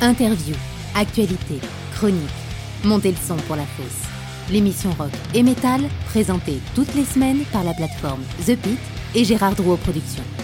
Interview, 0.00 0.54
actualité, 0.94 1.58
chronique. 1.92 2.22
Montez 2.84 3.10
le 3.10 3.16
son 3.16 3.34
pour 3.34 3.56
la 3.56 3.64
fosse. 3.64 4.06
L'émission 4.48 4.90
rock 4.96 5.10
et 5.34 5.42
métal, 5.42 5.80
présentée 6.06 6.60
toutes 6.76 6.94
les 6.94 7.04
semaines 7.04 7.40
par 7.52 7.64
la 7.64 7.74
plateforme 7.74 8.22
The 8.46 8.54
Pit 8.56 8.78
et 9.16 9.24
Gérard 9.24 9.56
Drouot 9.56 9.76
Productions. 9.78 10.37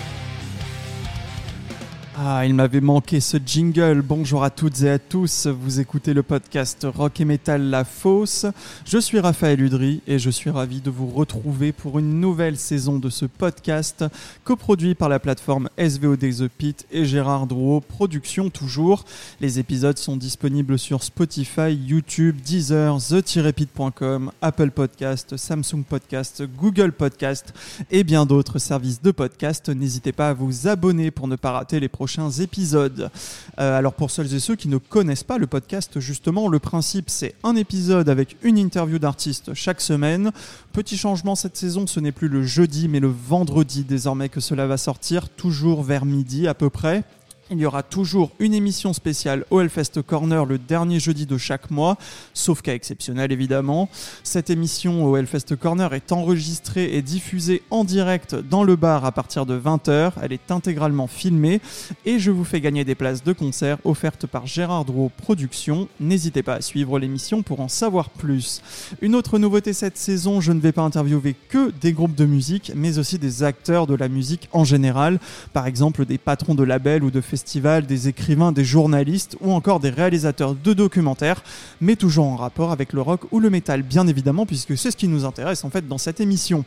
Ah, 2.16 2.46
il 2.46 2.54
m'avait 2.54 2.80
manqué 2.80 3.18
ce 3.18 3.38
jingle. 3.44 4.00
Bonjour 4.00 4.44
à 4.44 4.50
toutes 4.50 4.82
et 4.82 4.90
à 4.90 5.00
tous. 5.00 5.48
Vous 5.48 5.80
écoutez 5.80 6.14
le 6.14 6.22
podcast 6.22 6.86
Rock 6.88 7.20
et 7.20 7.24
Metal 7.24 7.60
La 7.60 7.84
Fosse. 7.84 8.46
Je 8.84 8.98
suis 8.98 9.18
Raphaël 9.18 9.60
Udry 9.60 10.00
et 10.06 10.20
je 10.20 10.30
suis 10.30 10.50
ravi 10.50 10.80
de 10.80 10.90
vous 10.90 11.08
retrouver 11.08 11.72
pour 11.72 11.98
une 11.98 12.20
nouvelle 12.20 12.56
saison 12.56 13.00
de 13.00 13.10
ce 13.10 13.26
podcast 13.26 14.04
coproduit 14.44 14.94
par 14.94 15.08
la 15.08 15.18
plateforme 15.18 15.68
SVOD 15.76 16.20
The 16.20 16.46
Pit 16.46 16.86
et 16.92 17.04
Gérard 17.04 17.48
Drouot 17.48 17.80
Productions 17.80 18.48
toujours. 18.48 19.04
Les 19.40 19.58
épisodes 19.58 19.98
sont 19.98 20.16
disponibles 20.16 20.78
sur 20.78 21.02
Spotify, 21.02 21.74
YouTube, 21.74 22.36
Deezer, 22.40 22.96
the-pit.com, 22.98 24.30
Apple 24.40 24.70
Podcast, 24.70 25.36
Samsung 25.36 25.82
Podcast, 25.82 26.44
Google 26.60 26.92
Podcast 26.92 27.52
et 27.90 28.04
bien 28.04 28.24
d'autres 28.24 28.60
services 28.60 29.02
de 29.02 29.10
podcast. 29.10 29.68
N'hésitez 29.68 30.12
pas 30.12 30.28
à 30.28 30.32
vous 30.32 30.68
abonner 30.68 31.10
pour 31.10 31.26
ne 31.26 31.34
pas 31.34 31.50
rater 31.50 31.80
les 31.80 31.88
prochains 31.88 32.03
épisodes. 32.40 33.10
Euh, 33.58 33.78
alors 33.78 33.94
pour 33.94 34.10
celles 34.10 34.34
et 34.34 34.40
ceux 34.40 34.56
qui 34.56 34.68
ne 34.68 34.78
connaissent 34.78 35.24
pas 35.24 35.38
le 35.38 35.46
podcast, 35.46 36.00
justement, 36.00 36.48
le 36.48 36.58
principe 36.58 37.10
c'est 37.10 37.34
un 37.42 37.56
épisode 37.56 38.08
avec 38.08 38.36
une 38.42 38.58
interview 38.58 38.98
d'artiste 38.98 39.54
chaque 39.54 39.80
semaine. 39.80 40.32
Petit 40.72 40.96
changement 40.96 41.34
cette 41.34 41.56
saison, 41.56 41.86
ce 41.86 42.00
n'est 42.00 42.12
plus 42.12 42.28
le 42.28 42.42
jeudi 42.42 42.88
mais 42.88 43.00
le 43.00 43.08
vendredi 43.08 43.84
désormais 43.84 44.28
que 44.28 44.40
cela 44.40 44.66
va 44.66 44.76
sortir, 44.76 45.28
toujours 45.28 45.82
vers 45.82 46.04
midi 46.04 46.48
à 46.48 46.54
peu 46.54 46.70
près. 46.70 47.04
Il 47.50 47.58
y 47.58 47.66
aura 47.66 47.82
toujours 47.82 48.30
une 48.38 48.54
émission 48.54 48.94
spéciale 48.94 49.44
au 49.50 49.60
Hellfest 49.60 50.00
Corner 50.06 50.46
le 50.46 50.56
dernier 50.56 50.98
jeudi 50.98 51.26
de 51.26 51.36
chaque 51.36 51.70
mois, 51.70 51.98
sauf 52.32 52.62
cas 52.62 52.72
exceptionnel 52.72 53.32
évidemment. 53.32 53.90
Cette 54.22 54.48
émission 54.48 55.04
au 55.04 55.14
Hellfest 55.14 55.54
Corner 55.60 55.92
est 55.92 56.10
enregistrée 56.10 56.96
et 56.96 57.02
diffusée 57.02 57.62
en 57.68 57.84
direct 57.84 58.34
dans 58.34 58.64
le 58.64 58.76
bar 58.76 59.04
à 59.04 59.12
partir 59.12 59.44
de 59.44 59.60
20h. 59.60 60.12
Elle 60.22 60.32
est 60.32 60.50
intégralement 60.50 61.06
filmée 61.06 61.60
et 62.06 62.18
je 62.18 62.30
vous 62.30 62.44
fais 62.44 62.62
gagner 62.62 62.82
des 62.86 62.94
places 62.94 63.22
de 63.22 63.34
concert 63.34 63.76
offertes 63.84 64.26
par 64.26 64.46
Gérard 64.46 64.86
Drouot 64.86 65.12
Productions. 65.14 65.88
N'hésitez 66.00 66.42
pas 66.42 66.54
à 66.54 66.60
suivre 66.62 66.98
l'émission 66.98 67.42
pour 67.42 67.60
en 67.60 67.68
savoir 67.68 68.08
plus. 68.08 68.62
Une 69.02 69.14
autre 69.14 69.38
nouveauté 69.38 69.74
cette 69.74 69.98
saison, 69.98 70.40
je 70.40 70.52
ne 70.52 70.60
vais 70.60 70.72
pas 70.72 70.82
interviewer 70.82 71.36
que 71.50 71.72
des 71.82 71.92
groupes 71.92 72.14
de 72.14 72.24
musique, 72.24 72.72
mais 72.74 72.98
aussi 72.98 73.18
des 73.18 73.42
acteurs 73.42 73.86
de 73.86 73.94
la 73.94 74.08
musique 74.08 74.48
en 74.52 74.64
général, 74.64 75.20
par 75.52 75.66
exemple 75.66 76.06
des 76.06 76.16
patrons 76.16 76.54
de 76.54 76.64
labels 76.64 77.04
ou 77.04 77.10
de 77.10 77.20
festivals, 77.20 77.33
des 77.34 78.08
écrivains, 78.08 78.52
des 78.52 78.64
journalistes 78.64 79.36
ou 79.40 79.52
encore 79.52 79.80
des 79.80 79.90
réalisateurs 79.90 80.54
de 80.54 80.72
documentaires, 80.72 81.42
mais 81.80 81.96
toujours 81.96 82.26
en 82.26 82.36
rapport 82.36 82.72
avec 82.72 82.92
le 82.92 83.00
rock 83.00 83.22
ou 83.32 83.40
le 83.40 83.50
métal, 83.50 83.82
bien 83.82 84.06
évidemment, 84.06 84.46
puisque 84.46 84.76
c'est 84.76 84.90
ce 84.90 84.96
qui 84.96 85.08
nous 85.08 85.24
intéresse 85.24 85.64
en 85.64 85.70
fait 85.70 85.86
dans 85.86 85.98
cette 85.98 86.20
émission. 86.20 86.64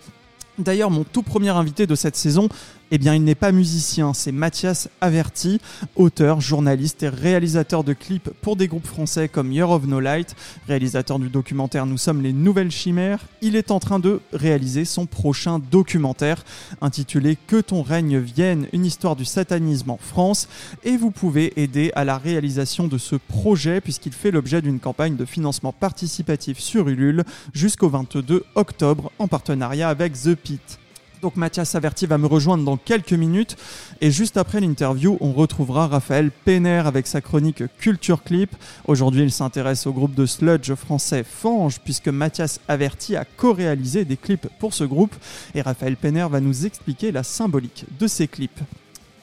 D'ailleurs, 0.60 0.90
mon 0.90 1.04
tout 1.04 1.22
premier 1.22 1.50
invité 1.50 1.86
de 1.86 1.94
cette 1.94 2.16
saison, 2.16 2.50
eh 2.90 2.98
bien, 2.98 3.16
il 3.16 3.24
n'est 3.24 3.36
pas 3.36 3.52
musicien, 3.52 4.14
c'est 4.14 4.32
Mathias 4.32 4.88
Averti, 5.02 5.60
auteur, 5.98 6.40
journaliste 6.40 7.04
et 7.04 7.10
réalisateur 7.10 7.84
de 7.84 7.92
clips 7.92 8.30
pour 8.42 8.56
des 8.56 8.68
groupes 8.68 8.88
français 8.88 9.28
comme 9.28 9.52
Year 9.52 9.70
of 9.70 9.86
No 9.86 10.00
Light, 10.00 10.36
réalisateur 10.68 11.20
du 11.20 11.30
documentaire 11.30 11.86
Nous 11.86 11.98
sommes 11.98 12.22
les 12.22 12.32
nouvelles 12.32 12.72
chimères. 12.72 13.20
Il 13.42 13.58
est 13.58 13.72
en 13.72 13.80
train 13.80 14.00
de 14.00 14.22
réaliser 14.32 14.86
son 14.86 15.06
prochain 15.06 15.60
documentaire 15.60 16.46
intitulé 16.80 17.38
Que 17.48 17.60
ton 17.60 17.82
règne 17.82 18.20
vienne, 18.20 18.68
une 18.72 18.86
histoire 18.86 19.18
du 19.18 19.26
satanisme 19.26 19.90
en 19.90 19.98
France. 19.98 20.48
Et 20.86 20.96
vous 20.96 21.12
pouvez 21.12 21.60
aider 21.60 21.92
à 21.96 22.06
la 22.06 22.18
réalisation 22.18 22.88
de 22.88 22.98
ce 22.98 23.16
projet 23.18 23.82
puisqu'il 23.82 24.14
fait 24.14 24.32
l'objet 24.32 24.62
d'une 24.62 24.80
campagne 24.80 25.18
de 25.18 25.26
financement 25.26 25.74
participatif 25.74 26.60
sur 26.60 26.88
Ulule 26.88 27.26
jusqu'au 27.54 27.90
22 27.90 28.46
octobre 28.56 29.12
en 29.20 29.28
partenariat 29.28 29.90
avec 29.90 30.14
The 30.14 30.36
Pit. 30.36 30.80
Donc 31.22 31.36
Mathias 31.36 31.74
Averti 31.76 32.06
va 32.06 32.18
me 32.18 32.28
rejoindre 32.28 32.64
dans 32.64 32.78
quelques 32.78 33.14
minutes 33.14 33.58
et 34.02 34.12
juste 34.12 34.38
après 34.38 34.60
l'interview, 34.60 35.18
on 35.20 35.34
retrouvera 35.34 35.88
Raphaël 35.88 36.32
Penner 36.32 36.84
avec 36.86 37.08
sa 37.08 37.22
chronique 37.22 37.64
Culture 37.80 38.24
Clip. 38.24 38.56
Aujourd'hui, 38.88 39.24
il 39.24 39.32
s'intéresse 39.32 39.88
au 39.88 39.94
groupe 39.94 40.14
de 40.14 40.26
sludge 40.26 40.74
français 40.76 41.24
Fange 41.24 41.80
puisque 41.80 42.10
Mathias 42.10 42.60
Averti 42.68 43.16
a 43.16 43.26
co-réalisé 43.26 44.06
des 44.06 44.18
clips 44.18 44.48
pour 44.60 44.74
ce 44.74 44.84
groupe 44.84 45.16
et 45.56 45.62
Raphaël 45.62 45.98
Penner 45.98 46.28
va 46.30 46.40
nous 46.40 46.66
expliquer 46.66 47.12
la 47.12 47.24
symbolique 47.24 47.86
de 48.00 48.08
ces 48.08 48.28
clips. 48.28 48.62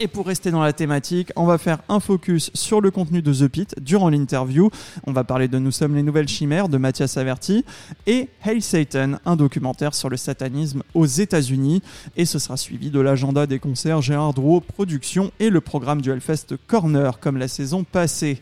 Et 0.01 0.09
pour 0.09 0.27
rester 0.27 0.51
dans 0.51 0.63
la 0.63 0.73
thématique, 0.73 1.31
on 1.37 1.47
va 1.47 1.57
faire 1.57 1.79
un 1.89 2.01
focus 2.01 2.51
sur 2.53 2.81
le 2.81 2.91
contenu 2.91 3.23
de 3.23 3.33
The 3.33 3.47
Pit 3.47 3.77
durant 3.81 4.09
l'interview. 4.09 4.69
On 5.07 5.13
va 5.13 5.23
parler 5.23 5.47
de 5.47 5.59
Nous 5.59 5.71
sommes 5.71 5.95
les 5.95 6.03
nouvelles 6.03 6.27
chimères 6.27 6.69
de 6.69 6.79
Mathias 6.79 7.17
Averti 7.17 7.65
et 8.09 8.29
Hail 8.45 8.61
Satan, 8.61 9.19
un 9.25 9.37
documentaire 9.37 9.95
sur 9.95 10.09
le 10.09 10.17
satanisme 10.17 10.83
aux 10.95 11.07
États-Unis. 11.07 11.81
Et 12.17 12.25
ce 12.25 12.41
sera 12.41 12.57
suivi 12.57 12.91
de 12.91 12.99
l'agenda 12.99 13.47
des 13.47 13.61
concerts 13.61 14.03
Gérard 14.03 14.35
Drouot 14.35 14.61
Productions 14.63 15.31
et 15.39 15.49
le 15.49 15.61
programme 15.61 16.01
du 16.01 16.11
Hellfest 16.11 16.57
Corner 16.67 17.21
comme 17.21 17.37
la 17.37 17.49
saison 17.49 17.85
passée. 17.85 18.41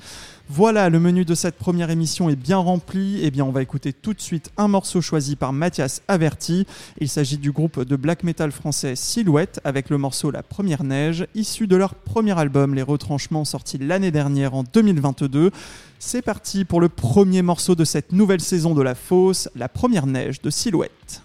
Voilà, 0.48 0.90
le 0.90 1.00
menu 1.00 1.24
de 1.24 1.34
cette 1.34 1.56
première 1.56 1.90
émission 1.90 2.28
est 2.28 2.36
bien 2.36 2.58
rempli. 2.58 3.20
Eh 3.22 3.30
bien, 3.30 3.44
on 3.44 3.50
va 3.50 3.62
écouter 3.62 3.92
tout 3.92 4.12
de 4.12 4.20
suite 4.20 4.50
un 4.56 4.68
morceau 4.68 5.00
choisi 5.00 5.36
par 5.36 5.52
Mathias 5.52 6.02
Averti. 6.08 6.66
Il 6.98 7.08
s'agit 7.08 7.38
du 7.38 7.52
groupe 7.52 7.80
de 7.84 7.96
black 7.96 8.22
metal 8.22 8.52
français 8.52 8.94
Silhouette 8.96 9.60
avec 9.64 9.88
le 9.88 9.98
morceau 9.98 10.30
La 10.30 10.42
Première 10.42 10.84
Neige, 10.84 11.26
issu 11.34 11.66
de 11.66 11.76
leur 11.76 11.94
premier 11.94 12.38
album 12.38 12.74
Les 12.74 12.82
Retranchements, 12.82 13.44
sorti 13.44 13.78
l'année 13.78 14.10
dernière 14.10 14.54
en 14.54 14.64
2022. 14.64 15.50
C'est 15.98 16.22
parti 16.22 16.64
pour 16.64 16.80
le 16.80 16.88
premier 16.88 17.42
morceau 17.42 17.74
de 17.74 17.84
cette 17.84 18.12
nouvelle 18.12 18.40
saison 18.40 18.74
de 18.74 18.82
La 18.82 18.94
Fosse, 18.94 19.48
La 19.54 19.68
Première 19.68 20.06
Neige 20.06 20.42
de 20.42 20.50
Silhouette. 20.50 21.22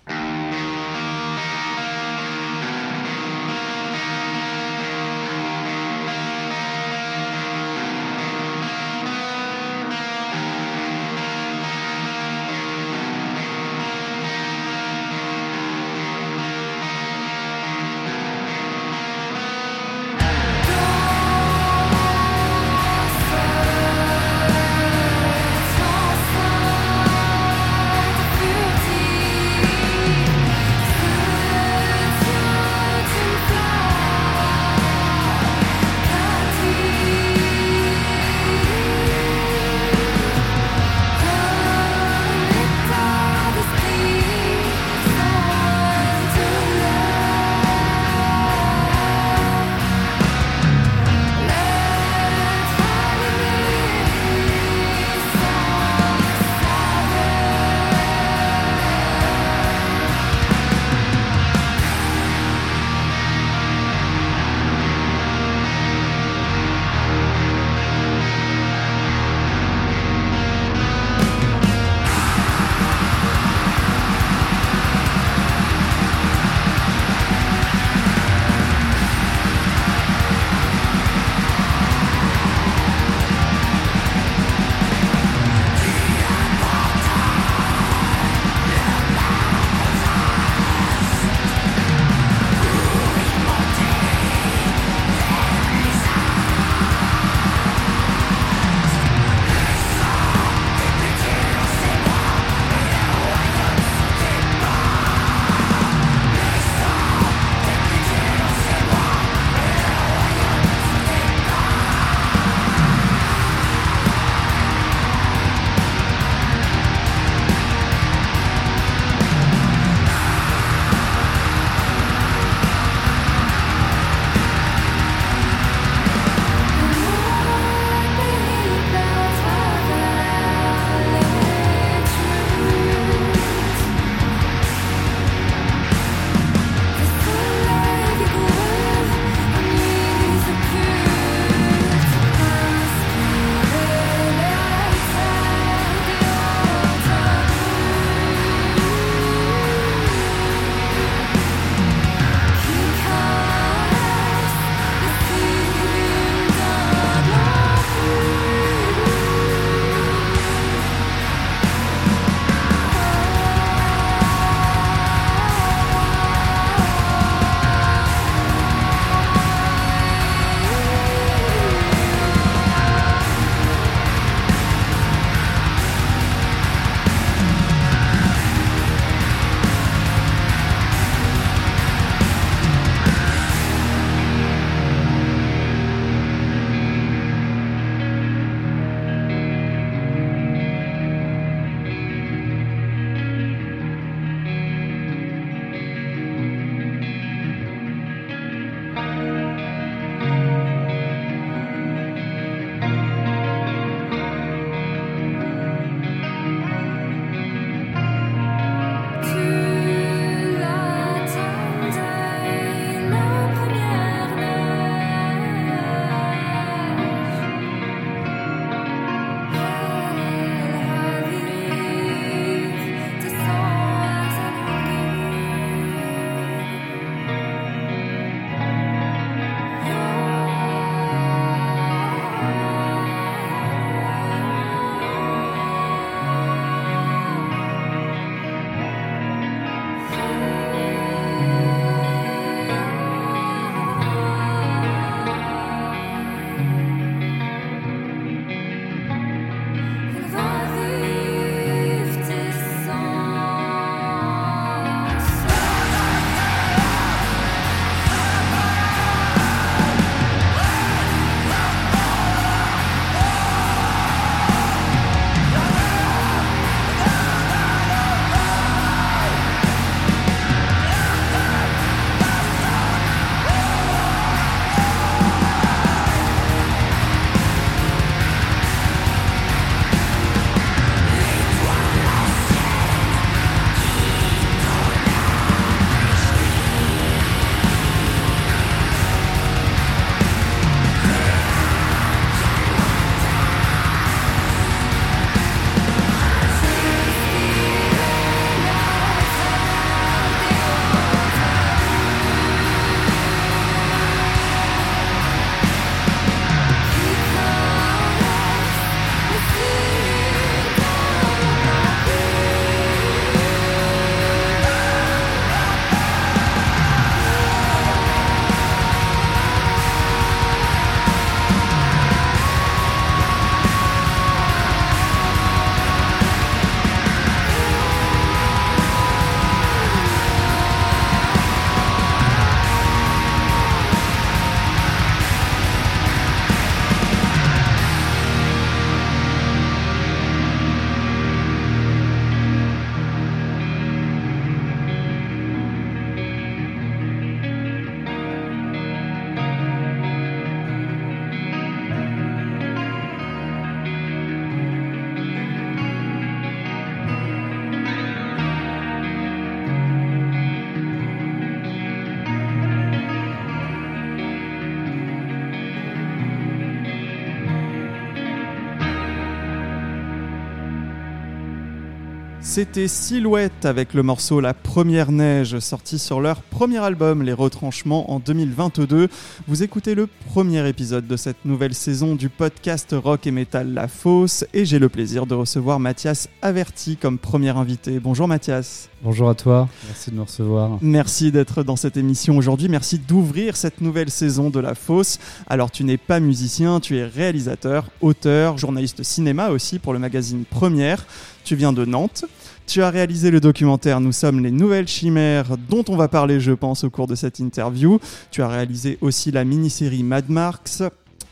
C'était 372.50 372.88
Silhouette 372.88 373.66
avec 373.66 373.94
le 373.94 374.04
morceau 374.04 374.40
La 374.40 374.54
Première 374.54 375.12
Neige, 375.12 375.60
sorti 375.60 376.00
sur 376.00 376.22
leur 376.22 376.42
premier 376.42 376.78
album 376.78 377.22
Les 377.22 377.34
Retranchements 377.34 378.10
en 378.10 378.20
2022. 378.20 379.10
Vous 379.50 379.64
écoutez 379.64 379.96
le 379.96 380.08
premier 380.08 380.68
épisode 380.68 381.06
de 381.06 381.18
cette 381.18 381.44
nouvelle 381.44 381.76
saison 381.76 382.16
du 382.16 382.30
podcast 382.30 382.96
Rock 382.98 383.28
et 383.28 383.32
Metal 383.32 383.74
La 383.74 383.90
Fosse 383.90 384.46
et 384.54 384.64
j'ai 384.64 384.80
le 384.80 384.88
plaisir 384.88 385.28
de 385.28 385.36
recevoir 385.36 385.82
Mathias 385.82 386.30
Averti 386.42 386.96
comme 386.96 387.20
premier 387.20 387.50
invité. 387.50 388.00
Bonjour 388.00 388.30
Mathias. 388.30 388.90
Bonjour 389.04 389.30
à 389.30 389.36
toi, 389.36 389.68
merci 389.86 390.10
de 390.10 390.16
me 390.16 390.22
recevoir. 390.22 390.80
Merci 390.82 391.32
d'être 391.32 391.62
dans 391.62 391.76
cette 391.76 391.98
émission 391.98 392.38
aujourd'hui, 392.38 392.70
merci 392.70 392.98
d'ouvrir 392.98 393.56
cette 393.58 393.82
nouvelle 393.82 394.10
saison 394.10 394.50
de 394.50 394.60
La 394.60 394.74
Fosse. 394.74 395.20
Alors 395.48 395.70
tu 395.70 395.84
n'es 395.84 395.98
pas 395.98 396.22
musicien, 396.22 396.80
tu 396.80 396.98
es 396.98 397.06
réalisateur, 397.06 397.92
auteur, 398.02 398.58
journaliste 398.58 399.04
cinéma 399.04 399.50
aussi 399.50 399.80
pour 399.80 399.92
le 399.94 400.00
magazine 400.00 400.46
Première. 400.50 401.06
Tu 401.44 401.56
viens 401.56 401.72
de 401.72 401.86
Nantes. 401.86 402.26
Tu 402.68 402.84
as 402.84 402.90
réalisé 402.90 403.32
le 403.32 403.40
documentaire 403.40 404.02
Nous 404.02 404.12
sommes 404.12 404.44
les 404.44 404.52
nouvelles 404.52 404.90
chimères 404.90 405.56
dont 405.70 405.86
on 405.88 405.96
va 405.96 406.10
parler 406.10 406.42
je 406.42 406.52
pense 406.52 406.84
au 406.84 406.90
cours 406.90 407.08
de 407.08 407.16
cette 407.16 407.40
interview. 407.40 407.98
Tu 408.30 408.42
as 408.42 408.50
réalisé 408.50 408.98
aussi 409.00 409.32
la 409.32 409.46
mini-série 409.46 410.04
Mad 410.04 410.30
Marks, 410.30 410.84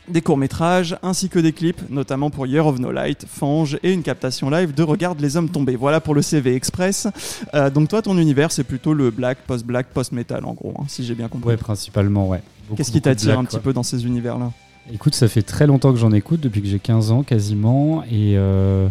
des 0.08 0.22
courts-métrages 0.22 0.96
ainsi 1.02 1.28
que 1.28 1.38
des 1.38 1.52
clips, 1.52 1.90
notamment 1.90 2.30
pour 2.30 2.46
Year 2.46 2.66
of 2.66 2.78
No 2.78 2.90
Light, 2.90 3.26
Fange 3.28 3.78
et 3.82 3.92
une 3.92 4.02
captation 4.02 4.48
live 4.48 4.72
de 4.72 4.82
Regarde 4.82 5.20
les 5.20 5.36
hommes 5.36 5.50
tombés. 5.50 5.76
Voilà 5.76 6.00
pour 6.00 6.14
le 6.14 6.22
CV 6.22 6.54
Express. 6.54 7.06
Euh, 7.52 7.68
donc 7.68 7.90
toi, 7.90 8.00
ton 8.00 8.16
univers, 8.16 8.50
c'est 8.50 8.64
plutôt 8.64 8.94
le 8.94 9.10
black, 9.10 9.36
post-black, 9.46 9.88
post-metal 9.88 10.42
en 10.46 10.54
gros, 10.54 10.72
hein, 10.78 10.84
si 10.88 11.04
j'ai 11.04 11.14
bien 11.14 11.28
compris. 11.28 11.50
Ouais, 11.50 11.56
principalement, 11.58 12.28
ouais. 12.28 12.40
Qu'est-ce 12.76 12.90
qui 12.90 13.02
t'attire 13.02 13.38
un 13.38 13.44
petit 13.44 13.58
peu 13.58 13.74
dans 13.74 13.82
ces 13.82 14.06
univers-là? 14.06 14.52
Écoute, 14.90 15.14
ça 15.14 15.28
fait 15.28 15.42
très 15.42 15.66
longtemps 15.66 15.92
que 15.92 15.98
j'en 15.98 16.12
écoute, 16.12 16.40
depuis 16.40 16.62
que 16.62 16.68
j'ai 16.68 16.78
15 16.78 17.10
ans 17.10 17.22
quasiment, 17.24 18.04
et... 18.04 18.38
Euh 18.38 18.88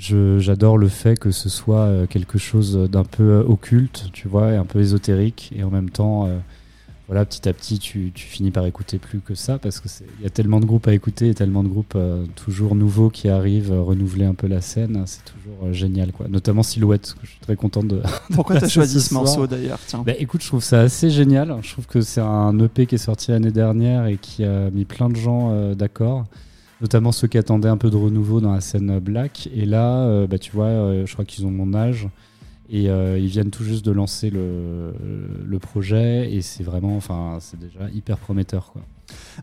J'adore 0.00 0.78
le 0.78 0.88
fait 0.88 1.18
que 1.18 1.30
ce 1.30 1.50
soit 1.50 1.80
euh, 1.80 2.06
quelque 2.06 2.38
chose 2.38 2.88
d'un 2.90 3.04
peu 3.04 3.22
euh, 3.22 3.42
occulte, 3.42 4.06
tu 4.14 4.28
vois, 4.28 4.52
et 4.52 4.56
un 4.56 4.64
peu 4.64 4.80
ésotérique, 4.80 5.52
et 5.54 5.62
en 5.62 5.70
même 5.70 5.90
temps, 5.90 6.26
euh, 6.26 6.38
voilà, 7.06 7.26
petit 7.26 7.46
à 7.46 7.52
petit, 7.52 7.78
tu, 7.78 8.10
tu, 8.14 8.24
finis 8.24 8.50
par 8.50 8.64
écouter 8.64 8.98
plus 8.98 9.20
que 9.20 9.34
ça, 9.34 9.58
parce 9.58 9.78
qu'il 9.78 10.06
y 10.22 10.26
a 10.26 10.30
tellement 10.30 10.58
de 10.58 10.64
groupes 10.64 10.88
à 10.88 10.94
écouter, 10.94 11.28
et 11.28 11.34
tellement 11.34 11.62
de 11.62 11.68
groupes 11.68 11.98
toujours 12.34 12.74
nouveaux 12.74 13.10
qui 13.10 13.28
arrivent, 13.28 13.72
renouveler 13.72 14.24
un 14.24 14.32
peu 14.32 14.46
la 14.46 14.62
scène, 14.62 15.02
c'est 15.04 15.24
toujours 15.24 15.70
génial, 15.74 16.12
quoi. 16.12 16.28
Notamment 16.28 16.62
Silhouette, 16.62 17.14
que 17.20 17.26
je 17.26 17.32
suis 17.32 17.40
très 17.40 17.56
content 17.56 17.82
de. 17.82 18.00
Pourquoi 18.32 18.58
tu 18.58 18.64
as 18.64 18.68
choisi 18.70 19.02
ce, 19.02 19.12
morceau 19.12 19.46
d'ailleurs 19.46 19.78
bah, 20.06 20.12
Écoute, 20.18 20.40
je 20.42 20.46
trouve 20.46 20.64
ça 20.64 20.80
assez 20.80 21.10
génial. 21.10 21.54
Je 21.60 21.72
trouve 21.72 21.86
que 21.86 22.00
c'est 22.00 22.22
un 22.22 22.58
EP 22.58 22.86
qui 22.86 22.94
est 22.94 22.98
sorti 22.98 23.32
l'année 23.32 23.52
dernière 23.52 24.06
et 24.06 24.16
qui 24.16 24.44
a 24.44 24.70
mis 24.70 24.86
plein 24.86 25.10
de 25.10 25.16
gens 25.16 25.74
d'accord 25.74 26.24
notamment 26.80 27.12
ceux 27.12 27.28
qui 27.28 27.38
attendaient 27.38 27.68
un 27.68 27.76
peu 27.76 27.90
de 27.90 27.96
renouveau 27.96 28.40
dans 28.40 28.52
la 28.52 28.60
scène 28.60 28.98
black. 28.98 29.48
Et 29.54 29.66
là, 29.66 30.04
euh, 30.04 30.26
bah, 30.26 30.38
tu 30.38 30.52
vois, 30.52 30.66
euh, 30.66 31.06
je 31.06 31.12
crois 31.12 31.24
qu'ils 31.24 31.46
ont 31.46 31.50
mon 31.50 31.74
âge. 31.74 32.08
Et 32.72 32.88
euh, 32.88 33.18
ils 33.18 33.26
viennent 33.26 33.50
tout 33.50 33.64
juste 33.64 33.84
de 33.84 33.90
lancer 33.90 34.30
le, 34.30 34.94
le 35.44 35.58
projet 35.58 36.32
et 36.32 36.40
c'est 36.40 36.62
vraiment, 36.62 36.96
enfin, 36.96 37.38
c'est 37.40 37.58
déjà 37.58 37.90
hyper 37.92 38.16
prometteur. 38.16 38.70
Quoi. 38.72 38.82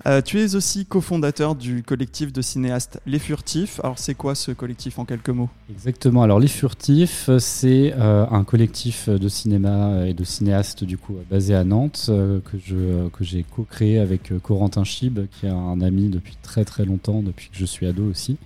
Euh, 0.05 0.21
tu 0.21 0.39
es 0.39 0.55
aussi 0.55 0.85
cofondateur 0.85 1.55
du 1.55 1.83
collectif 1.83 2.31
de 2.31 2.41
cinéastes 2.41 3.01
Les 3.05 3.19
Furtifs. 3.19 3.81
Alors 3.83 3.99
c'est 3.99 4.15
quoi 4.15 4.33
ce 4.33 4.51
collectif 4.53 4.97
en 4.97 5.03
quelques 5.03 5.27
mots? 5.27 5.49
Exactement. 5.69 6.23
Alors 6.23 6.39
Les 6.39 6.47
Furtifs, 6.47 7.29
c'est 7.39 7.93
euh, 7.97 8.25
un 8.31 8.45
collectif 8.45 9.09
de 9.09 9.27
cinéma 9.27 10.07
et 10.07 10.13
de 10.13 10.23
cinéastes 10.23 10.85
du 10.85 10.97
coup 10.97 11.17
basé 11.29 11.53
à 11.53 11.65
Nantes 11.65 12.05
que 12.07 12.57
je 12.65 13.09
que 13.09 13.25
j'ai 13.25 13.43
co-créé 13.43 13.99
avec 13.99 14.31
Corentin 14.41 14.85
Chib, 14.85 15.19
qui 15.31 15.47
est 15.47 15.49
un 15.49 15.81
ami 15.81 16.07
depuis 16.07 16.37
très 16.41 16.63
très 16.63 16.85
longtemps, 16.85 17.21
depuis 17.21 17.49
que 17.49 17.57
je 17.57 17.65
suis 17.65 17.87
ado 17.87 18.05
aussi, 18.05 18.37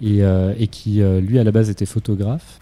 et, 0.00 0.20
et 0.58 0.68
qui 0.68 1.02
lui 1.20 1.38
à 1.38 1.44
la 1.44 1.50
base 1.50 1.68
était 1.68 1.84
photographe 1.84 2.60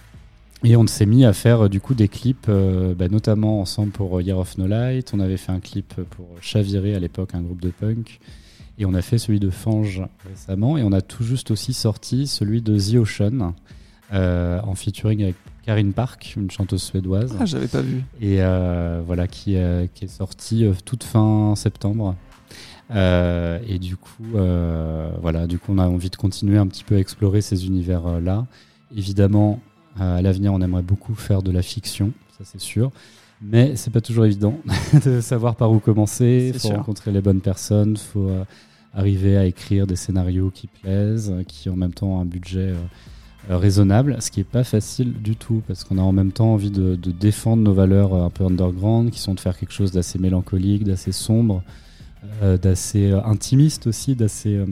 et 0.64 0.76
on 0.76 0.86
s'est 0.86 1.06
mis 1.06 1.24
à 1.24 1.32
faire 1.32 1.68
du 1.68 1.80
coup 1.80 1.94
des 1.94 2.08
clips, 2.08 2.46
euh, 2.48 2.94
bah, 2.94 3.08
notamment 3.08 3.60
ensemble 3.60 3.92
pour 3.92 4.20
Year 4.22 4.38
of 4.38 4.56
No 4.56 4.66
Light. 4.66 5.12
On 5.12 5.20
avait 5.20 5.36
fait 5.36 5.52
un 5.52 5.60
clip 5.60 5.94
pour 6.10 6.26
Chaviré 6.40 6.94
à 6.94 6.98
l'époque, 6.98 7.34
un 7.34 7.42
groupe 7.42 7.60
de 7.60 7.70
punk. 7.70 8.18
Et 8.78 8.86
on 8.86 8.94
a 8.94 9.02
fait 9.02 9.18
celui 9.18 9.40
de 9.40 9.50
Fange 9.50 10.02
récemment. 10.28 10.78
Et 10.78 10.82
on 10.82 10.92
a 10.92 11.02
tout 11.02 11.22
juste 11.22 11.50
aussi 11.50 11.74
sorti 11.74 12.26
celui 12.26 12.62
de 12.62 12.78
The 12.78 12.94
Ocean 12.96 13.54
euh, 14.12 14.60
en 14.62 14.74
featuring 14.74 15.22
avec 15.22 15.36
Karine 15.64 15.92
Park, 15.92 16.34
une 16.36 16.50
chanteuse 16.50 16.82
suédoise. 16.82 17.36
Ah, 17.38 17.44
j'avais 17.44 17.68
pas 17.68 17.82
vu. 17.82 18.02
Et 18.20 18.42
euh, 18.42 19.02
voilà, 19.06 19.28
qui, 19.28 19.56
qui, 19.94 20.04
est 20.04 20.08
sorti 20.08 20.66
toute 20.84 21.04
fin 21.04 21.54
septembre. 21.56 22.16
et 22.90 23.78
du 23.78 23.96
coup, 23.96 24.24
voilà, 24.32 25.46
du 25.46 25.58
coup, 25.58 25.72
on 25.72 25.78
a 25.78 25.86
envie 25.86 26.10
de 26.10 26.16
continuer 26.16 26.56
un 26.56 26.66
petit 26.66 26.84
peu 26.84 26.96
à 26.96 26.98
explorer 26.98 27.42
ces 27.42 27.66
univers-là. 27.66 28.46
Évidemment, 28.96 29.60
à 29.98 30.22
l'avenir, 30.22 30.52
on 30.52 30.60
aimerait 30.60 30.82
beaucoup 30.82 31.14
faire 31.14 31.42
de 31.42 31.50
la 31.50 31.62
fiction, 31.62 32.12
ça 32.36 32.44
c'est 32.44 32.60
sûr. 32.60 32.90
Mais 33.42 33.76
c'est 33.76 33.90
pas 33.90 34.00
toujours 34.00 34.24
évident 34.24 34.58
de 35.04 35.20
savoir 35.20 35.56
par 35.56 35.70
où 35.70 35.78
commencer. 35.78 36.52
Il 36.54 36.60
faut 36.60 36.68
rencontrer 36.68 37.12
les 37.12 37.20
bonnes 37.20 37.40
personnes, 37.40 37.92
il 37.92 37.98
faut 37.98 38.28
euh, 38.28 38.44
arriver 38.94 39.36
à 39.36 39.44
écrire 39.44 39.86
des 39.86 39.96
scénarios 39.96 40.50
qui 40.50 40.66
plaisent, 40.66 41.34
qui 41.46 41.68
en 41.68 41.76
même 41.76 41.92
temps 41.92 42.16
ont 42.16 42.20
un 42.20 42.24
budget 42.24 42.70
euh, 42.70 42.76
euh, 43.50 43.58
raisonnable, 43.58 44.16
ce 44.20 44.30
qui 44.30 44.40
est 44.40 44.44
pas 44.44 44.64
facile 44.64 45.12
du 45.12 45.36
tout 45.36 45.62
parce 45.66 45.84
qu'on 45.84 45.98
a 45.98 46.02
en 46.02 46.12
même 46.12 46.32
temps 46.32 46.54
envie 46.54 46.70
de, 46.70 46.94
de, 46.94 47.10
défendre 47.10 47.62
nos 47.62 47.74
valeurs 47.74 48.14
un 48.14 48.30
peu 48.30 48.44
underground, 48.44 49.10
qui 49.10 49.20
sont 49.20 49.34
de 49.34 49.40
faire 49.40 49.58
quelque 49.58 49.72
chose 49.72 49.92
d'assez 49.92 50.18
mélancolique, 50.18 50.84
d'assez 50.84 51.12
sombre, 51.12 51.62
d'assez 52.40 53.12
intimiste 53.12 53.86
aussi, 53.86 54.14
d'assez 54.14 54.64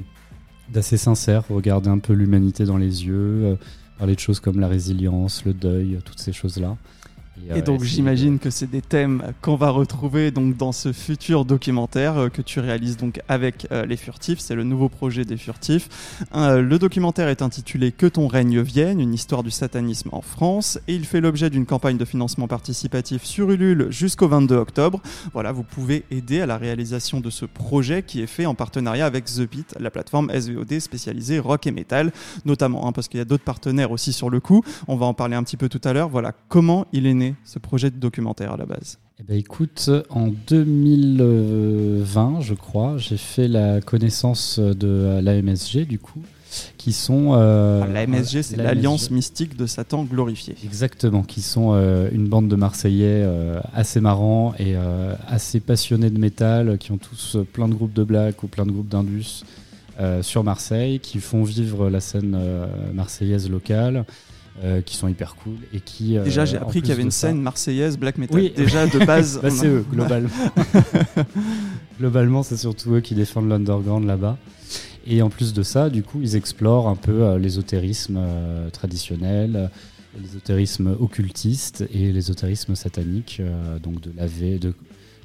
d'assez 0.71 0.97
sincère, 0.97 1.45
regarder 1.51 1.91
un 1.91 1.99
peu 1.99 2.15
l'humanité 2.15 2.65
dans 2.65 2.79
les 2.79 3.05
yeux 3.05 3.59
parler 4.03 4.17
de 4.17 4.21
choses 4.21 4.41
comme 4.41 4.59
la 4.59 4.67
résilience, 4.67 5.45
le 5.45 5.55
deuil, 5.55 6.01
toutes 6.05 6.19
ces 6.19 6.33
choses-là. 6.33 6.77
Et, 7.55 7.63
donc 7.63 7.83
j'imagine 7.83 8.39
que 8.39 8.51
c'est 8.51 8.71
des 8.71 8.83
thèmes 8.83 9.33
qu'on 9.41 9.57
va 9.57 9.71
retrouver 9.71 10.31
donc 10.31 10.57
dans 10.57 10.73
ce 10.73 10.93
futur 10.93 11.45
documentaire 11.45 12.17
euh, 12.19 12.29
que 12.29 12.43
tu 12.43 12.61
réalises 12.61 12.97
donc 12.99 13.21
avec 13.29 13.67
euh, 13.73 13.87
les 13.87 13.97
Furtifs. 13.97 14.39
C'est 14.39 14.55
le 14.55 14.65
nouveau 14.65 14.89
projet 14.89 15.25
des 15.25 15.37
Furtifs. 15.37 15.89
Euh, 16.35 16.61
le 16.61 16.79
documentaire 16.79 17.29
est 17.29 17.43
intitulé 17.43 17.91
Que 17.91 18.07
ton 18.07 18.29
règne 18.29 18.61
vienne, 18.61 19.01
une 19.01 19.15
histoire 19.15 19.43
du 19.43 19.51
satanisme 19.51 20.11
en 20.13 20.21
France, 20.21 20.79
et 20.89 20.95
il 20.95 21.07
fait 21.07 21.21
l'objet 21.21 21.49
d'une 21.49 21.65
campagne 21.65 21.97
de 21.97 22.05
financement 22.05 22.49
participatif 22.49 23.25
sur 23.25 23.51
Ulule 23.51 23.87
jusqu'au 23.91 24.29
22 24.29 24.57
octobre. 24.57 25.01
Voilà, 25.33 25.53
vous 25.53 25.65
pouvez 25.65 26.05
aider 26.11 26.41
à 26.43 26.47
la 26.47 26.59
réalisation 26.59 27.21
de 27.21 27.31
ce 27.31 27.47
projet 27.47 28.03
qui 28.03 28.21
est 28.21 28.27
fait 28.27 28.47
en 28.47 28.55
partenariat 28.55 29.07
avec 29.07 29.25
The 29.25 29.51
Beat, 29.51 29.75
la 29.81 29.91
plateforme 29.91 30.31
SVOD 30.31 30.81
spécialisée 30.81 31.39
rock 31.39 31.67
et 31.67 31.73
metal, 31.73 32.13
notamment 32.45 32.87
hein, 32.87 32.93
parce 32.93 33.09
qu'il 33.09 33.19
y 33.19 33.23
a 33.23 33.27
d'autres 33.27 33.45
partenaires 33.45 33.91
aussi 33.91 34.13
sur 34.13 34.29
le 34.29 34.41
coup. 34.41 34.63
On 34.87 34.97
va 34.97 35.07
en 35.07 35.15
parler 35.15 35.37
un 35.37 35.43
petit 35.43 35.57
peu 35.57 35.69
tout 35.69 35.81
à 35.85 35.93
l'heure. 35.93 36.09
Voilà 36.09 36.33
comment 36.49 36.87
il 36.93 37.07
est 37.07 37.15
né 37.15 37.32
ce 37.45 37.59
projet 37.59 37.91
de 37.91 37.97
documentaire 37.97 38.53
à 38.53 38.57
la 38.57 38.67
base 38.67 38.99
eh 39.21 39.25
ben, 39.25 39.37
écoute, 39.39 39.89
en 40.11 40.29
2020, 40.49 42.41
je 42.41 42.55
crois, 42.55 42.97
j'ai 42.99 43.17
fait 43.17 43.47
la 43.47 43.81
connaissance 43.81 44.59
de 44.59 45.21
l'AMSG, 45.23 45.87
du 45.87 46.01
coup, 46.01 46.23
qui 46.77 46.93
sont... 46.93 47.35
Euh, 47.35 47.83
ah, 47.85 47.87
L'AMSG, 47.87 48.43
c'est 48.43 48.57
l'Alliance 48.57 49.11
Mystique 49.11 49.57
de 49.57 49.67
Satan 49.67 50.03
glorifié. 50.05 50.57
Exactement, 50.65 51.23
qui 51.23 51.41
sont 51.41 51.73
euh, 51.75 52.09
une 52.11 52.27
bande 52.27 52.49
de 52.49 52.57
Marseillais 52.57 53.23
euh, 53.25 53.61
assez 53.75 54.01
marrants 54.01 54.55
et 54.59 54.75
assez 55.29 55.61
passionnés 55.61 56.11
de 56.11 56.19
métal, 56.19 56.79
qui 56.79 56.91
ont 56.93 56.99
tous 56.99 57.37
plein 57.53 57.69
de 57.69 57.75
groupes 57.75 57.93
de 57.93 58.05
black 58.05 58.43
ou 58.43 58.49
plein 58.49 58.67
de 58.67 58.73
groupes 58.73 58.89
d'indus 58.89 59.45
sur 60.23 60.43
Marseille, 60.43 60.99
qui 60.99 61.21
font 61.21 61.45
vivre 61.45 61.89
la 61.89 62.01
scène 62.01 62.37
marseillaise 62.93 63.49
locale. 63.49 64.05
Euh, 64.63 64.83
qui 64.83 64.97
sont 64.97 65.09
hyper 65.09 65.35
cool 65.35 65.55
et 65.73 65.81
qui 65.81 66.19
euh, 66.19 66.25
déjà 66.25 66.45
j'ai 66.45 66.59
appris 66.59 66.83
qu'il 66.83 66.91
y 66.91 66.93
avait 66.93 67.03
une 67.03 67.11
scène 67.11 67.41
marseillaise 67.41 67.97
black 67.97 68.19
metal 68.19 68.37
oui. 68.37 68.53
déjà 68.55 68.87
de 68.87 68.99
base 69.07 69.41
bah, 69.43 69.49
c'est 69.49 69.67
eux 69.67 69.83
globalement 69.91 70.29
globalement 71.99 72.43
c'est 72.43 72.59
surtout 72.59 72.97
eux 72.97 73.01
qui 73.01 73.15
défendent 73.15 73.49
l'underground 73.49 74.07
là-bas 74.07 74.37
et 75.07 75.23
en 75.23 75.31
plus 75.31 75.55
de 75.55 75.63
ça 75.63 75.89
du 75.89 76.03
coup 76.03 76.21
ils 76.21 76.37
explorent 76.37 76.87
un 76.87 76.97
peu 76.97 77.23
euh, 77.23 77.39
l'ésotérisme 77.39 78.21
traditionnel 78.75 79.71
l'ésotérisme 80.21 80.95
occultiste 81.01 81.87
et 81.91 82.13
l'ésotérisme 82.13 82.75
satanique 82.75 83.41
donc 83.83 84.03
de 84.03 84.13
laver 84.15 84.59
de 84.59 84.75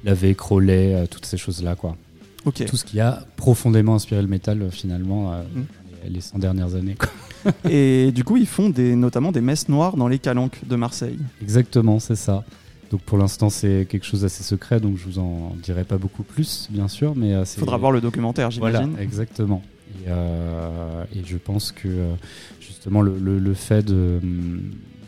laver 0.04 0.34
Crowley 0.34 1.06
toutes 1.10 1.26
ces 1.26 1.36
choses 1.36 1.62
là 1.62 1.74
quoi 1.74 1.98
Ok. 2.46 2.64
tout 2.64 2.78
ce 2.78 2.84
qui 2.86 2.98
a 2.98 3.26
profondément 3.36 3.96
inspiré 3.96 4.22
le 4.22 4.28
métal 4.28 4.70
finalement 4.70 5.32
mm. 5.32 5.64
Les 6.08 6.20
100 6.20 6.38
dernières 6.38 6.74
années 6.74 6.94
quoi. 6.94 7.08
et 7.70 8.10
du 8.12 8.24
coup, 8.24 8.36
ils 8.36 8.46
font 8.46 8.68
des, 8.68 8.96
notamment 8.96 9.32
des 9.32 9.40
messes 9.40 9.68
noires 9.68 9.96
dans 9.96 10.08
les 10.08 10.18
calanques 10.18 10.60
de 10.66 10.76
Marseille. 10.76 11.18
Exactement, 11.42 11.98
c'est 11.98 12.16
ça. 12.16 12.44
Donc 12.90 13.02
pour 13.02 13.18
l'instant, 13.18 13.50
c'est 13.50 13.86
quelque 13.88 14.06
chose 14.06 14.22
d'assez 14.22 14.42
secret, 14.42 14.80
donc 14.80 14.96
je 14.96 15.04
vous 15.04 15.18
en 15.18 15.54
dirai 15.62 15.84
pas 15.84 15.98
beaucoup 15.98 16.22
plus, 16.22 16.68
bien 16.70 16.88
sûr. 16.88 17.14
Mais 17.16 17.30
il 17.30 17.34
euh, 17.34 17.44
faudra 17.44 17.76
voir 17.76 17.92
le 17.92 18.00
documentaire, 18.00 18.50
j'imagine. 18.50 18.90
Voilà, 18.90 19.02
exactement. 19.02 19.62
Et, 20.04 20.08
euh, 20.08 21.04
et, 21.14 21.22
je 21.24 21.36
pense 21.36 21.72
que 21.72 21.88
euh, 21.88 22.14
justement 22.60 23.00
le, 23.00 23.18
le, 23.18 23.54
fait 23.54 23.82
de 23.82 24.20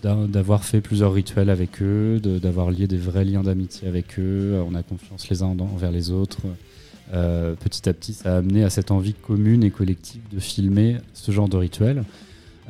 d'avoir 0.03 0.65
fait 0.65 0.81
plusieurs 0.81 1.13
rituels 1.13 1.51
avec 1.51 1.83
eux, 1.83 2.21
d'avoir 2.21 2.71
lié 2.71 2.87
des 2.87 2.97
vrais 2.97 3.25
liens 3.25 3.43
d'amitié 3.43 3.87
avec 3.87 4.19
eux, 4.19 4.59
on 4.67 4.75
a 4.75 4.83
confiance 4.83 5.29
les 5.29 5.43
uns 5.43 5.55
envers 5.59 5.91
les 5.91 6.11
autres. 6.11 6.41
Petit 7.11 7.89
à 7.89 7.93
petit, 7.93 8.13
ça 8.15 8.35
a 8.35 8.39
amené 8.39 8.65
à 8.65 8.71
cette 8.71 8.91
envie 8.91 9.15
commune 9.15 9.65
et 9.65 9.71
collective 9.71 10.23
de 10.33 10.39
filmer 10.41 10.97
ce 11.15 11.33
genre 11.33 11.49
de 11.49 11.57
rituel. 11.57 12.05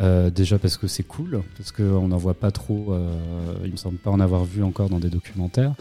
Euh, 0.00 0.30
déjà 0.30 0.58
parce 0.58 0.78
que 0.78 0.86
c'est 0.86 1.02
cool, 1.02 1.42
parce 1.58 1.72
qu'on 1.72 2.08
n'en 2.08 2.16
voit 2.16 2.32
pas 2.32 2.50
trop, 2.50 2.86
euh, 2.94 3.12
il 3.66 3.70
me 3.72 3.76
semble 3.76 3.98
pas 3.98 4.10
en 4.10 4.18
avoir 4.18 4.44
vu 4.46 4.62
encore 4.62 4.88
dans 4.88 4.98
des 4.98 5.10
documentaires. 5.10 5.74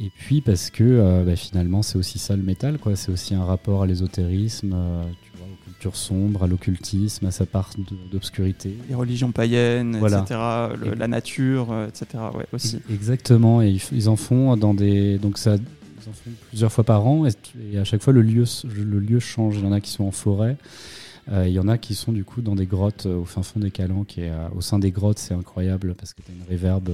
Et 0.00 0.10
puis 0.16 0.40
parce 0.40 0.70
que 0.70 0.84
euh, 0.84 1.22
bah, 1.24 1.36
finalement 1.36 1.82
c'est 1.82 1.98
aussi 1.98 2.18
ça 2.18 2.34
le 2.34 2.42
métal, 2.42 2.78
quoi. 2.78 2.96
C'est 2.96 3.12
aussi 3.12 3.34
un 3.34 3.44
rapport 3.44 3.82
à 3.82 3.86
l'ésotérisme, 3.86 4.72
euh, 4.74 5.02
tu 5.22 5.36
vois, 5.36 5.46
aux 5.46 5.64
cultures 5.66 5.96
sombres, 5.96 6.44
à 6.44 6.46
l'occultisme, 6.46 7.26
à 7.26 7.30
sa 7.30 7.44
part 7.44 7.72
d'obscurité. 8.10 8.74
Les 8.88 8.94
religions 8.94 9.32
païennes, 9.32 9.98
Voilà. 9.98 10.20
etc. 10.22 10.40
le- 10.82 10.92
Et- 10.94 10.96
la 10.96 11.08
nature, 11.08 11.68
euh, 11.70 11.88
etc. 11.88 12.06
Ouais, 12.34 12.46
aussi. 12.54 12.78
Exactement, 12.90 13.60
et 13.60 13.68
ils, 13.68 13.82
ils 13.92 14.08
en 14.08 14.16
font 14.16 14.56
dans 14.56 14.72
des. 14.72 15.18
Donc 15.18 15.36
ça, 15.36 15.56
plusieurs 16.48 16.72
fois 16.72 16.84
par 16.84 17.06
an, 17.06 17.26
et, 17.26 17.30
et 17.72 17.78
à 17.78 17.84
chaque 17.84 18.02
fois 18.02 18.12
le 18.12 18.22
lieu, 18.22 18.44
le 18.64 18.98
lieu 18.98 19.20
change. 19.20 19.56
Il 19.56 19.64
y 19.64 19.66
en 19.66 19.72
a 19.72 19.80
qui 19.80 19.90
sont 19.90 20.04
en 20.04 20.10
forêt, 20.10 20.56
euh, 21.32 21.46
il 21.46 21.52
y 21.52 21.58
en 21.58 21.68
a 21.68 21.76
qui 21.78 21.94
sont 21.94 22.12
du 22.12 22.24
coup 22.24 22.40
dans 22.40 22.54
des 22.54 22.66
grottes 22.66 23.06
euh, 23.06 23.18
au 23.18 23.24
fin 23.24 23.42
fond 23.42 23.60
des 23.60 23.70
Calanques, 23.70 24.18
et 24.18 24.30
euh, 24.30 24.48
au 24.56 24.60
sein 24.60 24.78
des 24.78 24.90
grottes, 24.90 25.18
c'est 25.18 25.34
incroyable 25.34 25.94
parce 25.94 26.14
que 26.14 26.22
tu 26.22 26.30
as 26.30 26.34
une 26.34 26.48
réverbe 26.48 26.90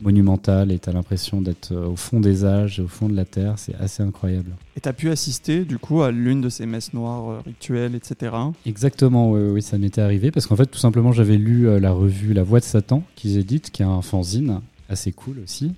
monumentale 0.00 0.70
et 0.70 0.78
tu 0.78 0.88
as 0.88 0.92
l'impression 0.92 1.40
d'être 1.40 1.74
au 1.74 1.96
fond 1.96 2.20
des 2.20 2.44
âges, 2.44 2.78
et 2.78 2.82
au 2.82 2.88
fond 2.88 3.08
de 3.08 3.16
la 3.16 3.24
terre, 3.24 3.54
c'est 3.58 3.74
assez 3.76 4.02
incroyable. 4.02 4.50
Et 4.76 4.80
tu 4.80 4.88
as 4.88 4.92
pu 4.92 5.08
assister, 5.10 5.64
du 5.64 5.78
coup, 5.78 6.02
à 6.02 6.10
l'une 6.10 6.40
de 6.40 6.48
ces 6.48 6.66
messes 6.66 6.92
noires 6.92 7.42
rituelles, 7.44 7.94
etc. 7.94 8.34
Exactement, 8.66 9.30
oui, 9.30 9.40
oui, 9.52 9.62
ça 9.62 9.78
m'était 9.78 10.00
arrivé 10.00 10.30
parce 10.30 10.46
qu'en 10.46 10.56
fait, 10.56 10.66
tout 10.66 10.78
simplement, 10.78 11.12
j'avais 11.12 11.36
lu 11.36 11.80
la 11.80 11.92
revue 11.92 12.34
La 12.34 12.42
Voix 12.42 12.60
de 12.60 12.64
Satan 12.64 13.02
qu'ils 13.14 13.38
éditent, 13.38 13.70
qui 13.70 13.82
est 13.82 13.86
un 13.86 14.02
fanzine 14.02 14.60
assez 14.88 15.12
cool 15.12 15.38
aussi. 15.42 15.72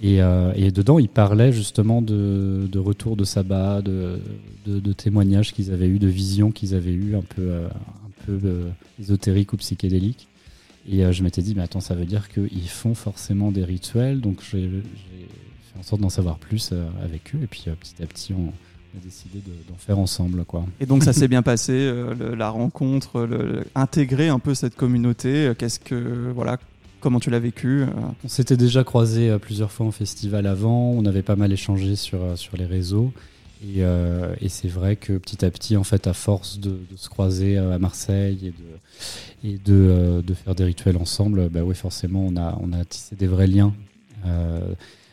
Et, 0.00 0.22
euh, 0.22 0.52
et 0.56 0.70
dedans, 0.70 0.98
ils 0.98 1.08
parlaient 1.08 1.52
justement 1.52 2.02
de, 2.02 2.66
de 2.70 2.78
retour 2.78 3.16
de 3.16 3.24
sabbat, 3.24 3.82
de, 3.82 4.20
témoignages 4.96 5.52
qu'ils 5.52 5.72
avaient 5.72 5.88
eu, 5.88 5.98
de 5.98 6.08
visions 6.08 6.50
qu'ils 6.50 6.74
avaient 6.74 6.92
eu 6.92 7.14
un 7.14 7.22
peu, 7.22 7.42
euh, 7.42 7.66
un 7.68 8.24
peu 8.26 8.38
euh, 8.44 8.68
ésotériques 9.00 9.52
ou 9.52 9.56
psychédéliques. 9.58 10.28
Et 10.88 11.04
euh, 11.04 11.12
je 11.12 11.22
m'étais 11.22 11.42
dit, 11.42 11.54
mais 11.54 11.62
attends, 11.62 11.80
ça 11.80 11.94
veut 11.94 12.04
dire 12.06 12.28
qu'ils 12.28 12.68
font 12.68 12.94
forcément 12.94 13.52
des 13.52 13.64
rituels. 13.64 14.20
Donc 14.20 14.40
j'ai 14.50 14.68
fait 14.68 15.78
en 15.78 15.82
sorte 15.82 16.00
d'en 16.00 16.08
savoir 16.10 16.38
plus 16.38 16.72
avec 17.04 17.34
eux. 17.34 17.38
Et 17.42 17.46
puis 17.46 17.64
petit 17.78 18.02
à 18.02 18.06
petit, 18.06 18.32
on 18.32 18.48
a 18.48 19.00
décidé 19.04 19.38
de- 19.38 19.70
d'en 19.70 19.78
faire 19.78 19.98
ensemble. 19.98 20.44
quoi. 20.44 20.64
Et 20.80 20.86
donc 20.86 21.04
ça 21.04 21.12
s'est 21.12 21.28
bien 21.28 21.42
passé, 21.42 21.92
la 22.36 22.50
rencontre, 22.50 23.28
intégrer 23.76 24.28
un 24.28 24.40
peu 24.40 24.54
cette 24.54 24.74
communauté. 24.74 25.52
Qu'est-ce 25.56 25.78
que 25.78 26.32
voilà, 26.34 26.58
comment 27.02 27.20
tu 27.20 27.28
l'as 27.30 27.38
vécu 27.40 27.82
euh, 27.82 27.86
On 28.24 28.28
s'était 28.28 28.56
déjà 28.56 28.84
croisés 28.84 29.28
euh, 29.28 29.38
plusieurs 29.38 29.70
fois 29.70 29.84
en 29.84 29.90
festival 29.90 30.46
avant, 30.46 30.90
on 30.92 31.04
avait 31.04 31.22
pas 31.22 31.36
mal 31.36 31.52
échangé 31.52 31.96
sur, 31.96 32.22
euh, 32.22 32.36
sur 32.36 32.56
les 32.56 32.64
réseaux. 32.64 33.12
Et, 33.64 34.48
c'est 34.48 34.66
vrai 34.66 34.96
que 34.96 35.12
petit 35.18 35.44
à 35.44 35.50
petit, 35.50 35.76
en 35.76 35.84
fait, 35.84 36.08
à 36.08 36.14
force 36.14 36.58
de, 36.58 36.80
se 36.96 37.08
croiser 37.08 37.58
à 37.58 37.78
Marseille 37.78 38.52
et 39.44 39.48
de, 39.48 39.54
et 39.54 39.58
de, 39.58 40.20
de 40.20 40.34
faire 40.34 40.56
des 40.56 40.64
rituels 40.64 40.96
ensemble, 40.96 41.48
bah 41.48 41.60
oui, 41.62 41.76
forcément, 41.76 42.26
on 42.26 42.36
a, 42.36 42.58
on 42.60 42.72
a 42.72 42.84
tissé 42.84 43.14
des 43.14 43.28
vrais 43.28 43.46
liens 43.46 43.72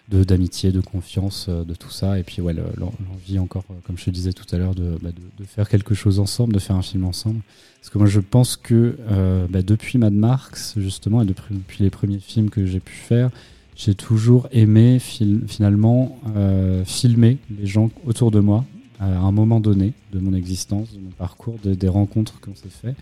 d'amitié, 0.09 0.71
de 0.71 0.81
confiance, 0.81 1.47
de 1.47 1.75
tout 1.75 1.91
ça. 1.91 2.17
Et 2.17 2.23
puis, 2.23 2.41
ouais, 2.41 2.53
le- 2.53 2.63
l'en- 2.75 2.91
l'envie 3.07 3.37
encore, 3.37 3.65
comme 3.85 3.99
je 3.99 4.05
te 4.05 4.09
disais 4.09 4.33
tout 4.33 4.47
à 4.51 4.57
l'heure, 4.57 4.73
bah, 4.73 5.11
de 5.11 5.45
faire 5.45 5.69
quelque 5.69 5.93
chose 5.93 6.19
ensemble, 6.19 6.51
de 6.53 6.59
faire 6.59 6.75
un 6.75 6.81
film 6.81 7.05
ensemble. 7.05 7.41
Parce 7.81 7.89
que 7.91 7.97
moi, 7.97 8.07
je 8.07 8.19
pense 8.19 8.55
que 8.57 8.97
euh, 9.09 9.47
bah, 9.49 9.61
depuis 9.61 9.97
Mad 9.97 10.13
Max, 10.13 10.73
justement, 10.77 11.21
et 11.21 11.25
depuis, 11.25 11.55
les 11.79 11.89
premiers 11.89 12.19
films 12.19 12.49
que 12.49 12.65
j'ai 12.65 12.79
pu 12.79 12.93
faire, 12.93 13.29
j'ai 13.75 13.95
toujours 13.95 14.47
aimé 14.51 14.99
finalement 14.99 16.19
euh, 16.35 16.83
filmer 16.83 17.37
les 17.57 17.65
gens 17.65 17.89
autour 18.05 18.31
de 18.31 18.39
moi 18.39 18.65
à 18.99 19.05
un 19.05 19.31
moment 19.31 19.61
donné 19.61 19.93
de 20.11 20.19
mon 20.19 20.33
existence, 20.33 20.91
de 20.93 20.99
mon 20.99 21.11
parcours, 21.11 21.55
de- 21.63 21.73
des 21.73 21.87
rencontres 21.87 22.41
qu'on 22.41 22.53
s'est 22.55 22.67
fait. 22.69 22.95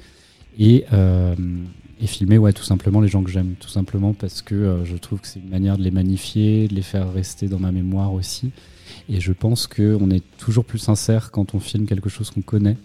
Et, 0.60 0.86
euh, 0.94 1.36
filmer 2.06 2.38
tout 2.54 2.64
simplement 2.64 3.02
les 3.02 3.08
gens 3.08 3.24
que 3.24 3.32
j'aime, 3.32 3.56
tout 3.60 3.70
simplement 3.70 4.14
parce 4.14 4.44
que 4.44 4.82
je 4.86 4.96
trouve 4.98 5.20
que 5.20 5.28
c'est 5.28 5.40
une 5.40 5.50
manière 5.50 5.80
de 5.80 5.84
les 5.84 5.90
magnifier, 5.90 6.68
de 6.68 6.76
les 6.76 6.84
faire 6.84 7.12
rester 7.12 7.48
dans 7.48 7.60
ma 7.60 7.72
mémoire 7.72 8.14
aussi. 8.14 8.52
Et 9.10 9.20
je 9.20 9.34
pense 9.34 9.66
qu'on 9.66 10.12
est 10.12 10.24
toujours 10.38 10.64
plus 10.64 10.78
sincère 10.78 11.32
quand 11.32 11.56
on 11.56 11.60
filme 11.60 11.88
quelque 11.88 12.10
chose 12.10 12.30
qu'on 12.30 12.42
connaît. 12.42 12.78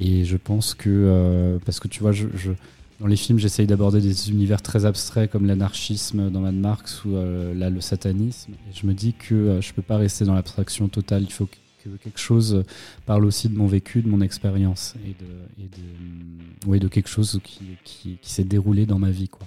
Et 0.00 0.24
je 0.24 0.36
pense 0.36 0.74
que, 0.74 0.88
euh, 0.90 1.58
parce 1.64 1.80
que 1.80 1.88
tu 1.88 2.00
vois, 2.00 2.12
je, 2.12 2.26
je- 2.34 2.52
dans 3.00 3.06
les 3.06 3.16
films, 3.16 3.38
j'essaye 3.38 3.66
d'aborder 3.66 4.00
des 4.00 4.30
univers 4.30 4.62
très 4.62 4.84
abstraits 4.86 5.30
comme 5.30 5.46
l'anarchisme 5.46 6.30
dans 6.30 6.40
Mad 6.40 6.54
Max 6.54 7.04
ou 7.04 7.14
euh, 7.16 7.54
là, 7.54 7.70
le 7.70 7.80
satanisme. 7.80 8.52
Et 8.52 8.74
je 8.74 8.86
me 8.86 8.94
dis 8.94 9.14
que 9.14 9.34
euh, 9.34 9.60
je 9.60 9.72
peux 9.72 9.82
pas 9.82 9.96
rester 9.96 10.24
dans 10.24 10.34
l'abstraction 10.34 10.88
totale. 10.88 11.22
Il 11.24 11.32
faut 11.32 11.46
que, 11.46 11.56
que 11.84 11.96
quelque 11.96 12.18
chose 12.20 12.64
parle 13.06 13.24
aussi 13.24 13.48
de 13.48 13.56
mon 13.56 13.66
vécu, 13.66 14.00
de 14.02 14.08
mon 14.08 14.20
expérience 14.20 14.94
et 15.04 15.08
de, 15.10 15.64
et 15.64 15.68
de, 15.68 16.68
ouais, 16.70 16.78
de 16.78 16.88
quelque 16.88 17.08
chose 17.08 17.40
qui, 17.44 17.60
qui, 17.84 18.18
qui 18.20 18.30
s'est 18.32 18.44
déroulé 18.44 18.86
dans 18.86 18.98
ma 18.98 19.10
vie. 19.10 19.28
Quoi. 19.28 19.46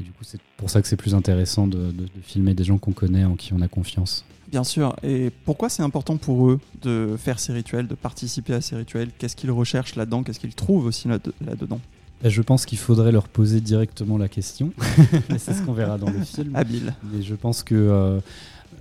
Et 0.00 0.02
du 0.04 0.10
coup, 0.12 0.22
c'est 0.24 0.40
pour 0.56 0.70
ça 0.70 0.80
que 0.82 0.88
c'est 0.88 0.96
plus 0.96 1.14
intéressant 1.14 1.66
de, 1.66 1.76
de- 1.78 1.90
de 2.04 2.08
filmer 2.22 2.54
des 2.54 2.64
gens 2.64 2.78
qu'on 2.78 2.92
connaît, 2.92 3.24
en 3.24 3.34
qui 3.34 3.52
on 3.52 3.60
a 3.60 3.68
confiance. 3.68 4.24
Bien 4.50 4.64
sûr. 4.64 4.96
Et 5.02 5.30
pourquoi 5.44 5.68
c'est 5.68 5.82
important 5.82 6.16
pour 6.16 6.48
eux 6.48 6.60
de 6.82 7.16
faire 7.18 7.38
ces 7.38 7.52
rituels, 7.52 7.86
de 7.86 7.94
participer 7.94 8.54
à 8.54 8.60
ces 8.60 8.76
rituels? 8.76 9.10
Qu'est-ce 9.18 9.36
qu'ils 9.36 9.50
recherchent 9.50 9.94
là-dedans? 9.96 10.22
Qu'est-ce 10.22 10.40
qu'ils 10.40 10.54
trouvent 10.54 10.86
aussi 10.86 11.08
là- 11.08 11.18
là-dedans? 11.44 11.80
Et 12.24 12.30
Je 12.30 12.42
pense 12.42 12.64
qu'il 12.66 12.78
faudrait 12.78 13.12
leur 13.12 13.28
poser 13.28 13.60
directement 13.60 14.16
la 14.18 14.28
question. 14.28 14.72
C'est 15.38 15.52
ce 15.52 15.62
qu'on 15.62 15.72
verra 15.74 15.98
dans 15.98 16.10
le 16.10 16.24
film. 16.24 16.56
Habile. 16.56 16.94
Mais 17.12 17.22
je 17.22 17.34
pense 17.34 17.62
que 17.62 17.74
euh, 17.74 18.20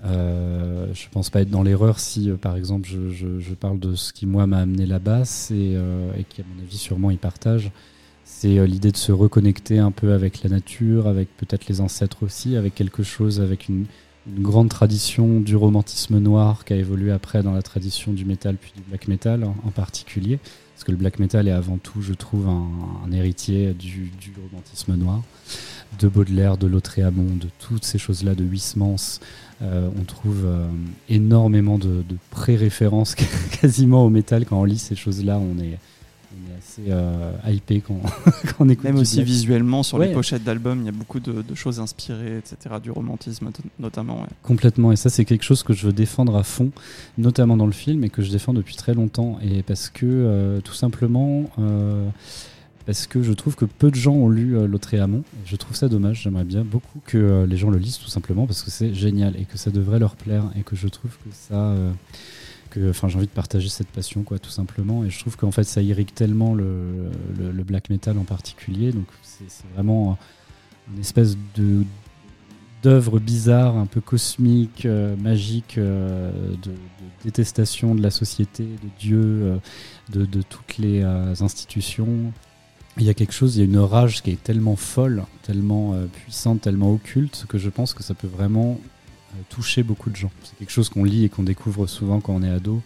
euh, 0.06 0.88
je 0.94 1.08
pense 1.12 1.30
pas 1.30 1.42
être 1.42 1.50
dans 1.50 1.63
l'erreur 1.63 2.00
si, 2.00 2.30
euh, 2.30 2.36
par 2.38 2.56
exemple, 2.56 2.88
je, 2.89 3.10
je- 3.12 3.39
je 3.39 3.54
parle 3.54 3.80
de 3.80 3.96
ce 3.96 4.13
qui 4.13 4.26
moi 4.26 4.48
m'a 4.48 4.60
amené 4.60 4.86
là-bas, 4.86 5.24
euh, 5.52 6.12
et 6.18 6.24
qui 6.24 6.42
à 6.42 6.44
mon 6.56 6.62
avis 6.63 6.78
sûrement 6.78 7.12
ils 7.12 7.18
partagent. 7.18 7.72
C'est 8.30 8.60
euh, 8.60 8.68
l'idée 8.68 8.92
de 8.92 8.98
se 8.98 9.13
reconnecter 9.13 9.80
un 9.80 9.92
peu 9.92 10.12
avec 10.12 10.44
la 10.44 10.50
nature, 10.50 11.08
avec 11.08 11.30
peut-être 11.38 11.68
les 11.68 11.80
ancêtres 11.80 12.24
aussi, 12.24 12.58
avec 12.58 12.76
quelque 12.76 13.02
chose, 13.02 13.40
avec 13.40 13.70
une, 13.70 13.86
grande 14.40 14.68
tradition 14.68 15.40
du 15.40 15.56
romantisme 15.56 16.20
noir 16.20 16.66
qui 16.66 16.74
a 16.74 16.76
évolué 16.76 17.13
après 17.13 17.44
dans 17.44 17.54
la 17.54 17.62
tradition 17.62 18.12
du 18.12 18.26
métal 18.26 18.58
puis 18.58 18.74
du 18.76 18.82
black 18.82 19.08
metal 19.08 19.46
en, 19.46 19.72
particulier. 19.72 20.38
Parce 20.76 20.84
que 20.84 20.92
le 20.92 20.98
black 20.98 21.20
metal 21.20 21.48
est 21.48 21.52
avant 21.52 21.78
tout, 21.78 22.02
je 22.02 22.12
trouve, 22.12 22.46
un, 22.50 23.10
héritier 23.13 23.74
du, 23.74 24.12
romantisme 24.52 24.96
noir, 24.96 25.24
de 25.98 26.10
Baudelaire, 26.10 26.58
de 26.58 26.68
Lautréamont, 26.68 27.38
de 27.38 27.48
toutes 27.60 27.86
ces 27.86 27.98
choses-là, 27.98 28.36
de 28.36 28.44
Huysmans. 28.44 29.22
Euh, 29.62 29.90
on 29.98 30.04
trouve 30.04 30.44
euh, 30.46 30.68
énormément 31.08 31.78
de, 31.78 32.04
de 32.08 32.18
pré-références 32.30 33.16
quasiment 33.62 34.04
au 34.04 34.10
métal. 34.10 34.46
Quand 34.46 34.60
on 34.60 34.66
lit 34.66 34.78
ces 34.78 34.96
choses-là, 34.96 35.40
on 35.40 35.58
est 35.63 35.80
assez 36.82 36.92
euh, 36.92 37.32
hypé 37.48 37.82
quand, 37.82 38.00
quand 38.26 38.56
on 38.66 38.70
écoute 38.70 38.84
Même 38.84 38.98
aussi 38.98 39.16
black. 39.18 39.28
visuellement, 39.28 39.84
sur 39.84 39.98
Ouais. 39.98 40.08
les 40.08 40.13
pochettes 40.13 40.44
d'albums, 40.44 40.80
il 40.82 40.86
y 40.86 40.90
a 40.90 40.92
beaucoup 40.94 41.20
de, 41.20 41.42
de 41.42 41.56
choses 41.56 41.80
inspirées, 41.80 42.38
etc. 42.38 42.76
Du 42.82 42.92
romantisme 42.92 43.46
not- 43.46 43.52
notamment. 43.80 44.22
ouais. 44.22 44.28
Complètement, 44.44 44.92
et 44.92 44.96
ça 44.96 45.10
c'est 45.10 45.26
quelque 45.26 45.44
chose 45.44 45.63
que 45.63 45.74
je 45.74 45.86
veux 45.88 45.94
défendre 45.94 46.36
à 46.36 46.44
fond, 46.44 46.72
notamment 47.18 47.58
dans 47.58 47.66
le 47.66 47.72
film, 47.72 48.04
et 48.04 48.10
que 48.10 48.22
je 48.22 48.32
défends 48.32 48.54
depuis 48.54 48.76
très 48.76 48.94
longtemps, 48.94 49.40
et 49.44 49.63
parce 49.63 49.90
que 49.90 50.06
euh, 50.06 50.62
tout 50.62 50.74
simplement, 50.74 51.50
euh, 51.60 52.08
parce 52.86 53.06
que 53.08 53.22
je 53.22 53.34
trouve 53.34 53.56
que 53.56 53.66
peu 53.66 53.90
de 53.92 53.96
gens 53.96 54.13
ont 54.13 54.30
lu 54.30 54.56
euh, 54.58 54.66
Lautréamont, 54.68 55.24
je 55.46 55.56
trouve 55.58 55.76
ça 55.76 55.90
dommage, 55.90 56.22
j'aimerais 56.24 56.46
bien 56.46 56.63
beaucoup 56.63 57.00
que 57.06 57.18
euh, 57.18 57.46
les 57.46 57.58
gens 57.58 57.70
le 57.70 57.78
lisent 57.78 57.98
tout 57.98 58.08
simplement, 58.10 58.46
parce 58.48 58.62
que 58.63 58.72
c'est 58.72 58.94
génial, 58.94 59.36
et 59.40 59.44
que 59.46 59.58
ça 59.58 59.72
devrait 59.72 60.00
leur 60.00 60.16
plaire, 60.16 60.44
et 60.58 60.62
que 60.62 60.76
je 60.76 60.88
trouve 60.88 61.12
que 61.12 61.30
ça... 61.34 61.56
euh, 61.56 61.92
enfin, 62.90 63.08
j'ai 63.08 63.18
envie 63.18 63.28
de 63.28 63.32
partager 63.32 63.70
cette 63.70 63.88
passion, 63.88 64.24
quoi, 64.24 64.40
tout 64.40 64.50
simplement. 64.50 65.04
Et 65.04 65.10
je 65.10 65.20
trouve 65.20 65.38
qu'en 65.38 65.52
fait, 65.52 65.63
ça 65.63 65.82
irrigue 65.82 66.13
tellement 66.13 66.54
le, 66.54 67.10
black 67.66 67.90
metal 67.90 68.18
en 68.18 68.24
particulier. 68.24 68.92
Donc, 68.92 69.08
c'est 69.22 69.46
vraiment 69.76 70.18
une 70.94 71.00
espèce 71.00 71.38
de 71.56 71.84
d'œuvre 72.84 73.20
bizarre, 73.20 73.76
un 73.76 73.88
peu 73.88 74.02
cosmique, 74.02 74.86
euh, 74.86 75.16
magique, 75.18 75.80
euh, 75.80 76.32
de, 76.62 76.72
détestation 77.24 77.96
de 77.96 78.02
la 78.02 78.12
société, 78.12 78.63
de 78.63 78.90
Dieu, 79.00 79.22
euh, 79.24 79.58
de, 80.10 80.42
toutes 80.42 80.78
les 80.78 81.02
euh, 81.02 81.34
institutions. 81.42 82.32
Il 82.98 83.04
y 83.04 83.10
a 83.10 83.13
quelque 83.13 83.34
chose, 83.34 83.56
il 83.56 83.60
y 83.60 83.62
a 83.62 83.66
une 83.66 83.78
rage 83.78 84.24
qui 84.24 84.32
est 84.32 84.44
tellement 84.44 84.76
folle, 84.76 85.24
tellement 85.44 85.94
euh, 85.94 86.06
puissante, 86.06 86.62
tellement 86.62 86.92
occulte, 86.92 87.46
que 87.48 87.58
je 87.58 87.70
pense 87.70 87.94
que 87.94 88.02
ça 88.02 88.13
peut 88.13 88.28
vraiment 88.28 88.72
euh, 88.72 88.88
toucher 89.50 89.84
beaucoup 89.84 90.10
de 90.10 90.15
gens. 90.15 90.32
C'est 90.43 90.58
quelque 90.58 90.71
chose 90.71 90.89
qu'on 90.89 91.04
lit 91.04 91.26
et 91.26 91.30
qu'on 91.30 91.43
découvre 91.43 91.88
souvent 91.88 92.19
quand 92.19 92.34
on 92.34 92.43
est 92.43 92.50
ado. 92.50 92.82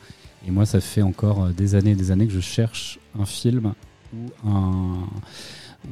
Et 0.47 0.51
moi, 0.51 0.65
ça 0.65 0.81
fait 0.81 1.01
encore 1.01 1.45
euh, 1.45 1.51
des 1.51 1.75
années 1.75 1.91
et 1.91 1.95
des 1.95 2.11
années 2.11 2.27
que 2.27 2.33
je 2.33 2.39
cherche 2.39 2.99
un 3.19 3.25
film 3.25 3.73
ou 4.13 4.49
un, 4.49 5.07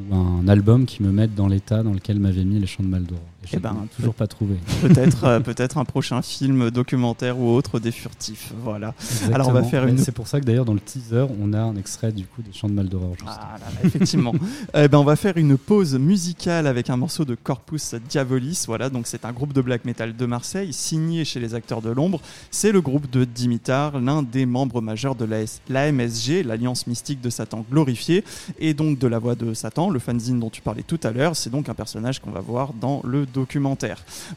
ou 0.10 0.16
un 0.16 0.48
album 0.48 0.86
qui 0.86 1.04
me 1.04 1.12
mette 1.12 1.36
dans 1.36 1.48
l'état 1.48 1.84
dans 1.84 1.94
lequel 1.94 2.20
m'avait 2.20 2.46
mis 2.46 2.60
Les 2.60 2.68
Chants 2.68 2.84
de 2.84 2.90
Maldoror. 2.90 3.24
Eh 3.54 3.60
ben, 3.60 3.88
toujours 3.96 4.14
pas 4.14 4.28
trouvé. 4.28 4.56
Peut-être 4.82 5.24
euh, 5.24 5.40
peut-être 5.50 5.78
un 5.78 5.86
prochain 5.86 6.22
film 6.22 6.70
documentaire 6.72 7.40
ou 7.40 7.50
autre 7.50 7.80
des 7.80 7.92
furtifs. 7.92 8.52
Voilà. 8.64 8.94
Alors, 9.34 9.48
on 9.50 9.52
va 9.52 9.64
faire 9.64 9.86
une- 9.88 9.98
C'est 9.98 10.12
pour 10.12 10.28
ça 10.28 10.40
que 10.40 10.46
d'ailleurs 10.46 10.66
dans 10.66 10.74
le 10.74 10.80
teaser, 10.80 11.26
on 11.42 11.54
a 11.54 11.60
un 11.60 11.76
extrait 11.78 12.12
du 12.12 12.26
coup 12.26 12.42
des 12.42 12.52
Chants 12.54 12.68
de 12.68 12.74
Maldoror. 12.74 13.16
Ah 13.26 13.56
là 13.60 13.66
là, 13.66 13.80
effectivement. 13.88 14.34
Eh 14.76 14.88
ben, 14.88 14.98
on 14.98 15.04
va 15.04 15.16
faire 15.16 15.38
une 15.38 15.58
pause 15.58 15.96
musicale 15.98 16.68
avec 16.68 16.90
un 16.90 16.98
morceau 16.98 17.26
de 17.26 17.36
Corpus 17.36 17.96
Diabolis. 18.10 18.64
Voilà, 18.68 18.90
donc 18.90 19.08
c'est 19.08 19.26
un 19.26 19.32
groupe 19.32 19.54
de 19.54 19.62
black 19.62 19.86
metal 19.86 20.16
de 20.16 20.26
Marseille, 20.26 20.74
signé 20.74 21.26
chez 21.26 21.40
les 21.40 21.56
Acteurs 21.56 21.82
de 21.82 21.90
l'Ombre. 21.90 22.22
C'est 22.52 22.72
le 22.72 22.82
groupe 22.82 23.10
de 23.10 23.24
Dimitar, 23.26 24.00
l'un 24.00 24.24
des 24.24 24.46
membres 24.46 24.82
majeurs 24.82 25.16
de 25.16 25.26
l'AMSG, 25.70 26.44
l'Alliance 26.46 26.88
Mystique 26.88 27.22
de 27.22 27.30
Satan 27.30 27.66
glorifié, 27.72 28.24
et 28.60 28.74
donc 28.74 29.00
de 29.00 29.08
la 29.08 29.20
Voix 29.20 29.36
de 29.36 29.54
Satan. 29.54 29.70
Satan, 29.70 29.90
le 29.92 30.00
fanzine 30.00 30.40
dont 30.40 30.50
tu 30.50 30.62
parlais 30.62 30.82
tout 30.82 31.00
à 31.04 31.12
l'heure. 31.12 31.36
C'est 31.36 31.52
donc 31.52 31.70
un 31.70 31.76
personnage 31.76 32.20
qu'on 32.20 32.32
va 32.32 32.40
voir 32.40 32.74
dans 32.74 33.02
le 33.06 33.28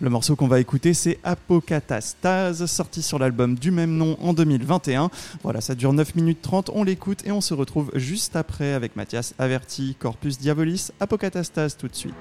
Le 0.01 0.11
morceau 0.11 0.37
qu'on 0.37 0.49
va 0.49 0.61
écouter, 0.61 0.95
c'est 0.95 1.19
Apocatastase, 1.25 2.67
sorti 2.67 3.03
sur 3.03 3.19
l'album 3.19 3.55
du 3.55 3.71
même 3.71 3.97
nom 3.97 4.17
en 4.21 4.33
2021. 4.33 5.11
Voilà, 5.43 5.61
ça 5.61 5.75
dure 5.75 5.93
9 5.93 6.15
minutes 6.15 6.43
30, 6.43 6.71
on 6.75 6.85
l'écoute 6.85 7.27
et 7.27 7.33
on 7.33 7.41
se 7.41 7.55
retrouve 7.55 7.91
juste 7.95 8.37
après 8.37 8.73
avec 8.73 8.97
Mathias 8.97 9.35
Averti, 9.39 9.97
Corpus 9.99 10.39
Diabolis, 10.39 10.91
Apocatastase 11.01 11.77
tout 11.77 11.89
de 11.89 11.95
suite. 11.95 12.15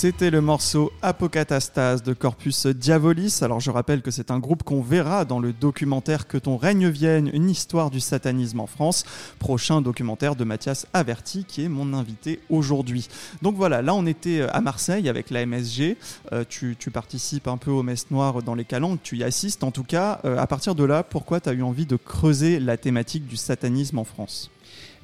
C'était 0.00 0.30
le 0.30 0.40
morceau 0.40 0.92
Apocatastase 1.02 2.04
de 2.04 2.12
Corpus 2.12 2.66
Diabolis. 2.66 3.40
Alors 3.42 3.58
je 3.58 3.72
rappelle 3.72 4.00
que 4.00 4.12
c'est 4.12 4.30
un 4.30 4.38
groupe 4.38 4.62
qu'on 4.62 4.80
verra 4.80 5.24
dans 5.24 5.40
le 5.40 5.52
documentaire 5.52 6.28
Que 6.28 6.38
ton 6.38 6.56
règne 6.56 6.88
vienne, 6.88 7.28
une 7.32 7.50
histoire 7.50 7.90
du 7.90 7.98
satanisme 7.98 8.60
en 8.60 8.68
France, 8.68 9.02
prochain 9.40 9.80
documentaire 9.80 10.36
de 10.36 10.44
Mathias 10.44 10.86
Averti 10.92 11.44
qui 11.44 11.64
est 11.64 11.68
mon 11.68 11.94
invité 11.94 12.38
aujourd'hui. 12.48 13.08
Donc 13.42 13.56
voilà, 13.56 13.82
là 13.82 13.92
on 13.92 14.06
était 14.06 14.42
à 14.42 14.60
Marseille 14.60 15.08
avec 15.08 15.30
la 15.30 15.44
MSG. 15.44 15.96
Euh, 16.32 16.44
tu, 16.48 16.76
participes 16.92 17.48
un 17.48 17.56
peu 17.56 17.72
aux 17.72 17.82
messes 17.82 18.12
noires 18.12 18.44
dans 18.44 18.54
les 18.54 18.64
calendes, 18.64 19.00
tu 19.02 19.16
y 19.16 19.24
assistes 19.24 19.64
en 19.64 19.72
tout 19.72 19.82
cas. 19.82 20.20
Euh, 20.24 20.38
à 20.38 20.46
partir 20.46 20.76
de 20.76 20.84
là, 20.84 21.02
pourquoi 21.02 21.40
tu 21.40 21.48
as 21.48 21.54
eu 21.54 21.62
envie 21.62 21.86
de 21.86 21.96
creuser 21.96 22.60
la 22.60 22.76
thématique 22.76 23.26
du 23.26 23.36
satanisme 23.36 23.98
en 23.98 24.04
France? 24.04 24.52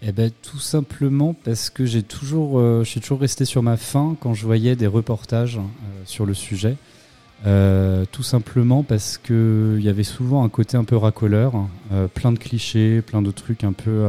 Eh 0.02 0.12
ben, 0.12 0.30
tout 0.42 0.58
simplement 0.58 1.34
parce 1.34 1.70
que 1.70 1.86
j'ai 1.86 2.02
toujours, 2.02 2.58
euh, 2.58 2.84
toujours 3.00 3.20
resté 3.20 3.44
sur 3.44 3.62
ma 3.62 3.76
faim 3.76 4.16
quand 4.20 4.34
je 4.34 4.44
voyais 4.44 4.76
des 4.76 4.86
reportages 4.86 5.58
euh, 5.58 6.02
sur 6.04 6.26
le 6.26 6.34
sujet. 6.34 6.76
Euh, 7.46 8.04
tout 8.10 8.22
simplement 8.22 8.82
parce 8.82 9.18
qu'il 9.18 9.80
y 9.80 9.88
avait 9.88 10.04
souvent 10.04 10.44
un 10.44 10.48
côté 10.48 10.76
un 10.76 10.84
peu 10.84 10.96
racoleur, 10.96 11.52
plein 12.14 12.32
de 12.32 12.38
clichés, 12.38 13.02
plein 13.02 13.20
de 13.20 13.30
trucs 13.30 13.64
un 13.64 13.74
peu, 13.74 14.06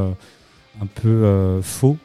un 0.81 0.85
peu 0.85 1.59
faux 1.61 1.97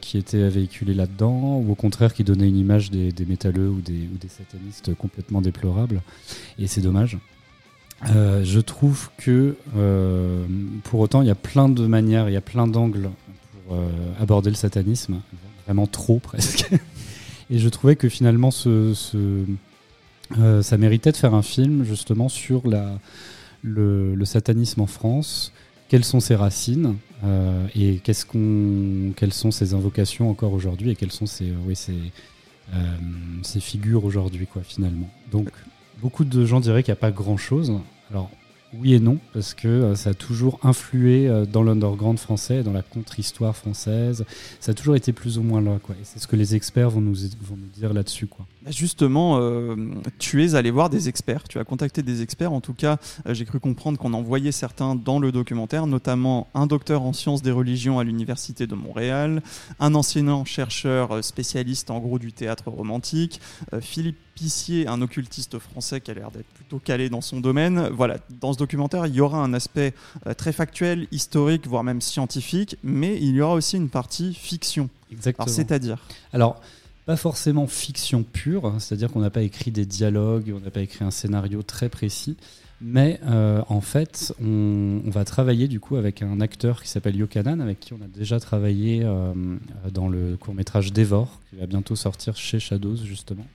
qui 0.00 0.16
étaient 0.16 0.48
véhiculés 0.48 0.94
là-dedans, 0.94 1.58
ou 1.58 1.72
au 1.72 1.74
contraire 1.74 2.14
qui 2.14 2.24
donnaient 2.24 2.48
une 2.48 2.56
image 2.56 2.90
des, 2.90 3.12
métalleux 3.26 3.68
ou 3.68 3.80
des, 3.82 4.08
satanistes 4.28 4.94
complètement 4.94 5.42
déplorables. 5.42 6.00
Et 6.58 6.66
c'est 6.66 6.80
dommage. 6.80 7.18
Je 8.04 8.60
trouve 8.60 9.10
que 9.16 9.56
pour 10.84 11.00
autant, 11.00 11.22
il 11.22 11.28
y 11.28 11.30
a 11.30 11.34
plein 11.34 11.68
de 11.68 11.86
manières, 11.86 12.28
il 12.28 12.32
y 12.32 12.36
a 12.36 12.40
plein 12.40 12.66
d'angles 12.66 13.10
euh, 13.72 13.88
aborder 14.20 14.50
le 14.50 14.56
satanisme, 14.56 15.20
vraiment 15.66 15.86
trop 15.86 16.18
presque. 16.22 16.68
Et 17.48 17.58
je 17.58 17.68
trouvais 17.68 17.96
que 17.96 18.08
finalement, 18.08 18.50
ce, 18.50 18.92
euh, 20.38 20.62
ça 20.62 20.76
méritait 20.78 21.12
de 21.12 21.16
faire 21.16 21.34
un 21.34 21.42
film 21.42 21.84
justement 21.84 22.28
sur 22.28 22.66
la, 22.66 22.98
le, 23.62 24.22
satanisme 24.24 24.80
en 24.80 24.86
France, 24.86 25.52
quelles 25.88 26.04
sont 26.04 26.20
ses 26.20 26.34
racines 26.34 26.96
euh, 27.24 27.66
et 27.74 27.98
qu'est-ce 27.98 28.26
qu'on, 28.26 29.12
quelles 29.16 29.32
sont 29.32 29.50
ses 29.50 29.74
invocations 29.74 30.28
encore 30.28 30.52
aujourd'hui 30.52 30.90
et 30.90 30.96
quelles 30.96 31.12
sont 31.12 31.26
ses, 31.26 31.52
oui, 31.64 31.76
ses, 31.76 31.94
ses 33.42 33.60
figures 33.60 34.04
aujourd'hui, 34.04 34.46
quoi, 34.46 34.62
finalement. 34.62 35.08
Donc, 35.30 35.50
beaucoup 36.02 36.24
de 36.24 36.44
gens 36.44 36.60
diraient 36.60 36.82
qu'il 36.82 36.92
n'y 36.92 36.98
a 36.98 37.00
pas 37.00 37.12
grand-chose. 37.12 37.72
Alors, 38.10 38.28
oui 38.74 38.94
et 38.94 39.00
non, 39.00 39.18
parce 39.32 39.54
que 39.54 39.68
euh, 39.68 39.94
ça 39.94 40.10
a 40.10 40.14
toujours 40.14 40.58
influé 40.62 41.28
euh, 41.28 41.44
dans 41.44 41.62
l'underground 41.62 42.18
français, 42.18 42.62
dans 42.62 42.72
la 42.72 42.82
contre-histoire 42.82 43.54
française. 43.54 44.24
Ça 44.60 44.72
a 44.72 44.74
toujours 44.74 44.96
été 44.96 45.12
plus 45.12 45.38
ou 45.38 45.42
moins 45.42 45.60
là. 45.60 45.78
Quoi. 45.82 45.94
Et 45.94 46.04
c'est 46.04 46.18
ce 46.18 46.26
que 46.26 46.36
les 46.36 46.56
experts 46.56 46.90
vont 46.90 47.00
nous, 47.00 47.14
vont 47.42 47.56
nous 47.56 47.68
dire 47.74 47.92
là-dessus. 47.92 48.26
Quoi. 48.26 48.46
Bah, 48.64 48.70
justement, 48.70 49.38
euh, 49.40 49.74
tu 50.18 50.44
es 50.44 50.54
allé 50.54 50.70
voir 50.70 50.88
des 50.88 51.08
experts, 51.08 51.44
tu 51.48 51.58
as 51.58 51.64
contacté 51.64 52.02
des 52.02 52.22
experts. 52.22 52.52
En 52.52 52.60
tout 52.60 52.74
cas, 52.74 52.98
j'ai 53.28 53.44
cru 53.44 53.58
comprendre 53.58 53.98
qu'on 53.98 54.14
en 54.14 54.22
voyait 54.22 54.52
certains 54.52 54.94
dans 54.94 55.18
le 55.18 55.32
documentaire, 55.32 55.86
notamment 55.86 56.48
un 56.54 56.66
docteur 56.66 57.02
en 57.02 57.12
sciences 57.12 57.42
des 57.42 57.50
religions 57.50 57.98
à 57.98 58.04
l'Université 58.04 58.66
de 58.66 58.74
Montréal, 58.74 59.42
un 59.80 59.94
enseignant 59.94 60.44
chercheur 60.44 61.24
spécialiste 61.24 61.90
en 61.90 61.98
gros 61.98 62.18
du 62.18 62.32
théâtre 62.32 62.70
romantique, 62.70 63.40
Philippe 63.80 64.18
Pissier, 64.34 64.86
un 64.86 65.02
occultiste 65.02 65.58
français 65.58 66.00
qui 66.00 66.10
a 66.10 66.14
l'air 66.14 66.30
d'être 66.30 66.46
plutôt 66.46 66.78
calé 66.78 67.08
dans 67.08 67.20
son 67.20 67.40
domaine. 67.40 67.88
Voilà, 67.92 68.18
dans 68.40 68.52
ce 68.52 68.58
documentaire, 68.58 69.06
il 69.06 69.14
y 69.14 69.20
aura 69.20 69.38
un 69.38 69.52
aspect 69.54 69.94
euh, 70.26 70.34
très 70.34 70.52
factuel, 70.52 71.06
historique, 71.12 71.66
voire 71.66 71.84
même 71.84 72.00
scientifique, 72.00 72.76
mais 72.82 73.16
il 73.16 73.34
y 73.34 73.40
aura 73.40 73.54
aussi 73.54 73.76
une 73.76 73.90
partie 73.90 74.34
fiction. 74.34 74.88
Exactement. 75.10 75.46
C'est-à-dire? 75.46 75.98
Alors, 76.32 76.60
pas 77.06 77.16
forcément 77.16 77.66
fiction 77.66 78.22
pure, 78.22 78.66
hein, 78.66 78.78
c'est-à-dire 78.78 79.10
qu'on 79.10 79.20
n'a 79.20 79.30
pas 79.30 79.42
écrit 79.42 79.70
des 79.70 79.86
dialogues, 79.86 80.52
on 80.56 80.60
n'a 80.60 80.70
pas 80.70 80.82
écrit 80.82 81.04
un 81.04 81.10
scénario 81.10 81.62
très 81.62 81.88
précis, 81.88 82.36
mais 82.84 83.20
euh, 83.24 83.62
en 83.68 83.80
fait, 83.80 84.34
on, 84.42 85.00
va 85.06 85.24
travailler 85.24 85.68
du 85.68 85.78
coup 85.78 85.94
avec 85.96 86.20
un 86.20 86.40
acteur 86.40 86.82
qui 86.82 86.88
s'appelle 86.88 87.14
Yokanan, 87.14 87.60
avec 87.60 87.78
qui 87.78 87.92
on 87.92 88.02
a 88.02 88.08
déjà 88.12 88.40
travaillé 88.40 89.02
euh, 89.04 89.32
dans 89.92 90.08
le 90.08 90.36
court 90.36 90.52
métrage 90.52 90.92
Dévore, 90.92 91.38
qui 91.48 91.56
va 91.56 91.66
bientôt 91.66 91.94
sortir 91.94 92.36
chez 92.36 92.58
Shadows 92.58 92.96
justement. 92.96 93.46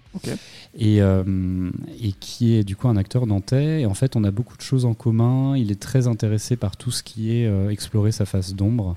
Et, 0.77 1.01
euh, 1.01 1.69
et, 2.01 2.13
qui 2.13 2.55
est 2.55 2.63
du 2.63 2.77
coup 2.77 2.87
un 2.87 2.95
acteur 2.95 3.27
nantais. 3.27 3.81
Et 3.81 3.85
en 3.85 3.93
fait, 3.93 4.15
on 4.15 4.23
a 4.23 4.31
beaucoup 4.31 4.55
de 4.55 4.61
choses 4.61 4.85
en 4.85 4.93
commun. 4.93 5.57
Il 5.57 5.71
est 5.71 5.79
très 5.79 6.07
intéressé 6.07 6.55
par 6.55 6.77
tout 6.77 6.91
ce 6.91 7.03
qui 7.03 7.31
est 7.31 7.69
explorer 7.69 8.13
sa 8.13 8.25
face 8.25 8.55
d'ombre. 8.55 8.95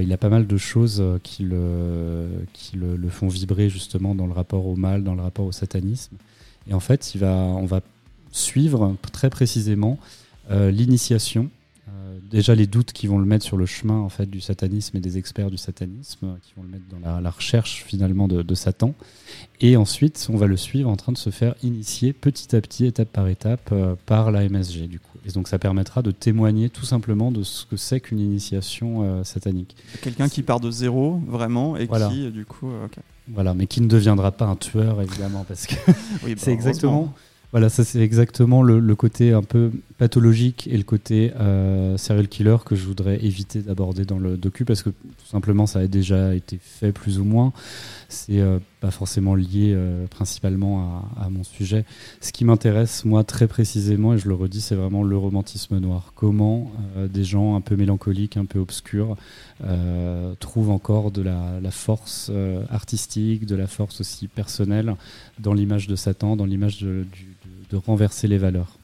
Il 0.00 0.12
a 0.12 0.16
pas 0.16 0.28
mal 0.28 0.46
de 0.46 0.56
choses 0.56 1.02
qui, 1.22 1.44
le, 1.44 2.26
qui 2.52 2.76
le, 2.76 3.08
font 3.08 3.28
vibrer 3.28 3.68
justement 3.68 4.14
dans 4.14 4.26
le 4.26 4.32
rapport 4.32 4.66
au 4.66 4.76
mal, 4.76 5.04
dans 5.04 5.14
le 5.14 5.22
rapport 5.22 5.46
au 5.46 5.52
satanisme. 5.52 6.16
Et 6.68 6.74
en 6.74 6.80
fait, 6.80 7.14
il 7.14 7.20
va, 7.20 7.34
on 7.34 7.66
va 7.66 7.80
suivre 8.32 8.96
très 9.12 9.30
précisément 9.30 9.98
euh, 10.50 10.70
l'initiation, 10.70 11.50
euh, 11.88 12.18
déjà 12.30 12.54
les 12.54 12.66
doutes 12.66 12.92
qui 12.92 13.06
vont 13.06 13.18
le 13.18 13.26
mettre 13.26 13.44
sur 13.44 13.56
le 13.56 13.66
chemin 13.66 13.98
en 13.98 14.08
fait 14.08 14.26
du 14.26 14.40
satanisme 14.40 14.96
et 14.96 15.00
des 15.00 15.18
experts 15.18 15.50
du 15.50 15.56
satanisme, 15.56 16.26
euh, 16.26 16.34
qui 16.42 16.52
vont 16.56 16.62
le 16.62 16.70
mettre 16.70 16.84
dans 16.90 17.20
la, 17.20 17.30
recherche 17.30 17.84
finalement 17.86 18.28
de, 18.28 18.54
Satan, 18.54 18.94
et 19.60 19.76
ensuite 19.76 20.28
on 20.30 20.36
va 20.36 20.46
le 20.46 20.56
suivre 20.56 20.88
en 20.88 20.96
train 20.96 21.12
de 21.12 21.18
se 21.18 21.30
faire 21.30 21.54
initier 21.62 22.12
petit 22.12 22.54
à 22.56 22.60
petit, 22.60 22.86
étape 22.86 23.08
par 23.08 23.28
étape, 23.28 23.74
par 24.06 24.30
la 24.30 24.48
MSG 24.48 24.88
du 24.88 25.00
coup. 25.00 25.17
Et 25.28 25.32
donc 25.32 25.46
ça 25.46 25.58
permettra 25.58 26.02
de 26.02 26.10
témoigner 26.10 26.70
tout 26.70 26.86
simplement 26.86 27.30
de 27.30 27.42
ce 27.42 27.66
que 27.66 27.76
c'est 27.76 28.00
qu'une 28.00 28.20
initiation 28.20 29.22
satanique. 29.24 29.76
Quelqu'un 30.00 30.28
qui 30.28 30.42
part 30.42 30.58
de 30.58 30.70
zéro 30.70 31.20
vraiment 31.26 31.76
et 31.76 31.86
qui 31.86 32.30
du 32.30 32.44
coup. 32.46 32.70
Voilà, 33.30 33.54
mais 33.54 33.66
qui 33.66 33.80
ne 33.80 33.88
deviendra 33.88 34.32
pas 34.32 34.46
un 34.46 34.56
tueur 34.56 35.02
évidemment 35.02 35.44
parce 35.46 35.66
que 35.66 35.74
oui, 36.24 36.34
c'est 36.38 36.46
bah, 36.46 36.52
exactement. 36.52 37.14
Voilà, 37.50 37.70
ça 37.70 37.82
c'est 37.82 38.00
exactement 38.00 38.62
le, 38.62 38.94
côté 38.94 39.32
un 39.32 39.42
peu 39.42 39.70
pathologique 39.96 40.68
et 40.70 40.76
le 40.76 40.82
côté 40.82 41.32
euh, 41.40 41.96
serial 41.96 42.28
killer 42.28 42.56
que 42.64 42.76
je 42.76 42.84
voudrais 42.84 43.24
éviter 43.24 43.62
d'aborder 43.62 44.04
dans 44.04 44.18
le 44.18 44.36
docu 44.36 44.66
parce 44.66 44.82
que 44.82 44.90
tout 44.90 45.26
simplement 45.30 45.66
ça 45.66 45.78
a 45.78 45.86
déjà 45.86 46.34
été 46.34 46.58
fait 46.60 46.92
plus 46.92 47.18
ou 47.18 47.24
moins. 47.24 47.54
C'est 48.10 48.40
euh, 48.40 48.58
pas 48.80 48.90
forcément 48.90 49.34
lié 49.34 49.72
euh, 49.74 50.06
principalement 50.06 51.02
à, 51.20 51.28
mon 51.30 51.44
sujet. 51.44 51.84
Ce 52.20 52.32
qui 52.32 52.44
m'intéresse 52.44 53.04
moi 53.04 53.24
très 53.24 53.48
précisément 53.48 54.14
et 54.14 54.18
je 54.18 54.28
le 54.28 54.34
redis, 54.34 54.60
c'est 54.60 54.74
vraiment 54.74 55.02
le 55.02 55.16
romantisme 55.16 55.78
noir. 55.78 56.12
Comment 56.14 56.70
des 56.96 57.24
gens 57.24 57.56
un 57.56 57.60
peu 57.60 57.76
mélancoliques, 57.76 58.36
un 58.36 58.44
peu 58.44 58.58
obscurs 58.58 59.16
trouvent 60.38 60.70
encore 60.70 61.10
de 61.10 61.22
la, 61.22 61.70
force 61.70 62.30
artistique, 62.70 63.46
de 63.46 63.56
la 63.56 63.66
force 63.66 64.00
aussi 64.00 64.28
personnelle 64.28 64.94
dans 65.38 65.52
l'image 65.52 65.86
de 65.86 65.96
Satan, 65.96 66.36
dans 66.36 66.46
l'image 66.46 66.78
du 66.78 67.04
de 67.70 67.76
renverser 67.76 68.28
les 68.28 68.38
valeurs, 68.38 68.78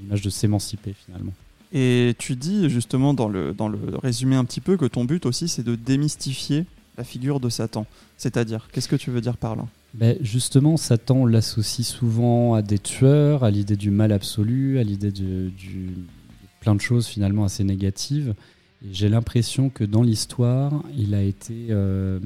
l'image 0.00 0.22
de 0.22 0.30
s'émanciper 0.30 0.94
finalement. 1.06 1.32
Et 1.72 2.14
tu 2.18 2.36
dis 2.36 2.68
justement 2.68 3.14
dans 3.14 3.28
le, 3.28 3.54
dans 3.54 3.68
le 3.68 3.78
résumé 4.02 4.36
un 4.36 4.44
petit 4.44 4.60
peu 4.60 4.76
que 4.76 4.84
ton 4.84 5.04
but 5.04 5.24
aussi 5.24 5.48
c'est 5.48 5.62
de 5.62 5.74
démystifier 5.74 6.66
la 6.96 7.04
figure 7.04 7.40
de 7.40 7.48
Satan. 7.48 7.86
C'est-à-dire, 8.16 8.68
qu'est-ce 8.72 8.88
que 8.88 8.96
tu 8.96 9.10
veux 9.10 9.20
dire 9.20 9.36
par 9.36 9.56
là? 9.56 9.66
Ben 9.94 10.16
Justement, 10.20 10.76
Satan 10.76 11.26
l'associe 11.26 11.86
souvent 11.86 12.54
à 12.54 12.62
des 12.62 12.78
tueurs, 12.78 13.44
à 13.44 13.50
l'idée 13.50 13.76
du 13.76 13.90
mal 13.90 14.12
absolu, 14.12 14.78
à 14.78 14.82
l'idée 14.82 15.10
de, 15.10 15.50
plein 16.60 16.74
de 16.74 16.80
choses 16.80 17.06
finalement 17.06 17.44
assez 17.44 17.64
négatives. 17.64 18.34
J'ai 18.90 19.08
l'impression 19.08 19.68
que 19.68 19.84
dans 19.84 20.02
l'histoire, 20.02 20.82
il, 20.96 21.14
a 21.14 21.22
été, 21.22 21.66
euh, 21.70 22.18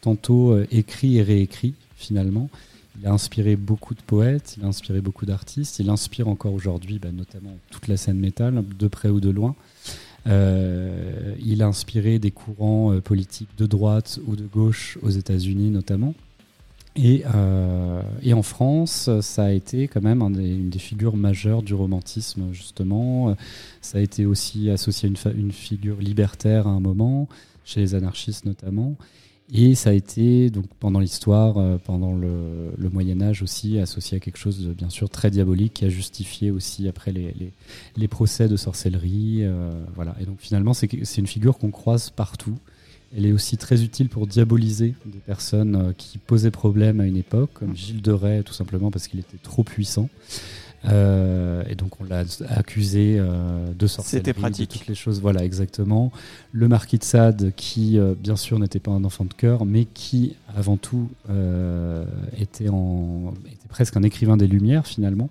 tantôt 0.00 0.52
euh, 0.52 0.66
écrit 0.70 1.18
et 1.18 1.22
réécrit 1.22 1.74
finalement. 1.96 2.48
Il 3.00 3.06
a 3.06 3.12
inspiré 3.12 3.56
beaucoup 3.56 3.94
de 3.94 4.00
poètes, 4.00 4.56
il 4.56 4.64
a 4.64 4.68
inspiré 4.68 5.00
beaucoup 5.00 5.26
d'artistes, 5.26 5.80
il 5.80 5.90
inspire 5.90 6.28
encore 6.28 6.54
aujourd'hui 6.54 6.98
bah, 6.98 7.10
notamment 7.12 7.56
toute 7.70 7.88
la 7.88 7.96
scène 7.96 8.18
métal, 8.18 8.64
de 8.78 8.88
près 8.88 9.08
ou 9.08 9.20
de 9.20 9.30
loin. 9.30 9.54
Euh, 10.26 11.34
il 11.44 11.62
a 11.62 11.66
inspiré 11.66 12.18
des 12.18 12.30
courants 12.30 12.92
euh, 12.92 13.00
politiques 13.00 13.50
de 13.58 13.66
droite 13.66 14.18
ou 14.26 14.36
de 14.36 14.44
gauche 14.44 14.98
aux 15.02 15.10
États-Unis 15.10 15.70
notamment. 15.70 16.14
Et, 16.96 17.24
euh, 17.34 18.02
et, 18.22 18.34
en 18.34 18.44
France, 18.44 19.10
ça 19.20 19.46
a 19.46 19.50
été 19.50 19.88
quand 19.88 20.00
même 20.00 20.22
une 20.22 20.70
des 20.70 20.78
figures 20.78 21.16
majeures 21.16 21.62
du 21.62 21.74
romantisme, 21.74 22.52
justement. 22.52 23.36
Ça 23.80 23.98
a 23.98 24.00
été 24.00 24.26
aussi 24.26 24.70
associé 24.70 25.08
à 25.08 25.30
une, 25.30 25.36
une 25.36 25.50
figure 25.50 25.96
libertaire 26.00 26.68
à 26.68 26.70
un 26.70 26.78
moment, 26.78 27.28
chez 27.64 27.80
les 27.80 27.96
anarchistes 27.96 28.44
notamment. 28.44 28.94
Et 29.52 29.74
ça 29.74 29.90
a 29.90 29.92
été, 29.92 30.48
donc, 30.48 30.66
pendant 30.80 31.00
l'histoire, 31.00 31.58
euh, 31.58 31.76
pendant 31.76 32.14
le, 32.14 32.90
Moyen 32.90 33.20
Âge 33.20 33.42
aussi, 33.42 33.78
associé 33.78 34.16
à 34.16 34.20
quelque 34.20 34.38
chose 34.38 34.64
de 34.64 34.72
bien 34.72 34.88
sûr 34.88 35.10
très 35.10 35.30
diabolique 35.30 35.74
qui 35.74 35.84
a 35.84 35.88
justifié 35.88 36.50
aussi 36.50 36.88
après 36.88 37.12
les, 37.12 38.08
procès 38.08 38.48
de 38.48 38.56
sorcellerie. 38.56 39.40
Euh, 39.42 39.70
voilà. 39.96 40.14
Et 40.20 40.24
donc 40.24 40.36
finalement, 40.38 40.74
c'est 40.74 41.18
une 41.18 41.26
figure 41.26 41.58
qu'on 41.58 41.70
croise 41.70 42.10
partout. 42.10 42.56
Elle 43.16 43.26
est 43.26 43.32
aussi 43.32 43.56
très 43.56 43.82
utile 43.82 44.08
pour 44.08 44.26
diaboliser 44.26 44.94
des 45.06 45.18
personnes 45.18 45.76
euh, 45.76 45.92
qui 45.96 46.18
posaient 46.18 46.50
problème 46.50 47.00
à 47.00 47.06
une 47.06 47.16
époque, 47.16 47.50
comme 47.54 47.76
Gilles 47.76 48.02
de 48.02 48.12
Rais, 48.12 48.42
tout 48.42 48.54
simplement 48.54 48.90
parce 48.90 49.08
qu'il 49.08 49.20
était 49.20 49.38
trop 49.42 49.62
puissant. 49.62 50.08
Et 50.86 51.74
donc 51.74 52.00
on 52.00 52.04
l'a 52.04 52.24
accusé 52.48 53.16
de 53.18 53.86
sorcellerie, 53.86 54.24
C'était 54.26 54.32
pratique. 54.32 54.70
de 54.70 54.76
toutes 54.78 54.86
les 54.86 54.94
choses. 54.94 55.20
Voilà, 55.20 55.44
exactement. 55.44 56.12
Le 56.52 56.68
marquis 56.68 56.98
de 56.98 57.04
Sade, 57.04 57.52
qui 57.56 57.98
bien 58.22 58.36
sûr 58.36 58.58
n'était 58.58 58.80
pas 58.80 58.90
un 58.90 59.04
enfant 59.04 59.24
de 59.24 59.32
cœur, 59.34 59.64
mais 59.64 59.86
qui 59.86 60.34
avant 60.56 60.76
tout 60.76 61.08
était, 62.38 62.68
en, 62.68 63.32
était 63.46 63.68
presque 63.68 63.96
un 63.96 64.02
écrivain 64.02 64.36
des 64.36 64.46
Lumières 64.46 64.86
finalement 64.86 65.28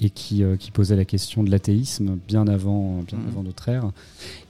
et 0.00 0.10
qui, 0.10 0.42
qui 0.58 0.70
posait 0.72 0.96
la 0.96 1.04
question 1.04 1.42
de 1.44 1.50
l'athéisme 1.50 2.18
bien 2.26 2.46
avant, 2.48 3.02
bien 3.06 3.18
Mhm. 3.18 3.28
avant 3.28 3.42
notre 3.44 3.68
ère 3.68 3.90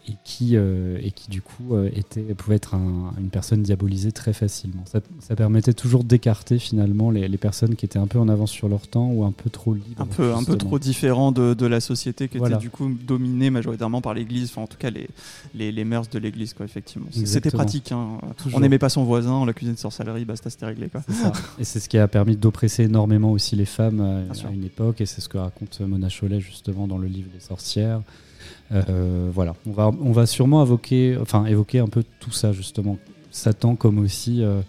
et 0.07 0.13
qui, 0.25 0.57
euh, 0.57 0.99
et 1.03 1.11
qui 1.13 1.31
du 1.31 1.41
coup 1.41 1.75
euh, 1.75 1.89
était, 1.95 2.21
pouvait 2.35 2.57
être 2.57 2.75
un- 2.75 3.15
une 3.19 3.31
personne 3.31 3.63
diabolisée 3.63 4.13
très 4.13 4.33
facilement. 4.35 4.83
Ça, 4.85 5.01
ça 5.21 5.35
permettait 5.35 5.73
toujours 5.73 6.05
d'écarter 6.05 6.59
finalement 6.59 7.11
les, 7.11 7.27
les 7.27 7.39
personnes 7.39 7.75
qui 7.75 7.87
étaient 7.87 7.99
un 7.99 8.07
peu 8.07 8.19
en 8.19 8.29
avance 8.29 8.51
sur 8.51 8.69
leur 8.69 8.87
temps 8.87 9.09
ou 9.11 9.25
un 9.25 9.33
peu 9.33 9.49
trop 9.49 9.73
libres. 9.73 10.01
un 10.03 10.07
peu, 10.07 10.35
un 10.35 10.45
peu 10.45 10.57
trop 10.59 10.79
différent 10.79 11.33
de, 11.33 11.55
de 11.55 11.67
la 11.67 11.81
société 11.81 12.29
qui 12.29 12.37
Voilà. 12.39 12.57
était 12.57 12.63
du 12.63 12.71
coup 12.71 12.89
dominée 12.89 13.49
majoritairement 13.49 14.01
par 14.03 14.13
l'Église, 14.15 14.51
enfin 14.51 14.63
en 14.63 14.67
tout 14.67 14.77
cas 14.77 14.91
les, 14.91 15.09
les, 15.55 15.73
les 15.73 15.85
mœurs 15.85 16.11
de 16.11 16.19
l'Église 16.19 16.53
quoi 16.53 16.67
effectivement. 16.67 17.07
C'était 17.25 17.51
pratique, 17.51 17.91
hein. 17.93 18.19
On 18.53 18.61
n'aimait 18.61 18.79
pas 18.79 18.91
son 18.91 19.05
voisin, 19.05 19.33
on 19.33 19.45
l'accusait 19.47 19.73
de 19.73 19.79
sorcellerie, 19.79 20.25
basta 20.27 20.51
c'était 20.51 20.67
réglé 20.67 20.89
quoi. 20.89 21.03
Ça. 21.09 21.33
Et 21.59 21.65
c'est 21.65 21.81
ce 21.81 21.89
qui 21.89 21.97
a 21.97 22.07
permis 22.09 22.37
d'oppresser 22.37 22.83
énormément 22.85 23.33
aussi 23.33 23.57
les 23.57 23.65
femmes 23.65 23.97
Bien 24.33 24.49
à, 24.49 24.53
une 24.53 24.65
époque, 24.65 25.01
et 25.01 25.07
c'est 25.07 25.21
ce 25.21 25.29
que 25.29 25.39
raconte 25.39 25.81
Mona 25.81 26.09
Chollet 26.11 26.41
justement 26.41 26.87
dans 26.87 26.99
le 26.99 27.07
livre 27.07 27.29
Les 27.33 27.41
sorcières. 27.41 28.03
Euh, 28.73 29.31
voilà, 29.33 29.55
on 29.67 29.73
va, 29.73 29.93
sûrement 30.27 30.63
évoquer, 30.65 31.17
un 31.79 31.87
peu 31.89 32.05
tout 32.21 32.33
ça 32.33 32.53
justement. 32.53 32.99
Satan 33.31 33.75
comme 33.77 33.99
aussi 33.99 34.43
euh, 34.43 34.61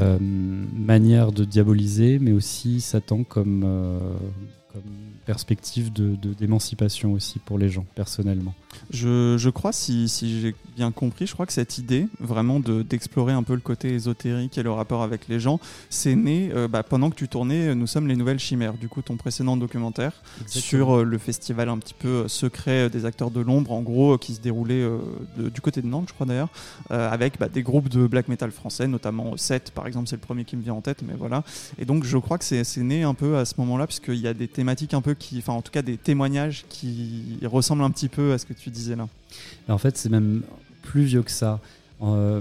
euh, 0.00 0.18
manière 0.20 1.32
de 1.32 1.44
diaboliser, 1.44 2.18
mais 2.18 2.32
aussi 2.32 2.80
Satan 2.80 3.24
comme, 3.24 3.62
perspective 5.26 5.92
de- 5.92 6.16
de- 6.16 6.34
d'émancipation 6.34 7.12
aussi 7.12 7.38
pour 7.38 7.58
les 7.58 7.68
gens, 7.68 7.84
personnellement. 7.94 8.54
Je, 8.90 9.36
je 9.38 9.50
crois, 9.50 9.72
si, 9.72 10.08
si 10.08 10.40
j'ai 10.40 10.54
bien 10.76 10.92
compris, 10.92 11.26
je 11.26 11.32
crois 11.32 11.46
que 11.46 11.52
cette 11.52 11.78
idée 11.78 12.06
vraiment 12.20 12.60
de- 12.60 12.82
d'explorer 12.82 13.32
un 13.32 13.42
peu 13.42 13.54
le 13.54 13.60
côté 13.60 13.94
ésotérique 13.94 14.58
et 14.58 14.62
le 14.62 14.70
rapport 14.70 15.02
avec 15.02 15.28
les 15.28 15.40
gens, 15.40 15.58
c'est 15.90 16.14
né 16.14 16.50
euh, 16.54 16.68
bah, 16.68 16.82
pendant 16.82 17.10
que 17.10 17.14
tu 17.16 17.28
tournais 17.28 17.68
euh, 17.68 17.74
Nous 17.74 17.86
sommes 17.86 18.06
les 18.08 18.16
nouvelles 18.16 18.38
chimères, 18.38 18.74
du 18.74 18.88
coup 18.88 19.02
ton 19.02 19.16
précédent 19.16 19.56
documentaire 19.56 20.12
sur 20.46 20.96
euh, 20.98 21.02
le 21.04 21.18
festival 21.18 21.68
un 21.68 21.78
petit 21.78 21.94
peu 21.94 22.28
secret 22.28 22.90
des 22.90 23.04
acteurs 23.04 23.30
de 23.30 23.40
l'ombre, 23.40 23.72
en 23.72 23.82
gros, 23.82 24.18
qui 24.18 24.34
se 24.34 24.40
déroulait 24.40 24.82
euh, 24.82 24.98
de- 25.38 25.48
du 25.48 25.60
côté 25.60 25.82
de 25.82 25.86
Nantes, 25.86 26.06
je 26.08 26.14
crois 26.14 26.26
d'ailleurs, 26.26 26.48
avec 26.90 27.38
bah, 27.38 27.48
des 27.48 27.62
groupes 27.62 27.88
de 27.88 28.06
black 28.06 28.28
metal 28.28 28.50
français, 28.50 28.86
notamment 28.86 29.36
7 29.36 29.70
par 29.74 29.86
exemple, 29.86 30.08
c'est 30.08 30.16
le 30.16 30.20
premier 30.20 30.44
qui 30.44 30.56
me 30.56 30.62
vient 30.62 30.74
en 30.74 30.80
tête, 30.80 31.02
mais 31.06 31.14
voilà. 31.18 31.42
Et 31.78 31.84
donc 31.84 32.04
je 32.04 32.18
crois 32.18 32.38
que 32.38 32.44
c'est 32.44 32.64
né 32.78 33.02
un 33.02 33.14
peu 33.14 33.36
à 33.38 33.44
ce 33.44 33.54
moment-là, 33.58 33.86
puisqu'il 33.86 34.16
y 34.20 34.28
a 34.28 34.34
des 34.34 34.48
thématiques 34.48 34.94
un 34.94 35.00
peu 35.00 35.14
qui, 35.14 35.38
enfin 35.38 35.52
en 35.54 35.62
tout 35.62 35.72
cas 35.72 35.82
des 35.82 35.96
témoignages 35.96 36.64
qui 36.68 37.38
ressemblent 37.44 37.82
un 37.82 37.90
petit 37.90 38.08
peu 38.08 38.32
à 38.32 38.38
ce 38.38 38.46
que 38.46 38.52
tu 38.52 38.65
disais 38.70 38.96
là. 38.96 39.08
En 39.68 39.78
fait, 39.78 39.96
c'est 39.96 40.08
même 40.08 40.42
plus 40.82 41.02
vieux 41.04 41.22
que 41.22 41.30
ça. 41.30 41.60
Euh, 42.02 42.40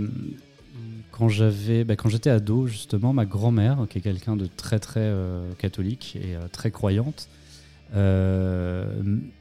quand 1.12 1.30
j'avais, 1.30 1.84
bah, 1.86 1.96
quand 1.96 2.10
j'étais 2.10 2.30
ado, 2.30 2.68
justement, 2.68 3.14
ma 3.14 3.26
grand-mère, 3.26 3.88
qui 3.90 4.00
est 4.00 4.02
quelqu'un 4.02 4.36
de 4.36 4.48
très 4.58 4.80
très 4.80 5.00
euh, 5.02 5.54
catholique 5.58 6.18
et 6.22 6.36
euh, 6.36 6.48
très 6.52 6.72
croyante, 6.72 7.30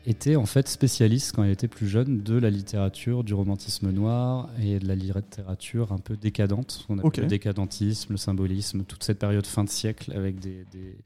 était 0.07 0.37
en 0.37 0.47
fait 0.47 0.69
spécialiste 0.69 1.33
quand 1.35 1.43
elle 1.45 1.51
était 1.51 1.69
plus 1.69 1.89
jeune 1.89 2.23
de 2.23 2.35
la 2.39 2.51
littérature, 2.51 3.25
du 3.25 3.35
romantisme 3.35 3.91
noir 3.91 4.49
et 4.63 4.79
de 4.79 4.87
la 4.87 4.95
littérature 4.95 5.93
un 5.93 5.99
peu 5.99 6.17
décadente, 6.17 6.71
ce 6.73 6.87
qu'on 6.87 6.99
appelle 6.99 7.07
le 7.23 7.29
décadentisme, 7.29 8.13
le 8.13 8.17
symbolisme, 8.19 8.85
toute 8.85 9.03
cette 9.03 9.19
période 9.19 9.47
fin 9.47 9.65
de 9.65 9.71
siècle 9.71 10.13
avec 10.15 10.39
des, 10.39 10.65
des- 10.73 10.97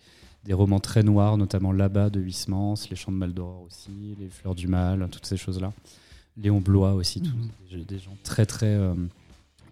des 0.48 0.54
romans 0.54 0.80
très 0.80 1.02
noirs, 1.02 1.36
notamment 1.36 1.72
Là-bas 1.72 2.08
de 2.10 2.20
Huysmans, 2.20 2.74
Les 2.90 2.96
Chants 2.96 3.12
de 3.12 3.16
Maldoror 3.18 3.62
aussi, 3.66 4.16
Les 4.18 4.28
Fleurs 4.30 4.54
du 4.54 4.66
Mal, 4.66 5.06
toutes 5.12 5.26
ces 5.26 5.36
choses-là. 5.36 5.72
Léon 6.42 6.60
Blois 6.60 6.94
aussi, 6.94 7.20
tous 7.20 7.30
Mhm. 7.76 7.84
des, 7.84 7.98
gens 7.98 8.16
très 8.24 8.46
très 8.46 8.66
euh, 8.74 8.94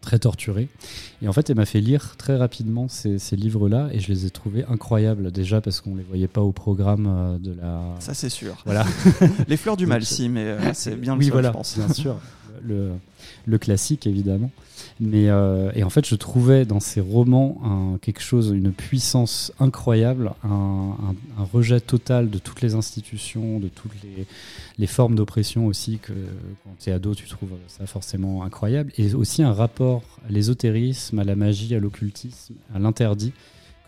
très 0.03 0.19
torturés. 0.19 0.69
Et 1.23 1.29
en 1.29 1.33
fait, 1.33 1.49
elle 1.49 1.57
m'a 1.57 1.65
fait 1.65 1.81
lire 1.81 2.17
très 2.19 2.37
rapidement 2.37 2.89
ces, 2.89 3.19
ces 3.19 3.37
livres-là 3.37 3.89
et 3.93 4.01
je 4.01 4.09
les 4.09 4.27
ai 4.27 4.31
trouvés 4.31 4.65
incroyables 4.67 5.33
déjà 5.33 5.61
parce 5.63 5.81
qu'on 5.81 5.95
les 5.97 6.03
voyait 6.03 6.29
pas 6.29 6.43
au 6.43 6.53
programme 6.53 7.07
euh, 7.09 7.39
de 7.39 7.53
la. 7.55 7.81
Ça 8.01 8.13
c'est 8.15 8.29
sûr. 8.29 8.57
Voilà. 8.67 8.85
Les 9.49 9.57
fleurs 9.57 9.77
du 9.79 9.87
mal, 9.87 10.01
Donc, 10.01 10.09
si, 10.09 10.29
mais 10.29 10.45
euh, 10.45 10.75
c'est 10.75 10.97
bien 10.97 11.15
le 11.15 11.21
oui, 11.21 11.25
seul, 11.27 11.33
voilà, 11.33 11.49
je 11.49 11.53
pense. 11.55 11.77
bien 11.79 11.89
sûr, 11.93 12.17
le, 12.63 12.91
le 13.47 13.59
classique 13.59 14.07
évidemment. 14.07 14.51
Mais 14.99 15.29
euh, 15.29 15.71
et 15.75 15.85
en 15.85 15.91
fait, 15.91 16.07
je 16.07 16.15
trouvais 16.15 16.65
dans 16.65 16.81
ces 16.81 17.01
romans 17.01 17.61
un- 17.63 17.99
quelque 17.99 18.23
chose, 18.23 18.51
une 18.51 18.73
puissance 18.73 19.53
incroyable, 19.61 20.33
un, 20.43 20.95
rejet 21.53 21.81
total 21.81 22.31
de 22.31 22.39
toutes 22.39 22.63
les 22.63 22.75
institutions, 22.75 23.61
de 23.61 23.69
toutes 23.69 23.93
les, 24.79 24.87
formes 24.87 25.15
d'oppression 25.15 25.67
aussi 25.67 25.99
que 25.99 26.13
quand 26.65 26.71
tu 26.81 26.91
es 26.91 26.93
ado, 26.93 27.15
tu 27.15 27.29
trouves 27.29 27.51
ça 27.69 27.87
forcément 27.87 28.43
incroyable, 28.43 28.91
et 28.97 29.15
aussi 29.15 29.43
un 29.43 29.53
rapport 29.53 30.03
à 30.27 30.33
l'ésotérisme, 30.33 31.19
à 31.19 31.25
la 31.25 31.37
magie, 31.37 31.75
à 31.75 31.79
l'occultisme, 31.79 32.55
à 32.75 32.79
l'interdit 32.79 33.33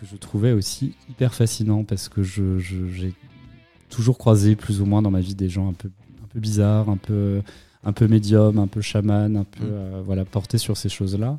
que 0.00 0.06
je 0.06 0.16
trouvais 0.16 0.52
aussi 0.52 0.94
hyper 1.08 1.34
fascinant 1.34 1.84
parce 1.84 2.08
que 2.08 2.22
j'ai 2.22 3.14
toujours 3.88 4.18
croisé 4.18 4.56
plus 4.56 4.80
ou 4.80 4.86
moins 4.86 5.02
dans 5.02 5.10
ma 5.10 5.20
vie 5.20 5.34
des 5.34 5.48
gens 5.48 5.68
un 5.70 5.72
peu, 5.72 5.88
un 6.22 6.26
peu 6.28 6.38
bizarres, 6.38 6.88
un 6.90 6.96
peu, 6.96 7.42
un 7.84 7.92
peu 7.92 8.06
médium, 8.08 8.58
un 8.58 8.66
peu 8.66 8.80
chaman, 8.80 9.36
un 9.36 9.44
peu 9.44 9.64
Mm. 9.64 9.70
euh, 9.70 10.02
voilà, 10.04 10.24
porté 10.24 10.58
sur 10.58 10.76
ces 10.76 10.88
choses-là. 10.88 11.38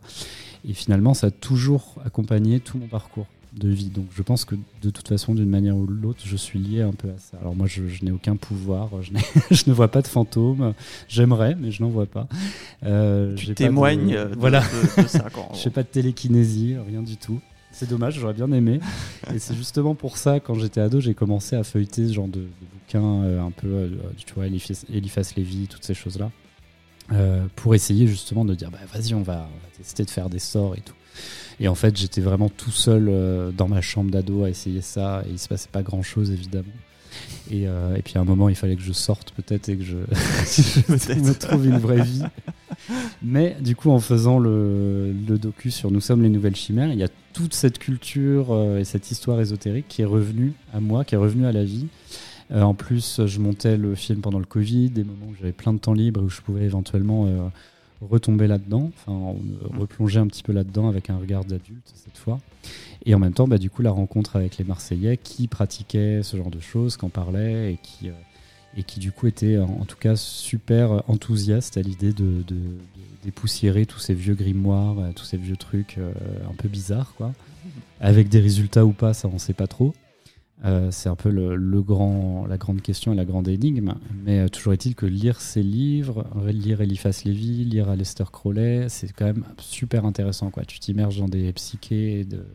Et 0.67 0.73
finalement, 0.73 1.13
ça 1.13 1.27
a 1.27 1.31
toujours 1.31 1.95
accompagné 2.05 2.59
tout 2.59 2.77
mon 2.77 2.87
parcours 2.87 3.27
de 3.53 3.67
vie. 3.69 3.89
Donc 3.89 4.05
je 4.15 4.21
pense 4.21 4.45
que 4.45 4.55
de 4.81 4.89
toute 4.91 5.07
façon, 5.07 5.33
d'une 5.33 5.49
manière 5.49 5.75
ou 5.75 5.87
de 5.87 5.91
l'autre, 5.93 6.19
je 6.23 6.35
suis 6.35 6.59
lié 6.59 6.81
un 6.81 6.91
peu 6.91 7.07
à 7.09 7.17
ça. 7.17 7.37
Alors 7.41 7.55
moi, 7.55 7.65
je, 7.67 7.87
je 7.87 8.05
n'ai 8.05 8.11
aucun 8.11 8.35
pouvoir, 8.35 8.89
je, 9.01 9.11
n'ai- 9.11 9.19
je 9.51 9.63
ne 9.67 9.73
vois 9.73 9.87
pas 9.87 10.01
de 10.01 10.07
fantômes. 10.07 10.73
J'aimerais, 11.07 11.55
mais 11.59 11.71
je 11.71 11.81
n'en 11.81 11.89
vois 11.89 12.05
pas. 12.05 12.27
Euh, 12.83 13.35
Tu 13.35 13.45
pas 13.47 13.49
de- 13.51 13.55
témoignes 13.55 14.13
euh, 14.13 14.29
de, 14.29 14.35
voilà. 14.35 14.61
de- 14.97 15.01
de 15.03 15.07
ça. 15.07 15.25
Je 15.29 15.33
gros. 15.63 15.69
pas 15.71 15.83
de 15.83 15.87
télékinésie, 15.87 16.75
rien 16.87 17.01
du 17.01 17.17
tout. 17.17 17.39
C'est 17.71 17.87
dommage, 17.89 18.15
j'aurais 18.19 18.33
bien 18.33 18.51
aimé. 18.51 18.79
Et 19.33 19.39
c'est 19.39 19.55
justement 19.55 19.95
pour 19.95 20.17
ça, 20.17 20.39
quand 20.39 20.55
j'étais 20.55 20.81
ado, 20.81 20.99
j'ai 20.99 21.13
commencé 21.13 21.55
à 21.55 21.63
feuilleter 21.63 22.07
ce 22.07 22.13
genre 22.13 22.27
de, 22.27 22.39
de 22.41 22.47
bouquins 22.73 23.23
euh, 23.23 23.41
un 23.41 23.51
peu, 23.51 23.67
euh, 23.67 23.89
tu 24.17 24.33
vois, 24.33 24.47
Eliphas, 24.47 24.85
Eliphas 24.91 25.33
Lévy, 25.37 25.67
toutes 25.67 25.85
ces 25.85 25.93
choses-là, 25.93 26.31
euh, 27.11 27.45
pour 27.55 27.75
essayer 27.75 28.07
justement 28.07 28.45
de 28.45 28.55
dire, 28.55 28.71
bah, 28.71 28.79
vas-y, 28.93 29.13
on 29.13 29.21
va, 29.21 29.47
on 29.51 29.57
va 29.63 29.77
tester 29.77 30.03
de 30.03 30.09
faire 30.09 30.29
des 30.29 30.39
sorts 30.39 30.75
et 30.75 30.81
tout. 30.81 30.93
Et 31.59 31.67
en 31.67 31.75
fait, 31.75 31.95
j'étais 31.97 32.21
vraiment 32.21 32.49
tout 32.49 32.71
seul 32.71 33.07
euh, 33.09 33.51
dans 33.51 33.67
ma 33.67 33.81
chambre 33.81 34.11
d'ado 34.11 34.43
à 34.43 34.49
essayer 34.49 34.81
ça, 34.81 35.23
et 35.27 35.31
il 35.31 35.39
se 35.39 35.47
passait 35.47 35.69
pas 35.69 35.83
grand-chose, 35.83 36.31
évidemment. 36.31 36.71
Et, 37.49 37.67
euh, 37.67 37.95
et 37.95 38.01
puis 38.01 38.17
à 38.17 38.21
un 38.21 38.23
moment, 38.23 38.49
il 38.49 38.55
fallait 38.55 38.75
que 38.75 38.81
je 38.81 38.93
sorte 38.93 39.31
peut-être 39.31 39.69
et 39.69 39.77
que 39.77 39.83
je, 39.83 39.97
je 40.07 41.19
me 41.19 41.33
trouve 41.33 41.65
une 41.65 41.79
vraie 41.79 42.03
vie. 42.03 42.23
Mais 43.21 43.57
du 43.59 43.75
coup, 43.75 43.89
en 43.89 43.99
faisant 43.99 44.39
le, 44.39 45.13
docu 45.27 45.71
sur 45.71 45.91
Nous 45.91 45.99
sommes 45.99 46.23
les 46.23 46.29
nouvelles 46.29 46.55
chimères, 46.55 46.91
il 46.91 46.99
y 46.99 47.03
a 47.03 47.09
toute 47.33 47.53
cette 47.53 47.77
culture 47.77 48.47
euh, 48.51 48.79
et 48.79 48.85
cette 48.85 49.11
histoire 49.11 49.39
ésotérique 49.39 49.85
qui 49.87 50.01
est 50.01 50.05
revenue 50.05 50.53
à 50.73 50.79
moi, 50.79 51.03
qui 51.03 51.15
est 51.15 51.17
revenue 51.17 51.45
à 51.45 51.51
la 51.51 51.63
vie. 51.63 51.87
Euh, 52.51 52.61
en 52.61 52.73
plus, 52.73 53.25
je 53.25 53.39
montais 53.39 53.77
le 53.77 53.93
film 53.95 54.21
pendant 54.21 54.39
le 54.39 54.45
Covid, 54.45 54.89
des 54.89 55.03
moments 55.03 55.27
où 55.29 55.35
j'avais 55.35 55.51
plein 55.51 55.73
de 55.73 55.79
temps 55.79 55.93
libre 55.93 56.21
et 56.21 56.23
où 56.23 56.29
je 56.29 56.41
pouvais 56.41 56.63
éventuellement 56.63 57.27
euh, 57.27 57.47
retomber 58.01 58.47
là-dedans, 58.47 58.89
enfin 58.95 59.35
replonger 59.77 60.19
un 60.19 60.27
petit 60.27 60.41
peu 60.41 60.53
là-dedans 60.53 60.87
avec 60.87 61.09
un 61.09 61.17
regard 61.17 61.43
d'adulte 61.43 61.91
cette 61.93 62.17
fois. 62.17 62.39
Et 63.05 63.13
en 63.13 63.19
même 63.19 63.33
temps, 63.33 63.47
bah, 63.47 63.57
du 63.57 63.69
coup, 63.69 63.81
la 63.81 63.91
rencontre 63.91 64.37
avec 64.37 64.57
les 64.57 64.63
Marseillais 64.63 65.17
qui 65.17 65.47
pratiquaient 65.47 66.21
ce 66.23 66.37
genre 66.37 66.49
de 66.49 66.59
choses, 66.59 66.95
qui 66.97 67.05
en 67.05 67.09
parlaient 67.09 67.73
et 67.73 67.79
qui, 67.81 68.09
et 68.77 68.83
qui 68.83 68.99
du 68.99 69.11
coup 69.11 69.27
étaient 69.27 69.57
en, 69.57 69.85
tout 69.85 69.97
cas 69.97 70.15
super 70.15 71.03
enthousiastes 71.07 71.77
à 71.77 71.81
l'idée 71.81 72.13
de, 72.13 72.43
dépoussiérer 73.23 73.85
tous 73.85 73.99
ces 73.99 74.13
vieux 74.13 74.35
grimoires, 74.35 74.97
euh, 74.99 75.11
tous 75.13 75.25
ces 75.25 75.37
vieux 75.37 75.57
trucs 75.57 75.97
euh, 75.97 76.13
un 76.49 76.53
peu 76.53 76.69
bizarres, 76.69 77.13
quoi. 77.17 77.33
Avec 77.99 78.29
des 78.29 78.39
résultats 78.39 78.85
ou 78.85 78.93
pas, 78.93 79.13
ça 79.13 79.27
on 79.27 79.37
sait 79.37 79.53
pas 79.53 79.67
trop. 79.67 79.93
Euh, 80.65 80.89
c'est 80.91 81.09
un 81.09 81.15
peu 81.15 81.29
le, 81.29 81.81
grand, 81.81 82.45
la 82.47 82.57
grande 82.57 82.81
question 82.81 83.11
et 83.11 83.15
la 83.15 83.25
grande 83.25 83.49
énigme. 83.49 83.95
Mais 84.23 84.47
toujours 84.49 84.71
est-il 84.71 84.95
que 84.95 85.05
lire 85.05 85.41
ces 85.41 85.63
livres, 85.63 86.25
lire 86.47 86.81
Eliphas 86.81 87.23
Lévy, 87.25 87.65
lire 87.65 87.89
Aleister 87.89 88.25
Crowley, 88.31 88.87
c'est 88.87 89.11
quand 89.11 89.25
même 89.25 89.43
super 89.57 90.05
intéressant. 90.05 90.49
Quoi. 90.49 90.63
Tu 90.63 90.79
t'immerges 90.79 91.19
dans 91.19 91.27
des 91.27 91.51
psychés 91.53 92.23
de, 92.23 92.45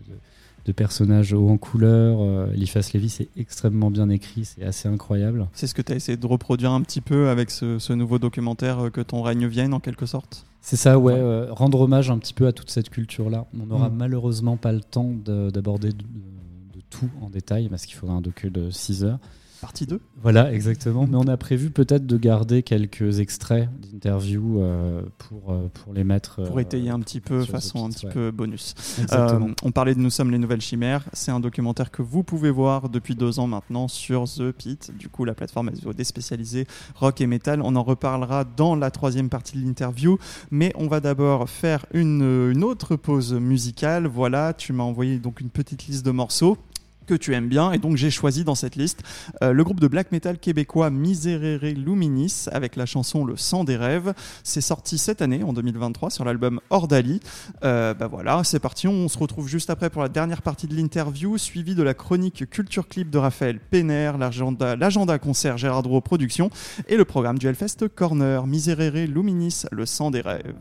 de 0.65 0.73
personnages 0.73 1.33
hauts 1.33 1.49
en 1.51 1.57
couleur. 1.59 2.19
Euh, 2.21 2.53
Eliphas 2.55 2.91
Lévy, 2.95 3.09
c'est 3.09 3.29
extrêmement 3.37 3.91
bien 3.91 4.09
écrit, 4.09 4.45
c'est 4.45 4.65
assez 4.65 4.89
incroyable. 4.89 5.47
C'est 5.53 5.67
ce 5.67 5.75
que 5.75 5.83
tu 5.83 5.93
as 5.93 5.97
essayé 5.97 6.17
de 6.17 6.27
reproduire 6.27 6.73
un 6.73 6.81
petit 6.83 7.01
peu 7.01 7.29
avec 7.29 7.51
ce, 7.51 7.79
ce 7.79 7.93
nouveau 7.93 8.19
documentaire 8.19 8.87
euh, 8.87 8.91
Que 8.91 9.01
ton 9.03 9.23
règne 9.23 9.47
vienne, 9.47 9.75
en 9.75 9.81
quelque 9.81 10.07
sorte? 10.07 10.47
C'est 10.61 10.77
ça, 10.77 10.99
ouais, 10.99 11.13
euh, 11.15 11.49
rendre 11.53 11.81
hommage 11.81 12.11
un 12.11 12.17
petit 12.19 12.33
peu 12.33 12.47
à 12.47 12.53
toute 12.53 12.71
cette 12.71 12.89
culture-là. 12.89 13.47
On 13.61 13.67
n'aura 13.67 13.91
Mm. 13.91 13.97
malheureusement 13.97 14.57
pas 14.57 14.73
le 14.73 14.81
temps 14.81 15.11
de- 15.13 15.51
d'aborder 15.51 15.91
de, 15.91 15.99
de 16.03 16.81
tout 16.89 17.11
en 17.21 17.29
détail 17.29 17.69
parce 17.69 17.85
qu'il 17.85 17.97
faudra 17.97 18.15
un 18.17 18.23
docu 18.23 18.49
de 18.51 18.71
6 18.71 19.05
heures. 19.05 19.19
Partie 19.65 19.87
2. 19.87 19.99
Voilà, 20.23 20.53
exactement. 20.53 21.07
Mais 21.09 21.17
on 21.17 21.27
a 21.27 21.39
prévu 21.39 21.71
peut-être 21.71 22.07
de 22.07 22.19
garder 22.19 22.63
quelques 22.63 23.21
extraits 23.21 23.71
d'interviews 23.81 24.61
euh, 24.61 25.01
pour, 25.17 25.53
euh, 25.53 25.71
pour 25.73 25.95
les 25.95 26.05
mettre. 26.05 26.45
Pour 26.45 26.59
euh, 26.59 26.61
étayer 26.61 26.91
un 26.91 27.01
petit 27.01 27.21
peu, 27.21 27.41
sur 27.43 27.53
façon 27.53 27.87
un 27.87 27.89
petit 27.89 28.07
peu 28.07 28.31
bonus. 28.31 28.75
Exactement. 29.01 29.47
Euh, 29.47 29.63
on 29.63 29.71
parlait 29.71 29.95
de 29.95 30.01
Nous 30.01 30.11
sommes 30.11 30.31
les 30.31 30.37
nouvelles 30.37 30.61
chimères. 30.61 31.07
C'est 31.15 31.31
un 31.31 31.41
documentaire 31.41 31.91
que 31.91 32.03
vous 32.03 32.23
pouvez 32.23 32.51
voir 32.51 32.91
depuis 32.91 33.15
deux 33.15 33.39
ans 33.39 33.47
maintenant 33.47 33.89
sur 33.89 34.25
The 34.25 34.53
Pit. 34.53 34.93
Du 34.99 35.09
coup, 35.09 35.25
la 35.25 35.33
plateforme 35.33 35.75
SVOD 35.75 36.03
spécialisée 36.05 36.67
rock 36.95 37.23
et 37.23 37.27
metal. 37.27 37.63
On 37.63 37.75
en 37.75 37.83
reparlera 37.83 38.45
dans 38.45 38.77
la 38.77 38.91
troisième 38.91 39.31
partie 39.31 39.57
de 39.57 39.65
l'interview. 39.65 40.19
Mais 40.51 40.73
on 40.77 40.89
va 40.89 41.01
d'abord 41.01 41.49
faire 41.49 41.87
une, 41.95 42.51
une 42.53 42.65
autre 42.65 42.97
pause 42.97 43.33
musicale. 43.33 44.07
Voilà, 44.07 44.53
tu 44.53 44.75
m'as 44.75 44.85
envoyé 44.85 45.19
donc 45.19 45.41
une 45.41 45.49
petite 45.49 45.87
liste 45.87 46.05
de 46.05 46.11
morceaux 46.11 46.59
que 47.07 47.15
tu 47.15 47.35
aimes 47.35 47.49
bien 47.49 47.73
et 47.73 47.79
donc 47.79 47.97
j'ai 47.97 48.11
choisi 48.11 48.45
dans 48.45 48.55
cette 48.55 48.77
liste 48.77 49.03
euh, 49.43 49.53
le 49.53 49.65
groupe 49.65 49.81
de 49.81 49.89
black 49.89 50.13
metal 50.13 50.39
québécois 50.39 50.91
Miserere 50.91 51.75
Luminis 51.75 52.47
avec 52.53 52.77
la 52.77 52.87
chanson 52.87 53.25
Le 53.25 53.37
sang 53.37 53.65
des 53.65 53.77
rêves. 53.77 54.15
C'est 54.43 54.61
sorti 54.61 54.99
cette 54.99 55.23
année 55.23 55.43
en 55.43 55.53
2023 55.53 56.11
sur 56.11 56.25
l'album 56.25 56.61
Ordali 56.71 57.21
euh, 57.65 57.95
bah 57.95 58.07
voilà 58.07 58.43
c'est 58.45 58.59
parti. 58.59 58.89
On 58.89 59.09
se 59.09 59.19
retrouve 59.19 59.49
juste 59.49 59.71
après 59.71 59.91
pour 59.91 60.03
la 60.03 60.09
dernière 60.09 60.43
partie 60.43 60.67
de 60.67 60.75
l'interview 60.75 61.39
suivie 61.39 61.75
de 61.75 61.83
la 61.83 61.95
chronique 61.95 62.49
culture 62.51 62.89
clip 62.89 63.11
de 63.11 63.19
Raphaël 63.19 63.59
Penner 63.59 64.13
l'agenda 64.19 65.19
concert 65.19 65.59
Gérard 65.59 65.83
Drouot 65.83 66.01
Productions 66.01 66.51
et 66.89 66.97
le 66.97 67.05
programme 67.05 67.39
du 67.39 67.47
Hellfest 67.47 67.89
Corner. 67.95 68.47
Miserere 68.47 69.07
Luminis 69.07 69.65
Le 69.71 69.87
sang 69.87 70.11
des 70.11 70.21
rêves 70.21 70.55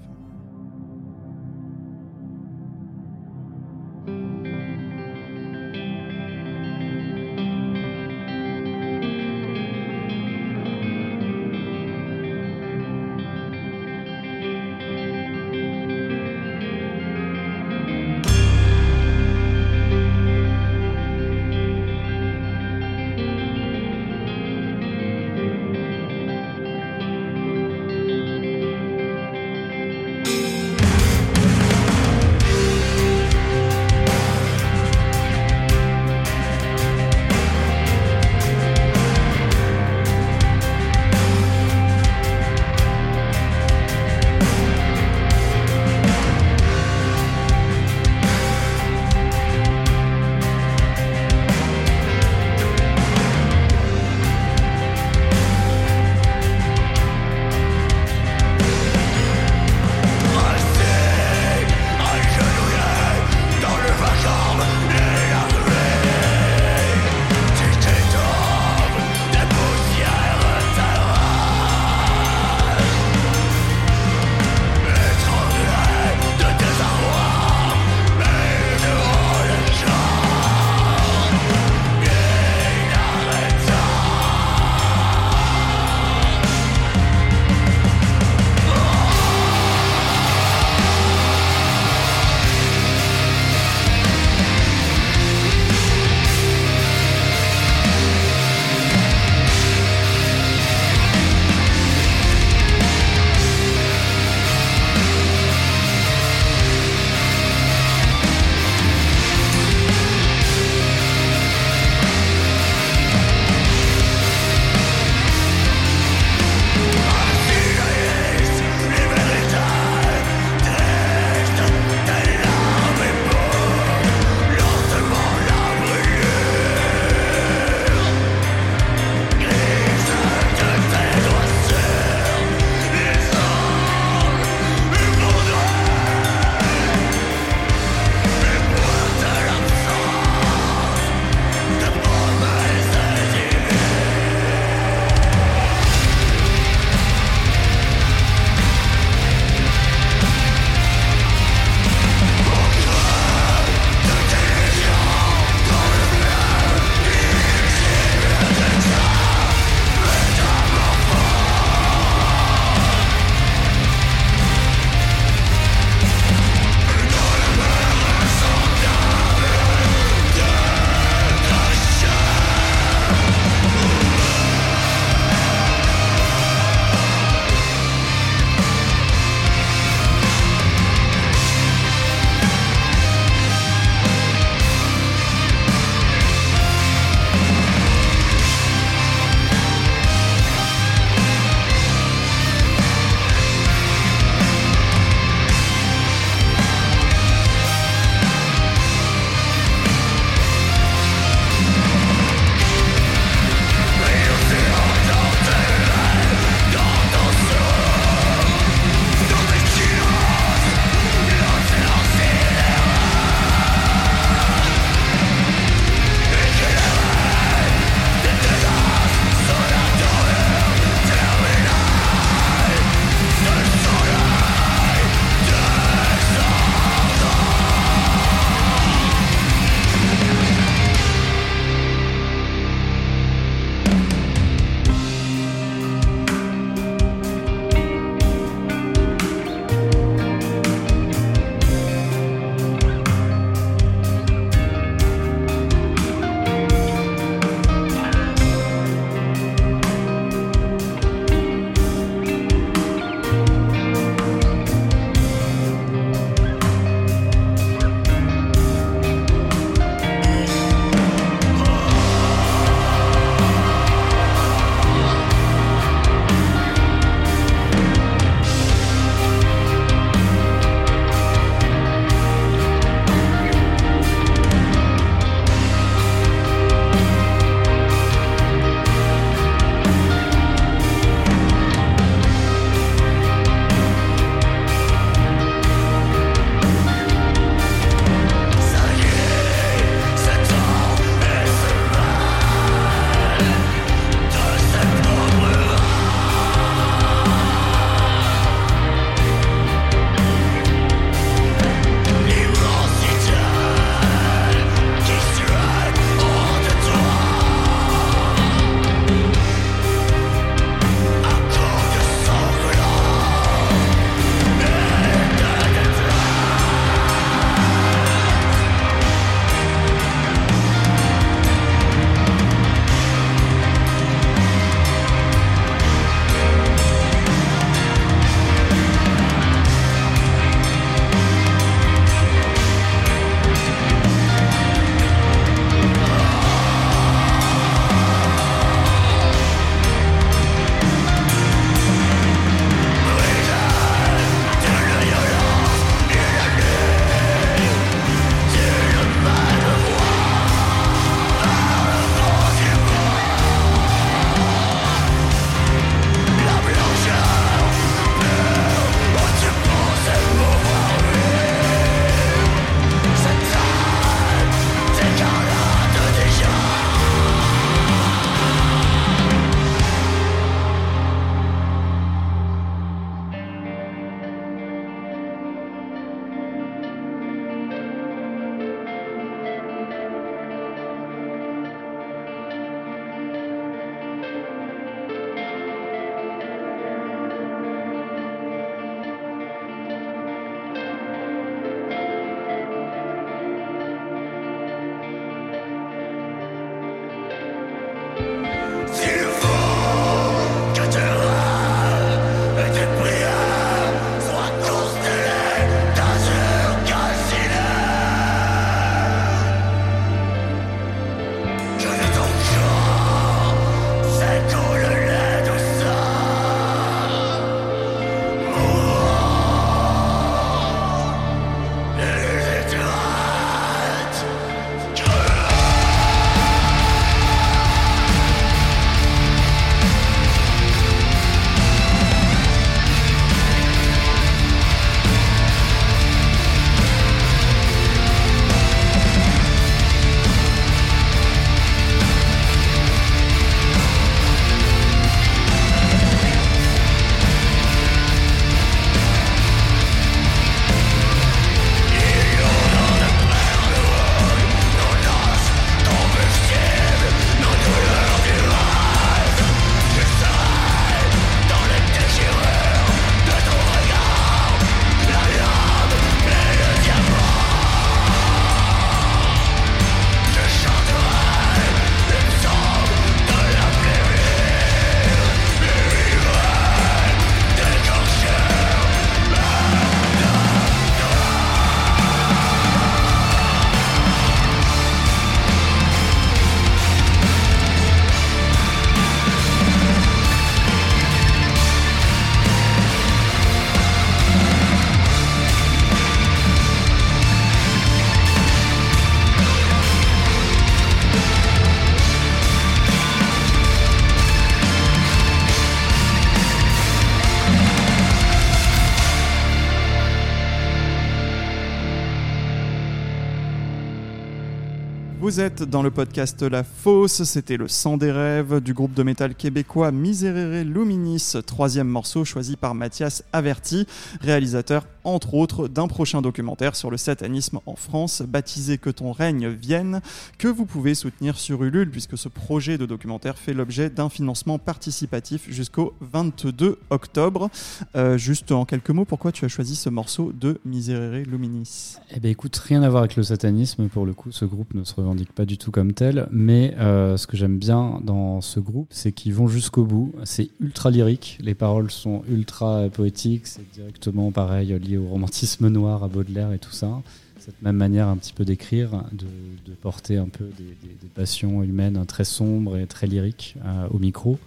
Vous 515.34 515.42
êtes 515.42 515.64
dans 515.64 515.82
le 515.82 515.90
podcast 515.90 516.44
La 516.44 516.64
Fosse, 516.64 517.24
c'était 517.24 517.58
le 517.58 517.68
sang 517.68 517.98
des 517.98 518.12
rêves 518.12 518.60
du 518.60 518.76
groupe 518.76 518.94
de 518.94 519.02
métal 519.02 519.34
québécois 519.34 519.92
Miserere 519.92 520.64
Luminis, 520.64 521.34
troisième 521.44 521.88
morceau 521.88 522.24
choisi 522.24 522.56
par 522.56 522.76
Mathias 522.76 523.24
Averti, 523.34 523.88
réalisateur 524.22 524.86
entre 525.04 525.34
autres 525.34 525.68
d'un 525.68 525.88
prochain 525.88 526.22
documentaire 526.22 526.76
sur 526.76 526.92
le 526.92 526.98
satanisme 526.98 527.60
en 527.66 527.76
France, 527.76 528.22
baptisé 528.22 528.78
Que 528.78 528.90
ton 528.90 529.12
règne 529.12 529.50
vienne, 529.50 530.02
que 530.38 530.48
vous 530.48 530.66
pouvez 530.66 530.96
soutenir 530.96 531.38
sur 531.38 531.64
Ulule 531.64 531.90
puisque 531.90 532.18
ce 532.18 532.30
projet 532.30 532.78
de 532.78 532.86
documentaire 532.86 533.38
fait 533.38 533.54
l'objet 533.54 533.90
d'un 533.90 534.10
financement 534.10 534.58
participatif 534.58 535.50
jusqu'au 535.50 535.94
22 536.02 536.80
octobre. 536.90 537.50
Euh, 537.96 538.18
juste 538.18 538.52
en 538.52 538.66
quelques 538.66 538.90
mots, 538.90 539.06
pourquoi 539.06 539.32
tu 539.32 539.46
as 539.46 539.48
choisi 539.48 539.76
ce 539.76 539.90
morceau 539.90 540.32
de 540.34 540.60
Miserere 540.66 541.26
Luminis? 541.26 541.98
Eh 542.16 542.20
bien 542.20 542.32
écoute, 542.32 542.56
rien 542.56 542.84
à 542.84 542.90
voir 542.90 543.04
avec 543.04 543.16
le 543.16 543.24
satanisme 543.24 543.88
pour 543.90 544.06
le 544.06 544.14
coup, 544.14 544.32
ce 544.32 544.46
groupe 544.46 544.74
ne 544.74 544.84
se 544.84 544.96
revendique 544.96 545.32
pas 545.34 545.46
du 545.46 545.58
tout 545.58 545.72
comme 545.72 545.94
tel, 545.94 546.28
mais 546.32 546.76
euh, 546.80 547.18
ce 547.18 547.28
que 547.28 547.38
j'aime 547.38 547.58
bien 547.58 548.02
dans 548.04 548.42
ce 548.42 548.60
groupe, 548.60 548.88
c'est 548.92 549.12
qu'ils 549.12 549.34
vont 549.34 549.48
jusqu'au 549.48 549.84
bout, 549.84 550.14
c'est 550.24 550.50
ultra 550.60 550.90
lyrique, 550.90 551.38
les 551.42 551.56
paroles 551.56 551.92
sont 551.92 552.24
ultra 552.30 552.90
poétiques, 552.90 553.48
c'est 553.48 553.70
directement 553.74 554.32
pareil 554.32 554.74
au 554.98 555.08
romantisme 555.08 555.68
noir 555.68 556.04
à 556.04 556.08
Baudelaire 556.08 556.54
et 556.54 556.60
tout 556.60 556.72
ça. 556.72 557.02
Cette 557.40 557.62
même 557.62 557.76
manière 557.76 558.08
un 558.08 558.16
petit 558.16 558.34
peu 558.34 558.46
d'écrire, 558.46 559.04
de, 559.12 559.74
porter 559.74 560.18
un 560.18 560.30
peu 560.30 560.46
des, 560.58 561.08
passions 561.14 561.62
humaines 561.62 562.06
très 562.08 562.24
sombres 562.24 562.78
et 562.78 562.88
très 562.88 563.06
lyriques 563.06 563.56
euh, 563.66 563.88
au 563.92 564.00
micro. 564.00 564.40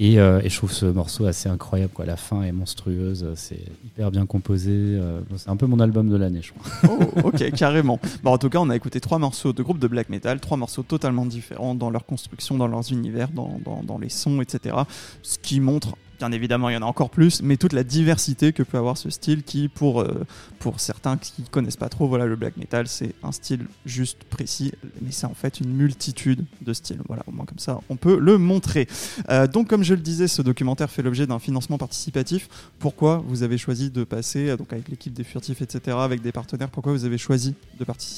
Euh, 0.00 0.40
et, 0.44 0.50
je 0.50 0.56
trouve 0.56 0.72
ce 0.72 0.86
morceau 0.86 1.26
assez 1.26 1.48
incroyable. 1.48 1.92
Quoi. 1.92 2.04
La 2.04 2.16
fin 2.16 2.42
est 2.42 2.52
monstrueuse, 2.52 3.26
c'est 3.34 3.60
hyper 3.84 4.10
bien 4.10 4.26
composé. 4.26 4.70
Euh, 4.72 5.20
c'est 5.36 5.48
un 5.48 5.56
peu 5.56 5.66
mon 5.66 5.80
album 5.80 6.08
de 6.08 6.16
l'année, 6.16 6.42
je 6.42 6.52
crois. 6.52 6.66
Oh, 7.16 7.28
ok, 7.28 7.50
carrément. 7.52 7.98
Bon, 8.22 8.32
en 8.32 8.38
tout 8.38 8.48
cas, 8.48 8.58
on 8.58 8.70
a 8.70 8.76
écouté 8.76 9.00
trois 9.00 9.18
morceaux 9.18 9.52
de 9.52 9.62
groupe 9.62 9.78
de 9.78 9.88
black 9.88 10.08
metal, 10.08 10.40
trois 10.40 10.56
morceaux 10.56 10.82
totalement 10.82 11.26
différents 11.26 11.74
dans 11.74 11.90
leur 11.90 12.04
construction, 12.04 12.56
dans 12.56 12.68
leurs 12.68 12.92
univers, 12.92 13.28
dans, 13.28 13.58
dans, 13.64 13.82
dans 13.82 13.98
les 13.98 14.08
sons, 14.08 14.40
etc. 14.40 14.76
Ce 15.22 15.38
qui 15.38 15.60
montre 15.60 15.96
Bien 16.18 16.32
évidemment, 16.32 16.70
il 16.70 16.74
y 16.74 16.76
en 16.76 16.82
a 16.82 16.86
encore 16.86 17.10
plus, 17.10 17.42
mais 17.42 17.58
toute 17.58 17.74
la 17.74 17.84
diversité 17.84 18.52
que 18.54 18.62
peut 18.62 18.78
avoir 18.78 18.96
ce 18.96 19.10
style 19.10 19.42
qui, 19.42 19.68
pour, 19.68 20.00
euh, 20.00 20.24
pour 20.58 20.80
certains 20.80 21.18
qui 21.18 21.42
ne 21.42 21.46
connaissent 21.46 21.76
pas 21.76 21.90
trop, 21.90 22.08
voilà, 22.08 22.24
le 22.24 22.36
black 22.36 22.56
metal, 22.56 22.88
c'est 22.88 23.14
un 23.22 23.32
style 23.32 23.66
juste 23.84 24.24
précis, 24.24 24.72
mais 25.02 25.10
c'est 25.10 25.26
en 25.26 25.34
fait 25.34 25.60
une 25.60 25.74
multitude 25.74 26.44
de 26.62 26.72
styles. 26.72 27.00
Voilà, 27.06 27.22
au 27.26 27.32
moins 27.32 27.44
comme 27.44 27.58
ça, 27.58 27.80
on 27.90 27.96
peut 27.96 28.18
le 28.18 28.38
montrer. 28.38 28.88
Euh, 29.28 29.46
donc, 29.46 29.68
comme 29.68 29.82
je 29.82 29.92
le 29.92 30.00
disais, 30.00 30.26
ce 30.26 30.40
documentaire 30.40 30.90
fait 30.90 31.02
l'objet 31.02 31.26
d'un 31.26 31.38
financement 31.38 31.76
participatif. 31.76 32.48
Pourquoi 32.78 33.22
vous 33.26 33.42
avez 33.42 33.58
choisi 33.58 33.90
de 33.90 34.02
passer, 34.04 34.48
euh, 34.48 34.56
donc 34.56 34.72
avec 34.72 34.88
l'équipe 34.88 35.12
des 35.12 35.24
furtifs, 35.24 35.60
etc., 35.60 35.98
avec 36.00 36.22
des 36.22 36.32
partenaires, 36.32 36.70
pourquoi 36.70 36.92
vous 36.92 37.04
avez 37.04 37.18
choisi 37.18 37.54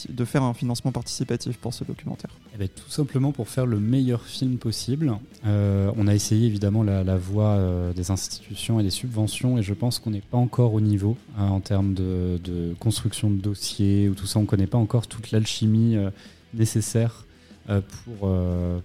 de, 0.09 0.25
faire 0.25 0.45
un 0.45 0.55
financement 0.55 0.93
participatif 0.93 1.57
pour 1.57 1.75
ce 1.75 1.83
documentaire? 1.83 2.31
Eh 2.55 2.59
ben, 2.59 2.69
Tout 2.69 2.91
simplement 2.91 3.33
pour 3.33 3.49
faire 3.49 3.67
le 3.67 3.81
meilleur 3.81 4.25
film 4.25 4.59
possible. 4.59 5.13
on 5.45 6.07
a 6.07 6.15
essayé 6.15 6.47
évidemment 6.47 6.85
la, 6.85 7.17
voie 7.17 7.59
des 7.95 8.11
institutions 8.11 8.81
et 8.81 8.83
des 8.83 8.91
subventions 8.91 9.59
et 9.59 9.63
je 9.63 9.75
pense 9.75 9.99
qu'on 9.99 10.11
n'est 10.11 10.21
pas 10.21 10.39
encore 10.39 10.75
au 10.75 10.81
niveau 10.81 11.17
hein, 11.37 11.49
en 11.49 11.61
termes 11.61 11.95
de, 11.95 12.75
construction 12.79 13.31
de 13.31 13.37
dossiers 13.37 14.09
ou 14.09 14.15
tout 14.15 14.27
ça. 14.27 14.39
On 14.39 14.43
ne 14.43 14.47
connaît 14.47 14.67
pas 14.67 14.79
encore 14.79 15.07
toute 15.07 15.31
l'alchimie 15.31 15.97
euh, 15.97 16.11
nécessaire 16.55 17.27
euh, 17.69 17.81
pour, 17.81 18.31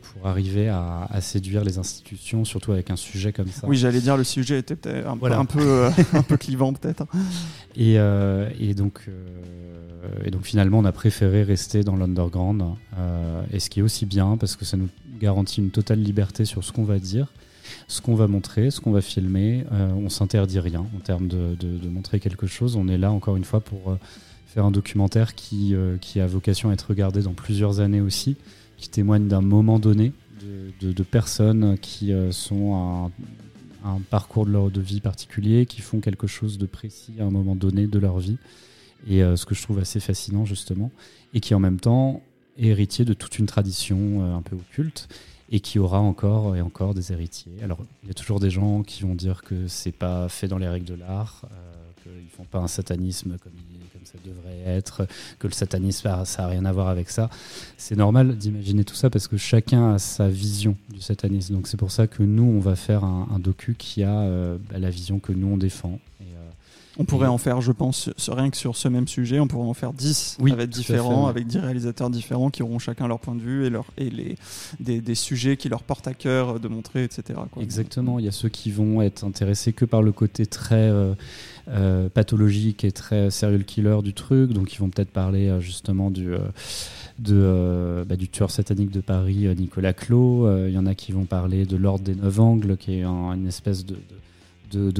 pour 0.01 0.27
arriver 0.27 0.67
à, 0.67 1.07
séduire 1.21 1.63
les 1.63 1.77
institutions, 1.77 2.43
surtout 2.43 2.73
avec 2.73 2.89
un 2.89 2.97
sujet 2.97 3.31
comme 3.31 3.47
ça. 3.47 3.67
Oui, 3.67 3.77
j'allais 3.77 4.01
dire 4.01 4.17
le 4.17 4.25
sujet 4.25 4.59
était 4.59 4.75
peut-être 4.75 5.07
un, 5.07 5.31
un, 5.31 5.45
peu, 5.45 5.87
un 6.13 6.23
peu 6.23 6.35
clivant 6.35 6.73
peut-être. 6.73 7.05
Et, 7.77 7.93
et, 7.93 8.73
donc, 8.73 9.09
et 10.25 10.31
donc 10.31 10.43
finalement, 10.43 10.79
on 10.79 10.85
a 10.85 10.91
préféré 10.91 11.43
rester 11.43 11.83
dans 11.83 11.95
l'underground. 11.95 12.63
et 13.53 13.59
ce 13.59 13.69
qui 13.69 13.79
est 13.79 13.83
aussi 13.83 14.05
bien 14.05 14.35
parce 14.35 14.57
que 14.57 14.65
ça 14.65 14.75
nous 14.75 14.89
garantit 15.17 15.61
une 15.61 15.71
totale 15.71 16.01
liberté 16.01 16.43
sur 16.43 16.65
ce 16.65 16.73
qu'on 16.73 16.83
va 16.83 16.99
dire 16.99 17.27
ce 17.87 18.01
qu'on 18.01 18.15
va 18.15 18.27
montrer, 18.27 18.71
ce 18.71 18.79
qu'on 18.79 18.91
va 18.91 19.01
filmer. 19.01 19.65
Euh, 19.71 19.91
on 19.93 20.09
s'interdit 20.09 20.59
rien 20.59 20.85
en 20.95 20.99
termes 20.99 21.27
de, 21.27 21.89
montrer 21.89 22.19
quelque 22.19 22.47
chose. 22.47 22.75
On 22.75 22.87
est 22.87 22.97
là 22.97 23.11
encore 23.11 23.35
une 23.35 23.43
fois 23.43 23.59
pour 23.59 23.91
euh, 23.91 23.95
faire 24.47 24.65
un 24.65 24.71
documentaire 24.71 25.35
qui, 25.35 25.75
euh, 25.75 25.97
qui 25.97 26.19
a 26.19 26.27
vocation 26.27 26.69
à 26.69 26.73
être 26.73 26.87
regardé 26.89 27.21
dans 27.21 27.33
plusieurs 27.33 27.79
années 27.79 28.01
aussi, 28.01 28.35
qui 28.77 28.89
témoigne 28.89 29.27
d'un 29.27 29.41
moment 29.41 29.79
donné 29.79 30.11
de, 30.81 31.03
personnes 31.03 31.77
qui 31.77 32.11
sont 32.31 32.75
à 33.83 33.89
un, 33.89 33.99
parcours 34.09 34.45
de 34.45 34.51
leur 34.51 34.69
de 34.69 34.81
vie 34.81 34.99
particulier, 34.99 35.65
qui 35.65 35.79
font 35.79 36.01
quelque 36.01 36.27
chose 36.27 36.57
de 36.57 36.65
précis 36.65 37.13
à 37.19 37.23
un 37.23 37.29
moment 37.29 37.55
donné 37.55 37.87
de 37.87 37.99
leur 37.99 38.19
vie. 38.19 38.37
Et 39.07 39.21
ce 39.21 39.45
que 39.45 39.55
je 39.55 39.63
trouve 39.63 39.79
assez 39.79 40.01
fascinant 40.01 40.43
justement, 40.43 40.91
et 41.33 41.39
qui 41.39 41.53
en 41.53 41.59
même 41.59 41.79
temps 41.79 42.21
est 42.57 42.67
héritier 42.67 43.05
de 43.05 43.13
toute 43.13 43.39
une 43.39 43.45
tradition 43.45 44.35
un 44.35 44.41
peu 44.41 44.57
occulte 44.57 45.07
et 45.51 45.59
qui 45.59 45.79
aura 45.79 45.99
encore 45.99 46.55
et 46.55 46.61
encore 46.61 46.93
des 46.93 47.11
héritiers. 47.11 47.53
Alors, 47.63 47.79
il 48.03 48.07
y 48.07 48.11
a 48.11 48.13
toujours 48.13 48.39
des 48.39 48.49
gens 48.49 48.83
qui 48.83 49.03
vont 49.03 49.15
dire 49.15 49.41
que 49.43 49.67
c'est 49.67 49.91
pas 49.91 50.29
fait 50.29 50.47
dans 50.47 50.57
les 50.57 50.67
règles 50.67 50.85
de 50.85 50.95
l'art, 50.95 51.43
euh, 51.45 52.01
qu'ils 52.03 52.29
font 52.29 52.45
pas 52.45 52.59
un 52.59 52.67
satanisme 52.67 53.37
comme, 53.37 53.51
comme, 53.93 54.05
ça 54.05 54.17
devrait 54.25 54.61
être, 54.65 55.05
que 55.39 55.47
le 55.47 55.53
satanisme 55.53 56.09
ça 56.25 56.43
n'a 56.43 56.47
rien 56.47 56.65
à 56.65 56.71
voir 56.71 56.87
avec 56.87 57.09
ça. 57.09 57.29
C'est 57.77 57.95
normal 57.95 58.37
d'imaginer 58.37 58.83
tout 58.83 58.95
ça 58.95 59.09
parce 59.09 59.27
que 59.27 59.37
chacun 59.37 59.93
a 59.93 59.99
sa 59.99 60.27
vision 60.27 60.75
du 60.89 61.01
satanisme. 61.01 61.53
Donc 61.53 61.67
c'est 61.67 61.77
pour 61.77 61.91
ça 61.91 62.07
que 62.07 62.23
nous 62.23 62.43
on 62.43 62.59
va 62.59 62.75
faire 62.75 63.03
un, 63.03 63.39
docu 63.39 63.75
qui 63.77 64.03
a 64.03 64.19
euh, 64.21 64.57
bah, 64.71 64.79
la 64.79 64.89
vision 64.89 65.19
que 65.19 65.33
nous 65.33 65.47
on 65.47 65.57
défend. 65.57 65.99
On 66.99 67.05
pourrait 67.05 67.27
en 67.27 67.37
faire, 67.37 67.61
je 67.61 67.71
pense, 67.71 68.09
rien 68.27 68.49
que 68.49 68.57
sur 68.57 68.75
ce 68.75 68.87
même 68.87 69.07
sujet, 69.07 69.39
on 69.39 69.47
pourrait 69.47 69.67
en 69.67 69.73
faire 69.73 69.93
10 69.93 70.37
oui, 70.39 70.51
avec 70.51 70.69
différents, 70.69 71.27
avec 71.27 71.47
10 71.47 71.59
réalisateurs 71.59 72.09
différents 72.09 72.49
qui 72.49 72.61
auront 72.61 72.79
chacun 72.79 73.07
leur 73.07 73.19
point 73.19 73.35
de 73.35 73.41
vue 73.41 73.65
et, 73.65 73.69
leur, 73.69 73.85
et 73.97 74.09
les, 74.09 74.37
des, 74.79 75.15
sujets 75.15 75.57
qui 75.57 75.69
leur 75.69 75.81
portent 75.83 76.07
à 76.07 76.13
cœur 76.13 76.59
de 76.59 76.67
montrer, 76.67 77.03
etc. 77.03 77.39
Exactement, 77.59 78.19
il 78.19 78.25
y 78.25 78.27
a 78.27 78.31
ceux 78.31 78.49
qui 78.49 78.71
vont 78.71 79.01
être 79.01 79.23
intéressés 79.23 79.73
que 79.73 79.85
par 79.85 80.01
le 80.01 80.11
côté 80.11 80.45
très 80.45 80.75
euh, 80.75 81.13
euh, 81.69 82.09
pathologique 82.09 82.83
et 82.83 82.91
très 82.91 83.31
serial 83.31 83.63
killer 83.63 83.99
du 84.03 84.13
truc, 84.13 84.51
donc 84.53 84.73
ils 84.73 84.79
vont 84.79 84.89
peut-être 84.89 85.11
parler 85.11 85.49
euh, 85.49 85.59
justement 85.59 86.11
du... 86.11 86.33
de, 87.19 88.03
bah, 88.07 88.15
du 88.15 88.27
tueur 88.27 88.51
satanique 88.51 88.91
de 88.91 89.01
Paris, 89.01 89.47
Nicolas 89.55 89.93
Clos. 89.93 90.47
Il 90.67 90.73
y 90.73 90.77
en 90.77 90.85
a 90.85 90.93
qui 90.93 91.11
vont 91.11 91.25
parler 91.25 91.65
de 91.65 91.77
l'Ordre 91.77 92.03
des 92.03 92.15
Neuf 92.15 92.39
Angles, 92.39 92.77
qui 92.77 92.95
est 92.95 93.03
une 93.03 93.47
espèce 93.47 93.85
de 93.85 93.93
de, 93.93 94.15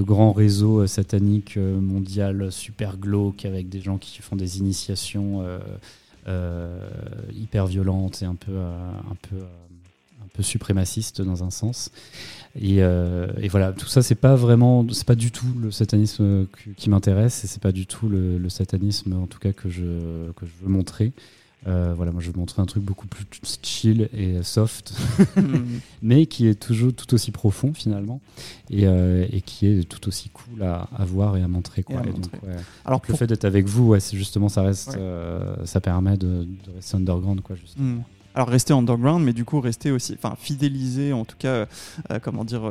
grands 0.03 0.31
réseaux 0.31 0.81
euh, 0.81 0.87
sataniques 0.87 1.57
euh, 1.57 1.79
mondial 1.79 2.51
super 2.51 2.97
glauques 2.97 3.45
avec 3.45 3.69
des 3.69 3.81
gens 3.81 3.97
qui 3.97 4.21
font 4.21 4.35
des 4.35 4.59
initiations 4.59 5.43
euh, 6.27 6.89
hyper 7.33 7.67
violentes 7.67 8.21
et 8.21 8.25
un 8.25 8.35
peu, 8.35 8.57
un 8.57 9.15
peu, 9.29 9.37
peu 10.33 10.43
dans 11.21 11.43
un 11.43 11.49
sens. 11.49 11.91
Et, 12.59 12.81
voilà, 13.49 13.73
tout 13.73 13.87
ça, 13.87 14.01
c'est 14.01 14.15
pas 14.15 14.35
vraiment, 14.35 14.85
c'est 14.91 15.07
pas 15.07 15.15
du 15.15 15.31
tout 15.31 15.47
le 15.61 15.71
satanisme 15.71 16.47
qui, 16.77 16.89
m'intéresse 16.89 17.43
et 17.43 17.47
c'est 17.47 17.61
pas 17.61 17.71
du 17.71 17.85
tout 17.85 18.09
le, 18.09 18.37
le, 18.37 18.49
satanisme, 18.49 19.13
en 19.13 19.27
tout 19.27 19.39
cas, 19.39 19.53
que 19.53 19.69
je, 19.69 20.31
que 20.35 20.45
je 20.45 20.51
veux 20.63 20.69
montrer. 20.69 21.11
Euh, 21.67 21.93
voilà, 21.95 22.11
moi 22.11 22.21
je 22.21 22.29
vais 22.29 22.37
montrer 22.37 22.61
un 22.61 22.65
truc 22.65 22.83
beaucoup 22.83 23.07
plus 23.07 23.25
chill 23.61 24.09
et 24.13 24.43
soft, 24.43 24.93
mais 26.01 26.25
qui 26.25 26.47
est 26.47 26.55
toujours 26.55 26.93
tout 26.93 27.13
aussi 27.13 27.31
profond 27.31 27.73
finalement, 27.73 28.19
et, 28.69 28.85
euh, 28.85 29.25
et 29.31 29.41
qui 29.41 29.67
est 29.67 29.87
tout 29.87 30.07
aussi 30.07 30.29
cool 30.29 30.63
à, 30.63 30.89
à, 30.95 31.05
voir 31.05 31.37
et 31.37 31.41
à 31.41 31.47
montrer. 31.47 31.83
Quoi. 31.83 32.01
Donc, 32.01 32.25
Alors 32.85 33.01
le 33.07 33.15
fait 33.15 33.27
d'être 33.27 33.45
avec 33.45 33.65
vous, 33.65 33.89
ouais, 33.89 33.99
c'est 33.99 34.17
justement 34.17 34.49
ça 34.49 34.61
reste, 34.61 34.97
euh, 34.97 35.55
ça 35.65 35.79
permet 35.79 36.17
de, 36.17 36.43
de, 36.43 36.71
rester 36.75 36.97
underground, 36.97 37.41
quoi. 37.41 37.55
Justement. 37.55 37.85
Hmm. 37.85 38.01
Alors 38.35 38.47
rester 38.47 38.73
underground, 38.73 39.23
mais 39.23 39.33
du 39.33 39.45
coup 39.45 39.61
rester 39.61 39.91
aussi, 39.91 40.15
enfin 40.15 40.35
fidéliser, 40.37 41.13
en 41.13 41.23
tout 41.23 41.37
cas, 41.37 41.67
comment 42.23 42.43
dire, 42.43 42.63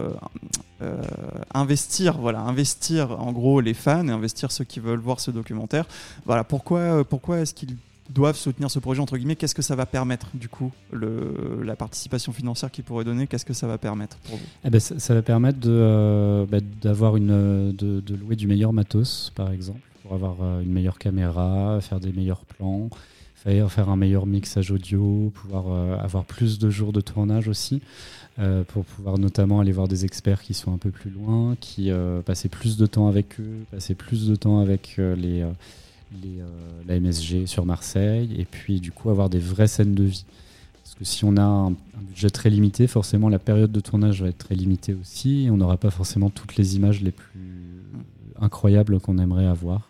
investir, 1.55 2.19
voilà, 2.19 2.41
investir 2.41 3.13
en 3.13 3.31
gros 3.31 3.61
les 3.61 3.73
fans 3.73 4.09
et 4.09 4.11
investir 4.11 4.51
ceux 4.51 4.65
qui 4.65 4.81
veulent 4.81 4.99
voir 4.99 5.21
ce 5.21 5.31
documentaire. 5.31 5.87
Voilà, 6.27 6.43
pourquoi, 6.43 7.05
pourquoi 7.05 7.39
est-ce 7.39 7.55
qu'il 7.55 7.77
doivent 8.13 8.37
soutenir 8.37 8.71
ce 8.71 8.79
projet 8.79 9.01
entre 9.01 9.17
guillemets 9.17 9.37
Qu'est-ce 9.37 9.55
que 9.55 9.63
ça 9.63 9.77
va 9.77 9.87
permettre 9.87 10.29
du 10.35 10.49
coup 10.49 10.73
la 10.93 11.77
participation 11.77 12.33
financière 12.33 12.71
qu'ils 12.71 12.85
pourraient 12.85 13.05
donner 13.05 13.27
Qu'est-ce 13.27 13.45
que 13.45 13.55
ça 13.55 13.67
va 13.67 13.79
permettre 13.79 14.17
pour 14.19 14.37
vous? 14.37 14.45
Eh 14.65 14.71
ben, 14.71 14.81
ça, 14.81 15.15
va 15.15 15.23
permettre 15.23 15.59
de, 15.59 15.71
euh, 15.71 16.47
bah, 16.47 16.59
d'avoir 16.81 17.17
une 17.17 17.73
de, 17.73 18.15
louer 18.15 18.37
du 18.37 18.47
meilleur 18.47 18.73
matos 18.73 19.33
par 19.35 19.51
exemple 19.51 19.81
pour 20.03 20.15
avoir 20.15 20.37
euh, 20.43 20.63
une 20.63 20.73
meilleure 20.73 20.99
caméra, 20.99 21.79
faire 21.81 22.01
des 22.01 22.13
meilleurs 22.13 22.45
plans, 22.45 22.91
faire, 23.35 23.71
faire 23.71 23.89
un 23.89 23.97
meilleur 23.97 24.27
mixage 24.27 24.71
audio, 24.71 25.33
pouvoir 25.35 25.65
euh, 25.69 25.97
avoir 25.99 26.25
plus 26.25 26.59
de 26.59 26.71
jours 26.71 26.93
de 26.93 27.01
tournage 27.01 27.49
aussi. 27.49 27.81
pour 28.69 28.85
pouvoir 28.85 29.19
notamment 29.19 29.61
aller 29.61 29.73
voir 29.73 29.89
des 29.89 30.05
experts 30.05 30.43
qui 30.43 30.55
sont 30.55 30.73
un 30.73 30.79
peu 30.79 30.91
plus 30.91 31.11
loin, 31.11 31.55
qui 31.61 31.91
passer 32.25 32.49
plus 32.49 32.77
de 32.77 32.87
temps 32.87 33.07
avec 33.07 33.39
eux, 33.41 33.65
passer 33.71 33.95
plus 33.95 34.27
de 34.27 34.37
temps 34.37 34.59
avec 34.61 34.97
les, 34.97 35.45
les, 36.23 36.41
euh, 36.41 36.47
la 36.87 36.99
MSG 36.99 37.47
sur 37.47 37.65
Marseille, 37.65 38.35
et 38.39 38.45
puis 38.45 38.81
du 38.81 38.93
coup 38.93 39.11
avoir 39.11 39.31
des 39.31 39.39
vraies 39.39 39.69
scènes 39.69 39.95
de 39.95 40.05
vie. 40.05 40.25
Parce 40.83 40.95
que 40.95 41.05
si 41.05 41.25
on 41.25 41.37
a 41.37 41.43
un, 41.43 41.75
budget 41.97 42.31
très 42.31 42.51
limité, 42.51 42.87
forcément 42.87 43.29
la 43.29 43.39
période 43.39 43.71
de 43.71 43.81
tournage 43.81 44.23
va 44.23 44.29
être 44.29 44.39
très 44.39 44.55
limitée 44.55 44.95
aussi, 44.95 45.45
et 45.45 45.51
on 45.51 45.57
n'aura 45.57 45.77
pas 45.77 45.91
forcément 45.91 46.31
toutes 46.31 46.57
les 46.57 46.77
images 46.77 47.01
les 47.01 47.13
plus 47.13 47.85
incroyables 48.41 49.01
qu'on 49.01 49.19
aimerait 49.19 49.47
avoir. 49.47 49.89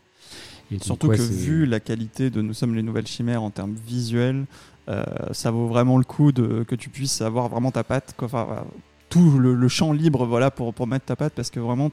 Et 0.71 0.79
Surtout 0.79 1.09
que 1.09 1.21
vu 1.21 1.67
la 1.67 1.81
qualité 1.81 2.31
de 2.31 2.41
Nous 2.41 2.55
sommes 2.55 2.75
les 2.75 2.83
nouvelles 2.83 3.07
chimères 3.07 3.43
en 3.43 3.51
termes 3.51 3.75
visuels, 3.87 4.47
euh, 4.89 5.05
ça 5.33 5.51
vaut 5.51 5.67
vraiment 5.67 5.99
le 5.99 6.05
coup 6.05 6.33
de, 6.33 6.65
que 6.67 6.75
tu 6.75 6.89
puisses 6.89 7.21
avoir 7.21 7.49
vraiment 7.49 7.71
ta 7.71 7.85
patte, 7.85 8.15
quoi. 8.17 8.27
Enfin, 8.27 8.45
voilà, 8.45 8.65
tout 9.09 9.39
le, 9.39 9.55
le 9.55 9.69
champ 9.69 9.93
libre 9.93 10.25
voilà, 10.25 10.51
pour, 10.51 10.73
pour 10.73 10.87
mettre 10.87 11.05
ta 11.05 11.17
patte 11.17 11.35
parce 11.35 11.51
que 11.51 11.61
vraiment 11.61 11.91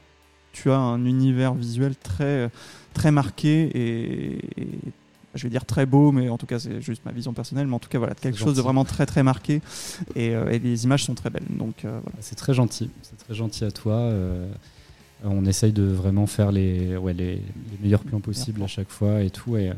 tu 0.52 0.70
as 0.70 0.78
un 0.78 1.04
univers 1.04 1.54
visuel 1.54 1.94
très, 1.96 2.50
très 2.94 3.10
marqué 3.10 3.62
et, 3.74 4.38
et 4.60 4.68
je 5.34 5.42
vais 5.44 5.48
dire 5.50 5.64
très 5.64 5.86
beau, 5.86 6.10
mais 6.10 6.28
en 6.28 6.38
tout 6.38 6.46
cas 6.46 6.58
c'est 6.58 6.80
juste 6.80 7.02
ma 7.04 7.12
vision 7.12 7.32
personnelle, 7.32 7.66
mais 7.68 7.74
en 7.74 7.78
tout 7.78 7.88
cas 7.88 7.98
voilà, 7.98 8.14
quelque 8.14 8.38
chose 8.38 8.56
de 8.56 8.62
vraiment 8.62 8.84
très 8.84 9.06
très 9.06 9.22
marqué 9.22 9.62
et, 10.16 10.34
euh, 10.34 10.50
et 10.50 10.58
les 10.58 10.84
images 10.84 11.04
sont 11.04 11.14
très 11.14 11.30
belles. 11.30 11.46
Donc 11.50 11.84
euh, 11.84 12.00
voilà. 12.02 12.18
C'est 12.20 12.34
très 12.36 12.52
gentil, 12.54 12.90
c'est 13.02 13.16
très 13.16 13.34
gentil 13.34 13.64
à 13.64 13.70
toi. 13.70 13.94
euh, 13.94 14.48
on 15.22 15.44
essaye 15.44 15.72
de 15.72 15.82
vraiment 15.84 16.26
faire 16.26 16.50
les, 16.50 16.96
ouais, 16.96 17.12
les, 17.12 17.34
les 17.36 17.78
meilleurs 17.82 18.02
plans 18.02 18.20
possibles 18.20 18.62
à 18.62 18.66
chaque 18.66 18.88
fois 18.88 19.22
et 19.22 19.30
tout. 19.30 19.56
Et, 19.56 19.68
euh, 19.68 19.74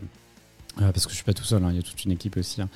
parce 0.78 1.04
que 1.04 1.10
je 1.10 1.16
suis 1.16 1.24
pas 1.24 1.34
tout 1.34 1.44
seul, 1.44 1.62
hein, 1.64 1.68
il 1.70 1.76
y 1.76 1.80
a 1.80 1.82
toute 1.82 2.02
une 2.04 2.12
équipe 2.12 2.36
aussi. 2.38 2.62
hein. 2.62 2.68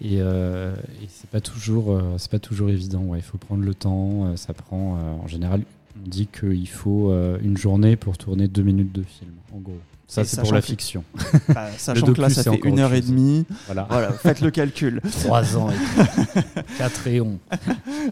Et, 0.00 0.14
et 0.18 1.08
c'est 1.08 1.28
pas 1.30 1.40
toujours, 1.40 2.00
c'est 2.16 2.30
pas 2.30 2.38
toujours 2.38 2.70
évident. 2.70 3.00
Ouais, 3.02 3.18
il 3.18 3.22
faut 3.22 3.38
prendre 3.38 3.62
le 3.64 3.74
temps. 3.74 4.34
ça 4.36 4.54
prend, 4.54 4.98
en 5.22 5.26
général, 5.26 5.62
on 5.96 6.08
dit 6.08 6.26
qu'il 6.26 6.68
faut 6.68 7.10
euh, 7.10 7.38
une 7.42 7.56
journée 7.56 7.96
pour 7.96 8.18
tourner 8.18 8.48
deux 8.48 8.62
minutes 8.62 8.92
de 8.92 9.02
film. 9.02 9.32
En 9.52 9.58
gros, 9.58 9.78
ça 10.06 10.24
c'est 10.24 10.40
pour 10.40 10.52
la 10.52 10.60
que- 10.60 10.66
fiction. 10.66 11.04
Bah, 11.54 11.68
sachant 11.76 12.12
que 12.12 12.20
là 12.20 12.30
ça 12.30 12.42
fait 12.44 12.60
une 12.64 12.78
heure 12.78 12.92
et 12.94 13.00
demie, 13.00 13.44
Voilà, 13.66 13.86
voilà, 13.90 14.12
faites 14.12 14.40
le 14.40 14.50
calcul. 14.50 15.00
trois 15.24 15.56
ans, 15.56 15.70
et 15.70 16.62
4 16.78 17.06
et 17.08 17.20
on. 17.20 17.38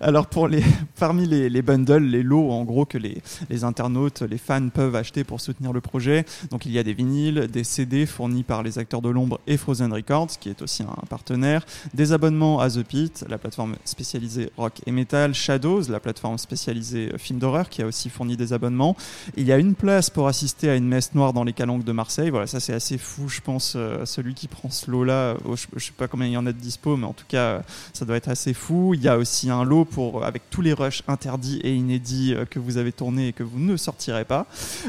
Alors 0.01 0.27
pour 0.27 0.49
les, 0.49 0.63
parmi 0.99 1.27
les, 1.27 1.49
les 1.51 1.63
bundles, 1.63 2.05
les 2.05 2.23
lots 2.23 2.51
en 2.51 2.65
gros 2.65 2.85
que 2.85 2.99
les, 2.99 3.23
les 3.49 3.65
internautes, 3.65 4.23
les 4.23 4.39
fans 4.39 4.69
peuvent 4.69 4.97
acheter 4.97 5.25
pour 5.25 5.41
soutenir 5.41 5.73
le 5.73 5.81
projet, 5.81 6.25
donc 6.51 6.67
il 6.67 6.73
y 6.73 6.79
a 6.79 6.83
des 6.83 6.95
vinyles, 6.95 7.49
des 7.51 7.65
CD 7.65 8.07
fournis 8.07 8.43
par 8.43 8.63
les 8.63 8.79
acteurs 8.79 9.03
de 9.03 9.09
l'ombre 9.09 9.41
et 9.47 9.57
Frozen 9.57 9.93
Records, 9.93 10.29
qui 10.41 10.49
est 10.49 10.63
aussi 10.63 10.83
un 10.83 11.07
partenaire, 11.09 11.65
des 11.95 12.13
abonnements 12.13 12.61
à 12.61 12.71
The 12.71 12.83
Pit, 12.83 13.25
la 13.29 13.39
plateforme 13.39 13.77
spécialisée 13.85 14.51
rock 14.57 14.81
et 14.87 14.93
metal, 14.93 15.35
Shadows, 15.35 15.83
la 15.89 16.01
plateforme 16.01 16.39
spécialisée 16.39 17.13
film 17.19 17.39
d'horreur, 17.39 17.69
qui 17.69 17.83
a 17.83 17.87
aussi 17.87 18.09
fourni 18.11 18.37
des 18.37 18.53
abonnements. 18.53 18.97
Il 19.37 19.45
y 19.47 19.53
a 19.53 19.59
une 19.59 19.75
place 19.75 20.11
pour 20.11 20.29
assister 20.29 20.71
à 20.71 20.77
une 20.77 20.87
messe 20.87 21.15
noire 21.15 21.33
dans 21.33 21.45
les 21.45 21.53
de 21.85 21.93
Marseille. 21.93 22.31
Voilà, 22.31 22.47
ça 22.47 22.61
c'est 22.61 22.73
assez 22.73 22.99
fou, 22.99 23.29
je 23.29 23.41
pense. 23.41 23.75
euh, 23.77 24.05
celui 24.05 24.35
qui 24.35 24.49
prend 24.49 24.71
ce 24.71 24.91
lot-là, 24.91 25.13
euh, 25.13 25.37
je, 25.55 25.67
je 25.77 25.85
sais 25.87 25.93
pas 25.97 26.09
combien 26.09 26.27
il 26.27 26.33
y 26.33 26.37
en 26.37 26.47
a 26.47 26.53
de 26.53 26.59
dispo, 26.59 26.97
mais 26.97 27.07
en 27.07 27.13
tout 27.13 27.25
cas, 27.29 27.39
euh, 27.39 27.61
ça 27.93 28.05
doit 28.05 28.17
être 28.17 28.29
assez 28.29 28.55
fou. 28.55 28.95
Il 28.95 29.03
y 29.03 29.09
a 29.09 29.17
aussi 29.19 29.51
un 29.51 29.65
lot 29.65 29.85
pour 29.85 30.25
avec 30.25 30.43
tous 30.51 30.61
les 30.63 30.73
rushs 30.73 31.03
interdits 31.09 31.61
et 31.63 31.75
inédits 31.75 32.35
euh, 32.35 32.45
que 32.45 32.59
vous 32.59 32.77
avez 32.77 32.93
tournés 32.93 33.29
et 33.29 33.33
que 33.33 33.43
vous 33.43 33.59
ne 33.59 33.77
sortirez 33.77 34.25
pas. 34.25 34.47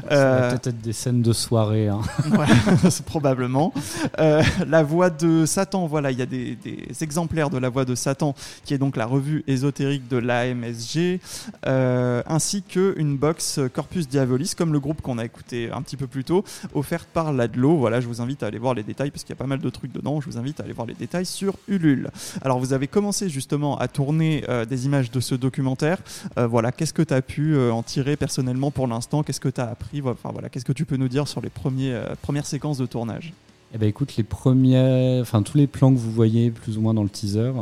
Ça 0.09 0.39
va 0.39 0.49
peut-être 0.49 0.67
être 0.67 0.81
des 0.81 0.93
scènes 0.93 1.21
de 1.21 1.33
soirée. 1.33 1.87
hein. 1.87 2.01
probablement. 3.05 3.73
La 4.17 4.83
voix 4.83 5.09
de 5.09 5.45
Satan, 5.45 5.87
voilà, 5.87 6.11
il 6.11 6.19
y 6.19 6.21
a 6.21 6.25
des, 6.25 6.55
des 6.55 6.87
exemplaires 7.01 7.49
de 7.49 7.57
la 7.57 7.69
voix 7.69 7.85
de 7.85 7.95
Satan, 7.95 8.35
qui 8.65 8.73
est 8.73 8.77
donc 8.77 8.95
la 8.97 9.05
revue 9.05 9.43
ésotérique 9.47 10.07
de 10.07 10.17
l'AMSG, 10.17 11.19
ainsi 11.65 12.63
que 12.63 12.93
une 12.97 13.17
box 13.17 13.59
Corpus 13.73 14.07
Diabolis, 14.07 14.53
comme 14.57 14.73
le 14.73 14.79
groupe 14.79 15.01
qu'on 15.01 15.17
a 15.17 15.25
écouté 15.25 15.69
un 15.71 15.81
petit 15.81 15.97
peu 15.97 16.07
plus 16.07 16.23
tôt, 16.23 16.43
offerte 16.81 17.07
par 17.13 17.31
Ladlo. 17.31 17.77
Voilà, 17.77 18.01
je 18.01 18.07
vous 18.07 18.21
invite 18.21 18.41
à 18.41 18.47
aller 18.47 18.57
voir 18.57 18.73
les 18.73 18.81
détails, 18.81 19.11
parce 19.11 19.23
qu'il 19.23 19.29
y 19.29 19.37
a 19.37 19.41
pas 19.41 19.47
mal 19.47 19.59
de 19.59 19.69
trucs 19.69 19.91
dedans. 19.91 20.19
Je 20.19 20.25
vous 20.25 20.39
invite 20.39 20.59
à 20.59 20.63
aller 20.63 20.73
voir 20.73 20.87
les 20.87 20.95
détails 20.95 21.27
sur 21.27 21.55
Ulule. 21.67 22.09
Alors, 22.41 22.59
vous 22.59 22.73
avez 22.73 22.87
commencé 22.87 23.29
justement 23.29 23.77
à 23.77 23.87
tourner 23.87 24.43
euh, 24.49 24.65
des 24.65 24.85
images 24.87 25.11
de 25.11 25.19
ce 25.19 25.35
documentaire. 25.35 25.99
Euh, 26.37 26.47
voilà, 26.47 26.71
qu'est-ce 26.71 26.93
que 26.93 27.03
tu 27.03 27.13
as 27.13 27.21
pu 27.21 27.53
euh, 27.53 27.71
en 27.71 27.83
tirer 27.83 28.15
personnellement 28.15 28.71
pour 28.71 28.87
l'instant? 28.87 29.21
Qu'est-ce 29.21 29.39
que 29.39 29.49
tu 29.49 29.61
as 29.61 29.69
appris 29.69 30.01
Enfin, 30.01 30.29
voilà, 30.33 30.49
qu'est-ce 30.49 30.65
que 30.65 30.73
tu 30.73 30.85
peux 30.85 30.97
nous 30.97 31.07
dire 31.07 31.27
sur 31.27 31.39
les 31.41 31.49
premières 31.49 32.45
séquences 32.45 32.79
de 32.79 32.87
tournage? 32.87 33.33
Eh 33.73 33.77
ben 33.77 33.87
écoute, 33.87 34.17
les 34.17 34.23
premiers, 34.23 35.19
enfin 35.21 35.43
tous 35.43 35.57
les 35.57 35.67
plans 35.67 35.93
que 35.93 35.97
vous 35.97 36.11
voyez 36.11 36.49
plus 36.49 36.77
ou 36.77 36.81
moins 36.81 36.93
dans 36.93 37.03
le 37.03 37.09
teaser 37.09 37.53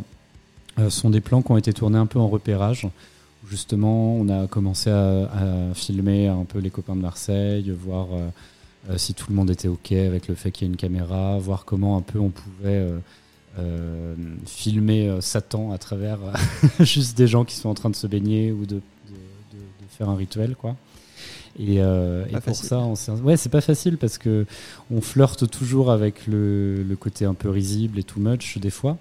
sont 0.90 1.10
des 1.10 1.22
plans 1.22 1.42
qui 1.42 1.52
ont 1.52 1.58
été 1.58 1.74
tournés 1.74 2.00
un 2.00 2.08
peu 2.08 2.18
en 2.18 2.28
repérage. 2.28 2.88
Justement, 3.48 4.16
on 4.16 4.28
a 4.30 4.48
commencé 4.48 4.90
à 4.90 5.30
filmer 5.76 6.28
un 6.28 6.46
peu 6.46 6.60
les 6.60 6.72
copains 6.72 6.96
de 6.96 7.02
Marseille, 7.02 7.72
voir 7.72 8.08
euh, 8.90 8.98
si 8.98 9.14
tout 9.14 9.26
le 9.30 9.36
monde 9.36 9.50
était 9.50 9.68
ok 9.68 9.92
avec 9.94 10.28
le 10.28 10.36
fait 10.36 10.52
qu'il 10.52 10.68
y 10.68 10.70
ait 10.70 10.72
une 10.74 10.78
caméra, 10.78 11.38
voir 11.40 11.66
comment 11.66 11.98
un 11.98 12.02
peu 12.02 12.20
on 12.20 12.30
pouvait 12.30 12.76
euh, 12.76 12.98
euh, 13.58 14.16
filmer 14.46 15.10
euh, 15.10 15.22
Satan 15.22 15.72
à 15.72 15.78
travers 15.78 16.20
euh, 16.24 16.34
juste 16.86 17.18
des 17.18 17.28
gens 17.28 17.46
qui 17.46 17.56
sont 17.56 17.70
en 17.70 17.74
train 17.74 17.90
de 17.90 17.96
se 17.96 18.08
baigner 18.08 18.52
ou 18.52 18.66
de, 18.66 18.76
de- 18.76 18.80
de- 18.80 19.58
de 19.58 19.88
faire 19.98 20.10
un 20.10 20.16
rituel, 20.16 20.56
quoi. 20.56 20.76
Et, 21.60 21.82
euh, 21.82 22.26
et 22.28 22.34
pour 22.34 22.42
facile. 22.44 22.70
ça, 22.70 22.80
on 22.80 22.94
ouais, 23.24 23.36
c'est 23.36 23.50
pas 23.50 23.60
facile 23.60 23.98
parce 23.98 24.18
que 24.18 24.46
on 24.92 25.02
flirte 25.02 25.50
toujours 25.50 25.92
avec 25.92 26.26
le, 26.28 26.84
le 26.84 26.96
côté 26.96 27.26
un 27.26 27.34
peu 27.34 27.50
risible 27.50 28.00
et 28.00 28.04
too 28.04 28.20
much 28.22 28.58
des 28.60 28.70
fois, 28.70 28.98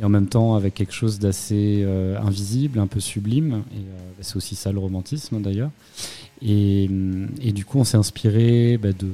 et 0.00 0.04
en 0.04 0.08
même 0.08 0.26
temps 0.26 0.54
avec 0.56 0.74
quelque 0.74 0.94
chose 0.94 1.18
d'assez 1.20 1.82
euh, 1.84 2.18
invisible, 2.20 2.80
un 2.80 2.88
peu 2.88 2.98
sublime. 3.00 3.62
Et 3.72 3.78
euh, 3.78 3.80
bah, 4.16 4.22
c'est 4.22 4.36
aussi 4.36 4.56
ça 4.56 4.72
le 4.72 4.78
romantisme 4.80 5.40
d'ailleurs. 5.40 5.70
Et, 6.42 6.86
hum, 6.88 7.28
et 7.40 7.52
du 7.52 7.64
coup, 7.64 7.78
on 7.78 7.84
s'est 7.84 7.96
inspiré 7.96 8.78
bah, 8.78 8.92
de 8.92 9.08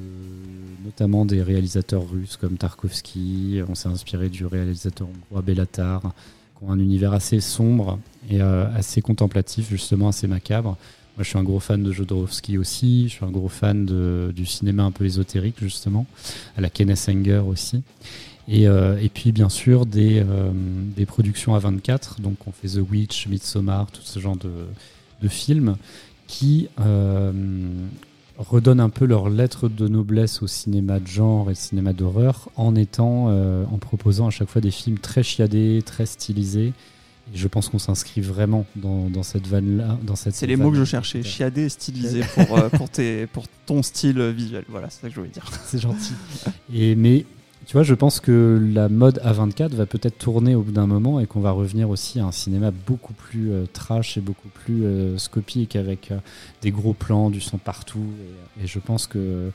notamment 0.87 1.27
des 1.27 1.43
réalisateurs 1.43 2.09
russes 2.09 2.37
comme 2.37 2.57
Tarkovsky. 2.57 3.61
On 3.69 3.75
s'est 3.75 3.89
inspiré 3.89 4.29
du 4.29 4.47
réalisateur 4.47 5.09
hongrois 5.09 5.43
Bellatar, 5.43 6.01
qui 6.01 6.65
ont 6.65 6.71
un 6.71 6.79
univers 6.79 7.13
assez 7.13 7.41
sombre 7.41 7.99
et 8.31 8.41
euh, 8.41 8.67
assez 8.75 9.03
contemplatif, 9.03 9.69
justement 9.69 10.09
assez 10.09 10.27
macabre. 10.27 10.77
Moi, 11.17 11.25
je 11.25 11.29
suis 11.31 11.39
un 11.39 11.43
gros 11.43 11.61
fan 11.61 11.83
de 11.83 11.93
Jodorowsky 11.93 12.57
aussi. 12.57 13.09
Je 13.09 13.15
suis 13.15 13.25
un 13.25 13.31
gros 13.31 13.49
fan 13.49 13.85
du 14.33 14.47
cinéma 14.47 14.85
un 14.85 14.91
peu 14.91 15.05
ésotérique, 15.05 15.57
justement, 15.61 16.07
à 16.57 16.61
la 16.61 16.71
Kenneth 16.71 17.09
Anger 17.09 17.43
aussi. 17.47 17.83
Et, 18.49 18.69
euh, 18.69 18.97
puis, 19.13 19.33
bien 19.33 19.49
sûr, 19.49 19.87
des, 19.87 20.23
euh, 20.25 20.53
productions 21.07 21.55
à 21.55 21.59
24. 21.59 22.21
Donc, 22.21 22.37
on 22.47 22.53
fait 22.53 22.69
The 22.69 22.83
Witch, 22.91 23.27
Midsommar, 23.29 23.91
tout 23.91 24.03
ce 24.05 24.21
genre 24.21 24.37
de 24.37 25.29
films 25.29 25.77
qui 26.27 26.69
euh, 26.81 27.33
redonnent 28.39 28.81
un 28.81 28.91
peu 28.91 29.05
leur 29.05 29.29
lettre 29.29 29.69
de 29.69 29.89
noblesse 29.89 30.43
au 30.43 30.47
cinéma 30.47 31.01
de 31.01 31.07
genre 31.07 31.51
et 31.51 31.55
cinéma 31.55 31.93
d'horreur 31.93 32.49
en 32.57 32.75
étant, 32.75 33.27
euh, 33.29 33.65
en 33.71 33.79
proposant 33.79 34.27
à 34.27 34.31
chaque 34.31 34.49
fois 34.49 34.61
des 34.61 34.71
films 34.71 34.99
très 34.99 35.23
chiadés, 35.23 35.83
très 35.85 36.07
stylisés. 36.07 36.73
Et 37.35 37.37
je 37.37 37.49
pense 37.49 37.69
qu'on 37.69 37.81
s'inscrit 37.81 38.21
vraiment 38.21 38.67
dans, 38.77 39.11
dans 39.11 39.25
cette 39.25 39.49
vanne-là. 39.49 39.99
dans 40.05 40.15
cette 40.15 40.35
C'est 40.35 40.47
les 40.47 40.57
mots 40.57 40.71
que 40.71 40.77
je 40.77 40.85
cherchais, 40.85 41.25
chiadé 41.25 41.63
et 41.63 41.69
stylisé 41.69 42.21
pour, 42.35 42.57
euh, 42.57 42.69
pour, 42.69 42.89
tes, 42.89 43.27
pour 43.27 43.47
ton 43.67 43.83
style 43.83 44.21
visuel. 44.31 44.65
Voilà, 44.69 44.91
c'est 44.91 45.03
ça 45.03 45.09
que 45.09 45.15
je 45.15 45.21
voulais 45.21 45.33
dire. 45.33 45.45
C'est 45.65 45.81
gentil. 45.81 46.13
Et, 46.73 46.95
mais 46.95 47.25
tu 47.67 47.73
vois, 47.73 47.83
je 47.83 47.95
pense 47.95 48.21
que 48.21 48.65
la 48.73 48.89
mode 48.89 49.19
A24 49.25 49.71
va 49.71 49.87
peut-être 49.87 50.19
tourner 50.19 50.55
au 50.55 50.63
bout 50.63 50.71
d'un 50.71 50.87
moment 50.87 51.19
et 51.19 51.27
qu'on 51.27 51.41
va 51.41 51.51
revenir 51.51 51.91
aussi 51.91 52.21
à 52.21 52.25
un 52.25 52.31
cinéma 52.31 52.71
beaucoup 52.71 53.13
plus 53.13 53.51
euh, 53.51 53.65
trash 53.73 54.17
et 54.17 54.21
beaucoup 54.21 54.49
plus 54.49 54.85
euh, 54.85 55.19
scopique 55.19 55.75
avec 55.75 56.13
euh, 56.13 56.19
des 56.63 56.71
gros 56.71 56.93
plans, 56.93 57.29
du 57.29 57.41
son 57.41 57.59
partout. 57.59 58.07
Et, 58.63 58.67
je 58.69 58.79
pense 58.79 59.07
que. 59.07 59.51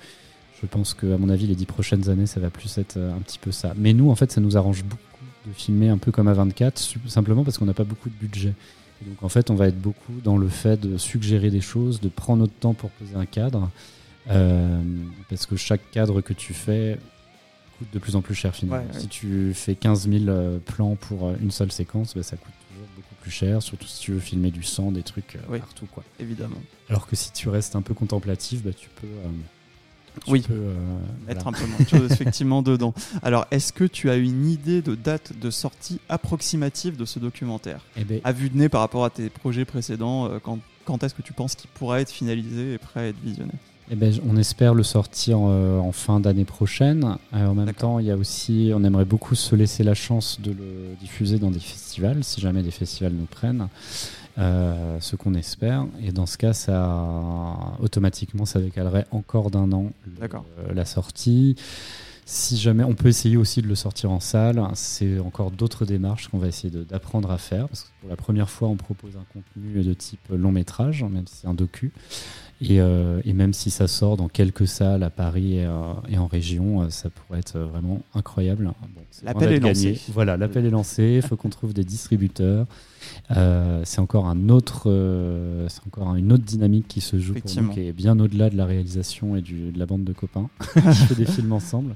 Je 0.61 0.67
pense 0.67 0.93
que, 0.93 1.11
à 1.11 1.17
mon 1.17 1.29
avis, 1.29 1.47
les 1.47 1.55
dix 1.55 1.65
prochaines 1.65 2.07
années, 2.07 2.27
ça 2.27 2.39
va 2.39 2.51
plus 2.51 2.77
être 2.77 2.97
un 2.97 3.19
petit 3.21 3.39
peu 3.39 3.51
ça. 3.51 3.73
Mais 3.77 3.93
nous, 3.93 4.11
en 4.11 4.15
fait, 4.15 4.31
ça 4.31 4.41
nous 4.41 4.57
arrange 4.57 4.83
beaucoup 4.83 5.01
de 5.47 5.53
filmer 5.53 5.89
un 5.89 5.97
peu 5.97 6.11
comme 6.11 6.31
A24, 6.31 6.77
su- 6.77 6.99
simplement 7.07 7.43
parce 7.43 7.57
qu'on 7.57 7.65
n'a 7.65 7.73
pas 7.73 7.83
beaucoup 7.83 8.09
de 8.09 8.13
budget. 8.13 8.53
Et 9.01 9.09
donc, 9.09 9.23
en 9.23 9.29
fait, 9.29 9.49
on 9.49 9.55
va 9.55 9.69
être 9.69 9.81
beaucoup 9.81 10.13
dans 10.23 10.37
le 10.37 10.49
fait 10.49 10.79
de 10.79 10.99
suggérer 10.99 11.49
des 11.49 11.61
choses, 11.61 11.99
de 11.99 12.09
prendre 12.09 12.41
notre 12.41 12.53
temps 12.53 12.75
pour 12.75 12.91
poser 12.91 13.15
un 13.15 13.25
cadre. 13.25 13.71
Parce 14.27 15.47
que 15.47 15.55
chaque 15.55 15.89
cadre 15.89 16.21
que 16.21 16.33
tu 16.33 16.53
fais 16.53 16.99
coûte 17.81 17.93
de 17.93 17.99
plus 17.99 18.15
en 18.15 18.21
plus 18.21 18.35
cher 18.35 18.53
finalement. 18.55 18.85
Ouais, 18.87 18.93
ouais. 18.93 18.99
Si 19.01 19.07
tu 19.07 19.53
fais 19.55 19.73
15 19.75 20.07
000 20.09 20.25
euh, 20.27 20.59
plans 20.59 20.95
pour 20.95 21.27
euh, 21.29 21.35
une 21.41 21.49
seule 21.51 21.71
séquence, 21.71 22.13
bah, 22.15 22.21
ça 22.23 22.37
coûte 22.37 22.53
toujours 22.69 22.87
beaucoup 22.95 23.15
plus 23.21 23.31
cher, 23.31 23.61
surtout 23.63 23.87
si 23.87 23.99
tu 23.99 24.11
veux 24.11 24.19
filmer 24.19 24.51
du 24.51 24.61
sang, 24.63 24.91
des 24.91 25.01
trucs 25.03 25.35
euh, 25.35 25.39
Oui. 25.49 25.59
partout. 25.59 25.87
Quoi. 25.91 26.03
Évidemment. 26.19 26.61
Alors 26.89 27.07
que 27.07 27.15
si 27.15 27.31
tu 27.31 27.49
restes 27.49 27.75
un 27.75 27.81
peu 27.81 27.93
contemplatif, 27.95 28.61
bah, 28.63 28.69
tu 28.71 28.89
peux, 29.01 29.07
tu 30.25 30.31
Oui. 30.31 30.41
peux, 30.41 30.53
euh, 30.53 30.75
Être 31.27 31.43
voilà. 31.43 31.57
un 31.57 31.61
peu 31.61 31.65
moins 31.67 31.79
de 31.79 31.87
choses 31.89 32.11
effectivement 32.11 32.61
dedans. 32.61 32.93
Alors, 33.23 33.47
est-ce 33.49 33.73
que 33.73 33.85
tu 33.85 34.09
as 34.11 34.15
une 34.17 34.47
idée 34.47 34.81
de 34.83 34.93
date 34.93 35.33
de 35.39 35.49
sortie 35.49 35.99
approximative 36.07 36.97
de 36.97 37.05
ce 37.05 37.17
documentaire 37.17 37.81
Eh 37.97 38.03
ben, 38.03 38.21
À 38.23 38.31
vue 38.31 38.49
de 38.51 38.57
nez 38.57 38.69
par 38.69 38.81
rapport 38.81 39.05
à 39.05 39.09
tes 39.09 39.29
projets 39.31 39.65
précédents, 39.65 40.29
quand, 40.43 40.59
quand 40.85 41.03
est-ce 41.03 41.15
que 41.15 41.21
tu 41.23 41.33
penses 41.33 41.55
qu'il 41.55 41.69
pourra 41.71 41.99
être 42.01 42.11
finalisé 42.11 42.73
et 42.73 42.77
prêt 42.77 42.99
à 42.99 43.07
être 43.07 43.19
visionné? 43.23 43.53
Eh 43.93 43.95
ben, 43.95 44.13
on 44.25 44.37
espère 44.37 44.73
le 44.73 44.83
sortir 44.83 45.37
euh, 45.41 45.77
en 45.79 45.91
fin 45.91 46.21
d'année 46.21 46.45
prochaine. 46.45 47.17
Euh, 47.33 47.47
en 47.47 47.53
même 47.53 47.73
temps, 47.73 47.99
il 47.99 48.05
y 48.05 48.11
a 48.11 48.15
aussi, 48.15 48.71
on 48.73 48.85
aimerait 48.85 49.03
beaucoup 49.03 49.35
se 49.35 49.53
laisser 49.53 49.83
la 49.83 49.93
chance 49.95 50.39
de 50.39 50.51
le 50.51 50.95
diffuser 51.01 51.39
dans 51.39 51.51
des 51.51 51.59
festivals, 51.59 52.23
si 52.23 52.39
jamais 52.39 52.63
des 52.63 52.71
festivals 52.71 53.11
nous 53.11 53.25
prennent, 53.25 53.67
euh, 54.37 54.97
ce 55.01 55.17
qu'on 55.17 55.33
espère. 55.33 55.85
Et 56.01 56.13
dans 56.13 56.25
ce 56.25 56.37
cas, 56.37 56.53
ça 56.53 57.57
automatiquement, 57.81 58.45
ça 58.45 58.61
décalerait 58.61 59.07
encore 59.11 59.51
d'un 59.51 59.69
an 59.73 59.91
le- 60.05 60.11
euh, 60.69 60.73
la 60.73 60.85
sortie. 60.85 61.57
Si 62.25 62.55
jamais, 62.55 62.85
on 62.85 62.93
peut 62.93 63.09
essayer 63.09 63.35
aussi 63.35 63.61
de 63.61 63.67
le 63.67 63.75
sortir 63.75 64.09
en 64.11 64.21
salle. 64.21 64.65
C'est 64.73 65.19
encore 65.19 65.51
d'autres 65.51 65.83
démarches 65.85 66.29
qu'on 66.29 66.37
va 66.37 66.47
essayer 66.47 66.71
d'apprendre 66.85 67.29
à 67.29 67.37
faire. 67.37 67.67
Parce 67.67 67.81
que 67.81 67.87
pour 67.99 68.09
la 68.09 68.15
première 68.15 68.49
fois, 68.49 68.69
on 68.69 68.77
propose 68.77 69.17
un 69.17 69.25
contenu 69.33 69.83
de 69.83 69.93
type 69.93 70.21
long 70.29 70.53
métrage, 70.53 71.03
même 71.03 71.27
si 71.27 71.39
c'est 71.41 71.47
un 71.47 71.53
docu. 71.53 71.91
Euh, 72.69 73.21
et, 73.25 73.33
même 73.33 73.53
si 73.53 73.71
ça 73.71 73.87
sort 73.87 74.17
dans 74.17 74.27
quelques 74.27 74.67
salles 74.67 75.03
à 75.03 75.09
Paris 75.09 75.57
et, 75.57 75.65
euh, 75.65 76.17
en 76.17 76.27
région, 76.27 76.81
euh, 76.81 76.89
ça 76.89 77.09
pourrait 77.09 77.39
être 77.39 77.57
vraiment 77.57 78.01
incroyable. 78.13 78.71
l'appel 79.23 79.53
est 79.53 79.59
lancé. 79.59 79.99
Voilà, 80.09 80.37
l'appel 80.37 80.65
est 80.65 80.69
lancé. 80.69 81.19
Il 81.23 81.27
faut 81.27 81.35
qu'on 81.35 81.49
trouve 81.49 81.73
des 81.73 81.83
distributeurs. 81.83 82.67
c'est 83.29 83.99
encore 83.99 84.27
un 84.27 84.49
autre, 84.49 84.83
c'est 85.67 85.87
encore 85.87 86.15
une 86.15 86.31
autre 86.31 86.43
dynamique 86.43 86.87
qui 86.87 87.01
se 87.01 87.19
joue 87.19 87.33
pour 87.33 87.51
nous, 87.61 87.69
qui 87.69 87.87
est 87.87 87.93
bien 87.93 88.19
au-delà 88.19 88.49
de 88.49 88.57
la 88.57 88.65
réalisation 88.65 89.35
et 89.35 89.41
du, 89.41 89.71
de 89.71 89.79
la 89.79 89.85
bande 89.85 90.03
de 90.03 90.13
copains 90.13 90.49
qui 90.73 91.05
fait 91.07 91.15
des 91.15 91.25
films 91.25 91.53
ensemble. 91.53 91.95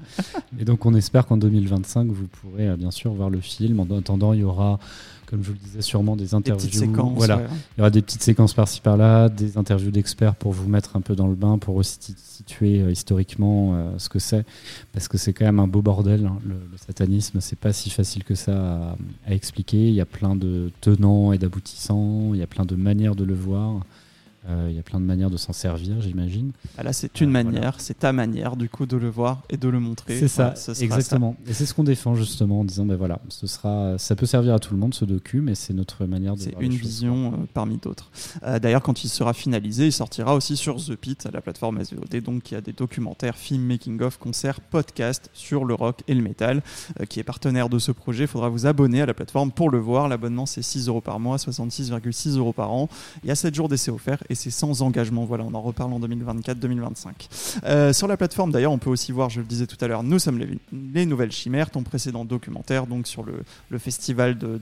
Et 0.60 0.66
donc, 0.66 0.86
on 0.86 0.96
espère 0.96 1.28
qu'en 1.28 1.38
2025, 1.38 2.08
vous 2.08 2.28
pourrez 2.28 2.76
bien 2.76 2.92
sûr 2.92 3.14
voir 3.14 3.30
le 3.30 3.40
film. 3.40 3.80
En 3.80 3.98
attendant, 3.98 4.34
il 4.34 4.40
y 4.40 4.44
aura 4.44 4.80
comme 5.26 5.44
je 5.44 5.48
vous 5.48 5.54
le 5.54 5.60
disais, 5.60 5.82
sûrement 5.82 6.16
des 6.16 6.34
interviews. 6.34 6.70
Des 6.70 6.78
séquences, 6.78 7.14
voilà. 7.16 7.42
Il 7.76 7.80
y 7.80 7.82
aura 7.82 7.90
des 7.90 8.02
petites 8.02 8.24
séquences 8.24 8.54
par-ci 8.54 8.82
par-là, 8.82 9.30
des 9.30 9.58
interviews 9.58 9.92
d'experts 9.92 10.36
pour 10.36 10.52
vous 10.52 10.68
mettre 10.70 10.96
un 10.96 11.02
peu 11.02 11.16
dans 11.16 11.28
le 11.28 11.36
bain, 11.36 11.58
pour 11.58 11.76
aussi 11.76 11.98
situer 12.18 12.82
euh, 12.82 12.92
historiquement 12.92 13.76
euh, 13.76 13.92
ce 13.98 14.10
que 14.10 14.20
c'est. 14.20 14.46
Parce 14.94 15.08
que 15.08 15.18
c'est 15.18 15.34
quand 15.34 15.46
même 15.46 15.60
un 15.60 15.68
beau 15.68 15.82
bordel, 15.82 16.26
hein, 16.26 16.38
le, 16.46 16.56
satanisme. 16.78 17.42
C'est 17.42 17.60
pas 17.60 17.74
si 17.74 17.90
facile 17.90 18.24
que 18.24 18.36
ça 18.36 18.96
à, 19.26 19.34
expliquer. 19.34 19.88
Il 19.88 19.94
y 19.94 20.02
a 20.02 20.06
plein 20.06 20.36
de 20.36 20.72
tenants 20.82 21.34
et 21.34 21.38
d'aboutissants, 21.38 22.34
il 22.34 22.40
y 22.40 22.44
a 22.44 22.48
plein 22.48 22.66
de 22.66 22.76
manières 22.76 23.16
de 23.16 23.24
le 23.24 23.34
voir. 23.34 23.82
Euh, 24.48 24.68
il 24.70 24.76
y 24.76 24.80
a 24.80 24.84
plein 24.84 25.00
de 25.00 25.06
manières 25.06 25.32
de 25.32 25.38
s'en 25.38 25.54
servir, 25.54 26.02
j'imagine. 26.02 26.52
Ah, 26.78 26.84
là, 26.84 26.94
c'est 26.94 27.22
une 27.22 27.32
manière, 27.32 27.76
c'est 27.80 28.00
ta 28.00 28.14
manière, 28.14 28.56
du 28.56 28.70
coup, 28.70 28.86
de 28.86 28.96
le 28.96 29.10
voir 29.10 29.42
et 29.50 29.58
de 29.58 29.68
le 29.68 29.80
montrer. 29.80 30.20
C'est 30.20 30.28
ça, 30.28 30.54
exactement. 30.80 31.36
Et 31.48 31.54
c'est 31.54 31.66
ce 31.66 31.74
qu'on 31.74 31.84
défend, 31.84 32.16
justement, 32.16 32.60
en 32.60 32.64
disant, 32.64 32.86
ben 32.86 32.96
voilà, 32.96 33.20
ce 33.30 33.48
sera, 33.48 33.98
ça 33.98 34.16
peut 34.16 34.26
servir 34.26 34.54
à 34.54 34.60
tout 34.60 34.74
le 34.74 34.80
monde, 34.80 34.94
ce 34.94 35.06
docu, 35.06 35.42
mais 35.42 35.56
c'est 35.56 35.74
notre 35.74 36.06
manière 36.06 36.36
de 36.36 36.42
C'est 36.42 36.56
une 36.60 36.74
vision 36.74 37.34
euh, 37.34 37.38
parmi 37.54 37.78
d'autres. 37.78 38.12
Euh, 38.44 38.60
d'ailleurs, 38.60 38.84
quand 38.84 39.04
il 39.04 39.10
sera 39.10 39.34
finalisé, 39.34 39.88
il 39.88 39.92
sortira 39.92 40.36
aussi 40.36 40.58
sur 40.58 40.78
The 40.78 40.96
Pit, 40.96 41.28
la 41.34 41.42
plateforme 41.42 41.84
SVOD, 41.84 42.22
donc 42.22 42.52
il 42.52 42.54
y 42.54 42.58
a 42.58 42.62
des 42.62 42.74
documentaires, 42.74 43.38
films, 43.38 43.66
making-of, 43.66 44.20
concerts, 44.20 44.62
podcasts 44.62 45.30
sur 45.34 45.66
le 45.66 45.74
rock 45.74 46.04
et 46.08 46.14
le 46.14 46.22
métal, 46.22 46.62
qui 47.10 47.20
est 47.20 47.24
partenaire 47.24 47.70
de 47.70 47.80
ce 47.80 47.92
projet. 47.92 48.26
Il 48.26 48.28
faudra 48.28 48.50
vous 48.50 48.68
abonner 48.68 49.02
à 49.02 49.06
la 49.06 49.14
plateforme 49.14 49.52
pour 49.52 49.72
le 49.72 49.80
voir. 49.80 50.08
L'abonnement, 50.08 50.46
c'est 50.46 50.62
6 50.62 50.88
euros 50.88 51.02
par 51.02 51.20
mois, 51.20 51.38
66,6 51.38 52.38
euros 52.38 52.54
par 52.54 52.72
an. 52.72 52.90
Il 53.24 53.30
y 53.30 53.32
a 53.32 53.36
7 53.36 53.56
jours 53.56 53.70
d'essai 53.70 53.92
offerts 53.92 54.24
et 54.30 54.35
c'est 54.36 54.52
sans 54.52 54.82
engagement. 54.82 55.26
Voilà, 55.26 55.44
on 55.44 55.54
en 55.54 55.62
reparle 55.62 55.94
en 55.94 56.00
2024-2025. 56.00 57.62
Euh, 57.66 57.94
sur 57.94 58.08
la 58.08 58.18
plateforme, 58.18 58.52
d'ailleurs, 58.52 58.72
on 58.72 58.78
peut 58.78 58.90
aussi 58.90 59.12
voir, 59.12 59.30
je 59.30 59.40
le 59.40 59.46
disais 59.46 59.68
tout 59.68 59.78
à 59.82 59.88
l'heure, 59.88 60.04
Nous 60.04 60.20
sommes 60.20 60.40
les, 60.40 61.06
Nouvelles 61.06 61.32
Chimères, 61.32 61.70
ton 61.70 61.84
précédent 61.84 62.26
documentaire, 62.26 62.88
donc 62.88 63.08
sur 63.08 63.24
le, 63.24 63.78
festival 63.78 64.38
de, 64.38 64.60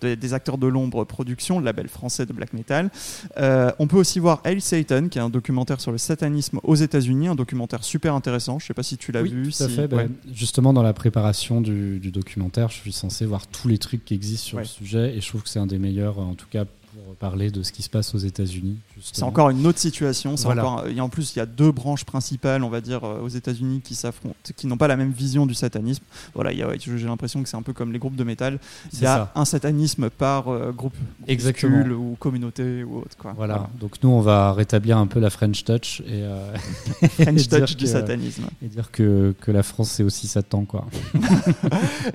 des 0.00 0.34
acteurs 0.34 0.58
de 0.58 0.66
l'ombre 0.66 1.04
production, 1.04 1.58
le 1.58 1.64
label 1.64 1.88
français 1.88 2.26
de 2.26 2.32
black 2.32 2.52
metal. 2.52 2.90
Euh, 3.38 3.70
on 3.78 3.86
peut 3.86 3.96
aussi 3.96 4.18
voir 4.18 4.40
Hail 4.44 4.60
Satan, 4.60 5.08
qui 5.08 5.18
est 5.18 5.22
un 5.22 5.30
documentaire 5.30 5.80
sur 5.80 5.92
le 5.92 5.98
satanisme 5.98 6.60
aux 6.62 6.74
États-Unis, 6.74 7.28
un 7.28 7.34
documentaire 7.34 7.84
super 7.84 8.14
intéressant. 8.14 8.58
Je 8.58 8.66
sais 8.66 8.74
pas 8.74 8.82
si 8.82 8.96
tu 8.96 9.12
l'as 9.12 9.22
vu. 9.22 9.50
Tout 9.50 9.62
à 9.62 9.68
fait. 9.68 9.88
Ben, 9.88 10.10
justement, 10.32 10.72
dans 10.72 10.82
la 10.82 10.92
préparation 10.92 11.60
du, 11.60 11.98
du, 11.98 12.10
documentaire, 12.10 12.68
je 12.70 12.76
suis 12.76 12.92
censé 12.92 13.26
voir 13.26 13.46
tous 13.46 13.68
les 13.68 13.78
trucs 13.78 14.04
qui 14.04 14.14
existent 14.14 14.46
sur 14.46 14.58
le 14.58 14.64
sujet 14.64 15.16
et 15.16 15.20
je 15.20 15.28
trouve 15.28 15.42
que 15.42 15.48
c'est 15.48 15.58
un 15.58 15.66
des 15.66 15.78
meilleurs, 15.78 16.18
en 16.18 16.34
tout 16.34 16.46
cas 16.50 16.64
pour 16.92 17.14
parler 17.16 17.50
de 17.50 17.62
ce 17.62 17.72
qui 17.72 17.82
se 17.82 17.88
passe 17.88 18.14
aux 18.14 18.18
États-Unis. 18.18 18.78
C'est 19.00 19.22
encore 19.22 19.50
une 19.50 19.66
autre 19.66 19.78
situation. 19.78 20.34
Encore, 20.44 20.86
et 20.86 21.00
en 21.00 21.08
plus, 21.08 21.34
il 21.34 21.38
y 21.38 21.42
a 21.42 21.46
deux 21.46 21.72
branches 21.72 22.04
principales, 22.04 22.62
on 22.64 22.68
va 22.68 22.80
dire, 22.80 23.04
euh, 23.04 23.20
aux 23.20 23.28
États-Unis 23.28 23.80
qui 23.82 23.94
s'affrontent, 23.94 24.36
qui 24.56 24.66
n'ont 24.66 24.76
pas 24.76 24.88
la 24.88 24.96
même 24.96 25.12
vision 25.12 25.46
du 25.46 25.54
satanisme. 25.54 26.02
Voilà, 26.34 26.52
j'ai 26.52 27.06
l'impression 27.06 27.42
que 27.42 27.48
c'est 27.48 27.56
un 27.56 27.62
peu 27.62 27.72
comme 27.72 27.92
les 27.92 27.98
groupes 27.98 28.16
de 28.16 28.24
métal. 28.24 28.58
Il 28.92 29.00
y 29.00 29.06
a 29.06 29.30
un 29.34 29.44
satanisme 29.44 30.10
par 30.10 30.48
euh, 30.48 30.72
groupe, 30.72 30.94
ou 31.28 32.16
communauté 32.18 32.82
ou 32.84 32.98
autre. 32.98 33.16
Quoi. 33.16 33.34
Voilà. 33.36 33.68
Donc 33.78 34.02
nous, 34.02 34.10
on 34.10 34.20
va 34.20 34.52
rétablir 34.52 34.98
un 34.98 35.06
peu 35.06 35.20
la 35.20 35.30
French 35.30 35.64
Touch 35.64 36.00
et 36.00 36.22
euh, 36.22 36.54
French 37.20 37.48
Touch 37.48 37.76
du 37.76 37.86
satanisme 37.86 38.44
et 38.62 38.68
dire 38.68 38.90
que, 38.90 39.34
que 39.40 39.50
la 39.50 39.62
France 39.62 39.90
c'est 39.90 40.02
aussi 40.02 40.26
Satan, 40.26 40.64
quoi. 40.64 40.86
et 41.14 41.18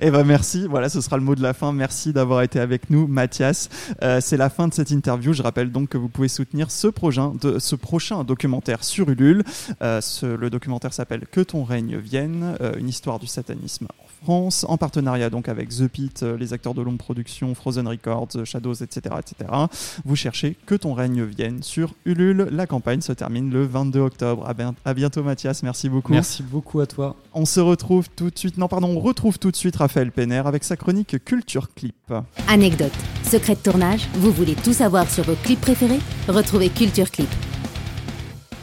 eh 0.00 0.10
ben 0.10 0.24
merci. 0.24 0.66
Voilà, 0.68 0.88
ce 0.88 1.00
sera 1.00 1.16
le 1.16 1.22
mot 1.22 1.34
de 1.34 1.42
la 1.42 1.54
fin. 1.54 1.72
Merci 1.72 2.12
d'avoir 2.12 2.42
été 2.42 2.60
avec 2.60 2.90
nous, 2.90 3.06
Mathias. 3.06 3.68
c'est 4.20 4.36
la 4.36 4.50
fin 4.50 4.68
de 4.68 4.73
cette 4.74 4.90
interview. 4.90 5.32
Je 5.32 5.42
rappelle 5.42 5.70
donc 5.72 5.88
que 5.90 5.98
vous 5.98 6.08
pouvez 6.08 6.28
soutenir 6.28 6.70
ce, 6.70 6.88
prochain, 6.88 7.32
ce 7.58 7.76
prochain 7.76 8.24
documentaire 8.24 8.84
sur 8.84 9.08
Ulule. 9.08 9.44
Euh, 9.82 10.00
le 10.22 10.50
documentaire 10.50 10.92
s'appelle 10.92 11.26
Que 11.30 11.40
ton 11.40 11.64
règne 11.64 11.96
vienne, 11.96 12.56
euh, 12.60 12.74
une 12.78 12.88
histoire 12.88 13.18
du 13.18 13.26
satanisme 13.26 13.86
France, 14.24 14.64
en 14.70 14.78
partenariat 14.78 15.28
donc 15.28 15.50
avec 15.50 15.68
The 15.68 15.86
Pit, 15.86 16.22
euh, 16.22 16.38
les 16.38 16.54
acteurs 16.54 16.72
de 16.72 16.80
Long 16.80 16.96
Production, 16.96 17.54
Frozen 17.54 17.86
Records, 17.86 18.46
Shadows, 18.46 18.72
etc., 18.72 19.16
etc. 19.18 19.50
Vous 20.06 20.16
cherchez 20.16 20.56
Que 20.64 20.74
ton 20.74 20.94
règne 20.94 21.24
vienne 21.24 21.62
sur 21.62 21.92
Ulule. 22.06 22.48
La 22.50 22.66
campagne 22.66 23.02
se 23.02 23.12
termine 23.12 23.50
le 23.50 23.66
22 23.66 24.00
octobre. 24.00 24.50
À, 24.86 24.94
bientôt 24.94 25.22
Mathias, 25.22 25.62
merci 25.62 25.90
beaucoup. 25.90 26.12
Merci 26.12 26.42
beaucoup 26.42 26.80
à 26.80 26.86
toi. 26.86 27.16
On 27.34 27.44
se 27.44 27.60
retrouve 27.60 28.08
tout 28.16 28.30
de 28.30 28.38
suite, 28.38 28.56
non 28.56 28.66
pardon, 28.66 28.88
on 28.96 29.00
retrouve 29.00 29.38
tout 29.38 29.50
de 29.50 29.56
suite 29.56 29.76
Raphaël 29.76 30.10
Penner 30.10 30.42
avec 30.46 30.64
sa 30.64 30.76
chronique 30.76 31.22
Culture 31.22 31.74
Clip. 31.74 31.94
Anecdote, 32.48 32.92
secret 33.24 33.56
de 33.56 33.60
tournage, 33.60 34.08
vous 34.14 34.32
voulez 34.32 34.54
tout 34.54 34.72
savoir 34.72 35.10
sur 35.10 35.24
vos 35.24 35.36
clips 35.36 35.60
préférés? 35.60 36.00
Retrouvez 36.28 36.70
Culture 36.70 37.10
Clip. 37.10 37.28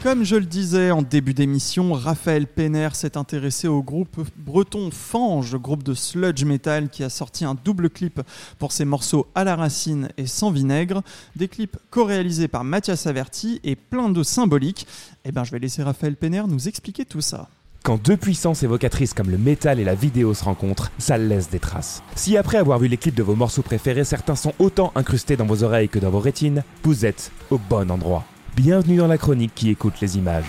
Comme 0.02 0.24
je 0.24 0.34
le 0.34 0.46
disais 0.46 0.90
en 0.90 1.00
début 1.00 1.32
d'émission, 1.32 1.92
Raphaël 1.92 2.48
Penner 2.48 2.88
s'est 2.92 3.16
intéressé 3.16 3.68
au 3.68 3.84
groupe 3.84 4.28
breton 4.36 4.90
Fange, 4.90 5.54
groupe 5.54 5.84
de 5.84 5.94
sludge 5.94 6.42
metal 6.42 6.88
qui 6.88 7.04
a 7.04 7.08
sorti 7.08 7.44
un 7.44 7.54
double 7.54 7.88
clip 7.88 8.20
pour 8.58 8.72
ses 8.72 8.84
morceaux 8.84 9.28
À 9.36 9.44
la 9.44 9.54
racine 9.54 10.08
et 10.16 10.26
Sans 10.26 10.50
vinaigre, 10.50 11.02
des 11.36 11.46
clips 11.46 11.76
co-réalisés 11.90 12.48
par 12.48 12.64
Mathias 12.64 13.06
Averti 13.06 13.60
et 13.62 13.76
plein 13.76 14.08
de 14.08 14.24
symboliques. 14.24 14.88
Eh 15.24 15.30
bien, 15.30 15.44
je 15.44 15.52
vais 15.52 15.60
laisser 15.60 15.84
Raphaël 15.84 16.16
Penner 16.16 16.42
nous 16.48 16.66
expliquer 16.66 17.04
tout 17.04 17.20
ça. 17.20 17.48
Quand 17.84 18.02
deux 18.02 18.16
puissances 18.16 18.64
évocatrices 18.64 19.14
comme 19.14 19.30
le 19.30 19.38
métal 19.38 19.78
et 19.78 19.84
la 19.84 19.94
vidéo 19.94 20.34
se 20.34 20.42
rencontrent, 20.42 20.90
ça 20.98 21.16
laisse 21.16 21.48
des 21.48 21.60
traces. 21.60 22.02
Si 22.16 22.36
après 22.36 22.58
avoir 22.58 22.80
vu 22.80 22.88
les 22.88 22.96
clips 22.96 23.14
de 23.14 23.22
vos 23.22 23.36
morceaux 23.36 23.62
préférés, 23.62 24.02
certains 24.02 24.36
sont 24.36 24.52
autant 24.58 24.90
incrustés 24.96 25.36
dans 25.36 25.46
vos 25.46 25.62
oreilles 25.62 25.88
que 25.88 26.00
dans 26.00 26.10
vos 26.10 26.18
rétines, 26.18 26.64
vous 26.82 27.06
êtes 27.06 27.30
au 27.50 27.58
bon 27.58 27.88
endroit. 27.88 28.24
Bienvenue 28.54 28.98
dans 28.98 29.06
la 29.06 29.16
chronique 29.16 29.54
qui 29.54 29.70
écoute 29.70 29.94
les 30.02 30.18
images. 30.18 30.44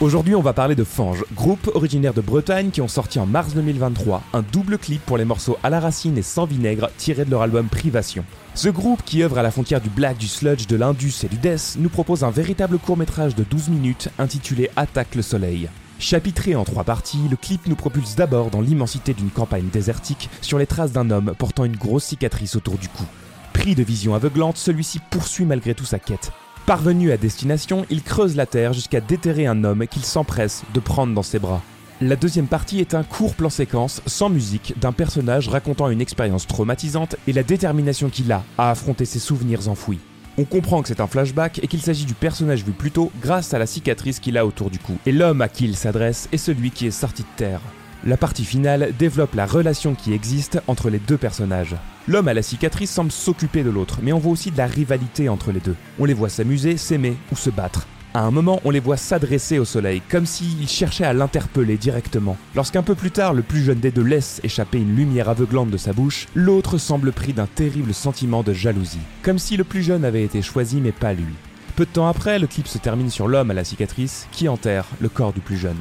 Aujourd'hui, 0.00 0.34
on 0.34 0.40
va 0.40 0.54
parler 0.54 0.74
de 0.74 0.82
Fange, 0.82 1.26
groupe 1.34 1.70
originaire 1.74 2.14
de 2.14 2.22
Bretagne 2.22 2.70
qui 2.70 2.80
ont 2.80 2.88
sorti 2.88 3.18
en 3.18 3.26
mars 3.26 3.52
2023 3.52 4.22
un 4.32 4.40
double 4.40 4.78
clip 4.78 5.04
pour 5.04 5.18
les 5.18 5.26
morceaux 5.26 5.58
À 5.62 5.68
la 5.68 5.78
racine 5.78 6.16
et 6.16 6.22
Sans 6.22 6.46
vinaigre 6.46 6.88
tirés 6.96 7.26
de 7.26 7.30
leur 7.30 7.42
album 7.42 7.66
Privation. 7.68 8.24
Ce 8.54 8.68
groupe, 8.68 9.02
qui 9.04 9.22
œuvre 9.22 9.38
à 9.38 9.42
la 9.42 9.50
frontière 9.50 9.80
du 9.80 9.88
black, 9.88 10.18
du 10.18 10.28
sludge, 10.28 10.66
de 10.66 10.76
l'indus 10.76 11.24
et 11.24 11.28
du 11.28 11.36
death, 11.36 11.76
nous 11.78 11.88
propose 11.88 12.24
un 12.24 12.30
véritable 12.30 12.78
court-métrage 12.78 13.34
de 13.34 13.44
12 13.44 13.68
minutes 13.68 14.08
intitulé 14.18 14.70
Attaque 14.76 15.14
le 15.14 15.22
soleil. 15.22 15.68
Chapitré 15.98 16.54
en 16.54 16.64
trois 16.64 16.84
parties, 16.84 17.28
le 17.30 17.36
clip 17.36 17.66
nous 17.66 17.76
propulse 17.76 18.16
d'abord 18.16 18.50
dans 18.50 18.60
l'immensité 18.60 19.14
d'une 19.14 19.30
campagne 19.30 19.68
désertique 19.72 20.30
sur 20.40 20.58
les 20.58 20.66
traces 20.66 20.92
d'un 20.92 21.10
homme 21.10 21.34
portant 21.38 21.64
une 21.64 21.76
grosse 21.76 22.04
cicatrice 22.04 22.56
autour 22.56 22.78
du 22.78 22.88
cou. 22.88 23.04
Pris 23.52 23.74
de 23.74 23.82
vision 23.82 24.14
aveuglante, 24.14 24.56
celui-ci 24.56 25.00
poursuit 25.10 25.44
malgré 25.44 25.74
tout 25.74 25.84
sa 25.84 25.98
quête, 25.98 26.32
Parvenu 26.66 27.10
à 27.10 27.16
destination, 27.16 27.84
il 27.90 28.02
creuse 28.02 28.36
la 28.36 28.46
terre 28.46 28.72
jusqu'à 28.72 29.00
déterrer 29.00 29.46
un 29.46 29.64
homme 29.64 29.86
qu'il 29.88 30.04
s'empresse 30.04 30.62
de 30.72 30.78
prendre 30.78 31.12
dans 31.12 31.22
ses 31.24 31.40
bras. 31.40 31.62
La 32.02 32.16
deuxième 32.16 32.46
partie 32.46 32.80
est 32.80 32.94
un 32.94 33.02
court 33.02 33.34
plan 33.34 33.50
séquence, 33.50 34.00
sans 34.06 34.30
musique, 34.30 34.72
d'un 34.80 34.90
personnage 34.92 35.50
racontant 35.50 35.90
une 35.90 36.00
expérience 36.00 36.46
traumatisante 36.46 37.16
et 37.26 37.34
la 37.34 37.42
détermination 37.42 38.08
qu'il 38.08 38.32
a 38.32 38.42
à 38.56 38.70
affronter 38.70 39.04
ses 39.04 39.18
souvenirs 39.18 39.68
enfouis. 39.68 39.98
On 40.38 40.44
comprend 40.44 40.80
que 40.80 40.88
c'est 40.88 41.02
un 41.02 41.06
flashback 41.06 41.60
et 41.62 41.66
qu'il 41.66 41.82
s'agit 41.82 42.06
du 42.06 42.14
personnage 42.14 42.64
vu 42.64 42.72
plus 42.72 42.90
tôt 42.90 43.12
grâce 43.20 43.52
à 43.52 43.58
la 43.58 43.66
cicatrice 43.66 44.18
qu'il 44.18 44.38
a 44.38 44.46
autour 44.46 44.70
du 44.70 44.78
cou. 44.78 44.96
Et 45.04 45.12
l'homme 45.12 45.42
à 45.42 45.50
qui 45.50 45.66
il 45.66 45.76
s'adresse 45.76 46.30
est 46.32 46.38
celui 46.38 46.70
qui 46.70 46.86
est 46.86 46.90
sorti 46.90 47.20
de 47.20 47.28
terre. 47.36 47.60
La 48.06 48.16
partie 48.16 48.46
finale 48.46 48.94
développe 48.98 49.34
la 49.34 49.44
relation 49.44 49.94
qui 49.94 50.14
existe 50.14 50.58
entre 50.68 50.88
les 50.88 51.00
deux 51.00 51.18
personnages. 51.18 51.76
L'homme 52.08 52.28
à 52.28 52.34
la 52.34 52.40
cicatrice 52.40 52.90
semble 52.90 53.12
s'occuper 53.12 53.62
de 53.62 53.68
l'autre, 53.68 53.98
mais 54.02 54.14
on 54.14 54.18
voit 54.18 54.32
aussi 54.32 54.50
de 54.50 54.56
la 54.56 54.66
rivalité 54.66 55.28
entre 55.28 55.52
les 55.52 55.60
deux. 55.60 55.76
On 55.98 56.06
les 56.06 56.14
voit 56.14 56.30
s'amuser, 56.30 56.78
s'aimer 56.78 57.18
ou 57.30 57.36
se 57.36 57.50
battre. 57.50 57.86
À 58.12 58.22
un 58.22 58.32
moment, 58.32 58.60
on 58.64 58.70
les 58.70 58.80
voit 58.80 58.96
s'adresser 58.96 59.60
au 59.60 59.64
soleil, 59.64 60.02
comme 60.08 60.26
s'ils 60.26 60.68
cherchaient 60.68 61.04
à 61.04 61.12
l'interpeller 61.12 61.76
directement. 61.76 62.36
Lorsqu'un 62.56 62.82
peu 62.82 62.96
plus 62.96 63.12
tard, 63.12 63.34
le 63.34 63.42
plus 63.42 63.62
jeune 63.62 63.78
des 63.78 63.92
deux 63.92 64.02
laisse 64.02 64.40
échapper 64.42 64.78
une 64.78 64.96
lumière 64.96 65.28
aveuglante 65.28 65.70
de 65.70 65.76
sa 65.76 65.92
bouche, 65.92 66.26
l'autre 66.34 66.76
semble 66.76 67.12
pris 67.12 67.32
d'un 67.32 67.46
terrible 67.46 67.94
sentiment 67.94 68.42
de 68.42 68.52
jalousie, 68.52 68.98
comme 69.22 69.38
si 69.38 69.56
le 69.56 69.62
plus 69.62 69.84
jeune 69.84 70.04
avait 70.04 70.24
été 70.24 70.42
choisi 70.42 70.80
mais 70.80 70.90
pas 70.90 71.12
lui. 71.12 71.34
Peu 71.76 71.84
de 71.84 71.90
temps 71.90 72.08
après, 72.08 72.40
le 72.40 72.48
clip 72.48 72.66
se 72.66 72.78
termine 72.78 73.10
sur 73.10 73.28
l'homme 73.28 73.52
à 73.52 73.54
la 73.54 73.62
cicatrice 73.62 74.26
qui 74.32 74.48
enterre 74.48 74.86
le 75.00 75.08
corps 75.08 75.32
du 75.32 75.40
plus 75.40 75.56
jeune. 75.56 75.78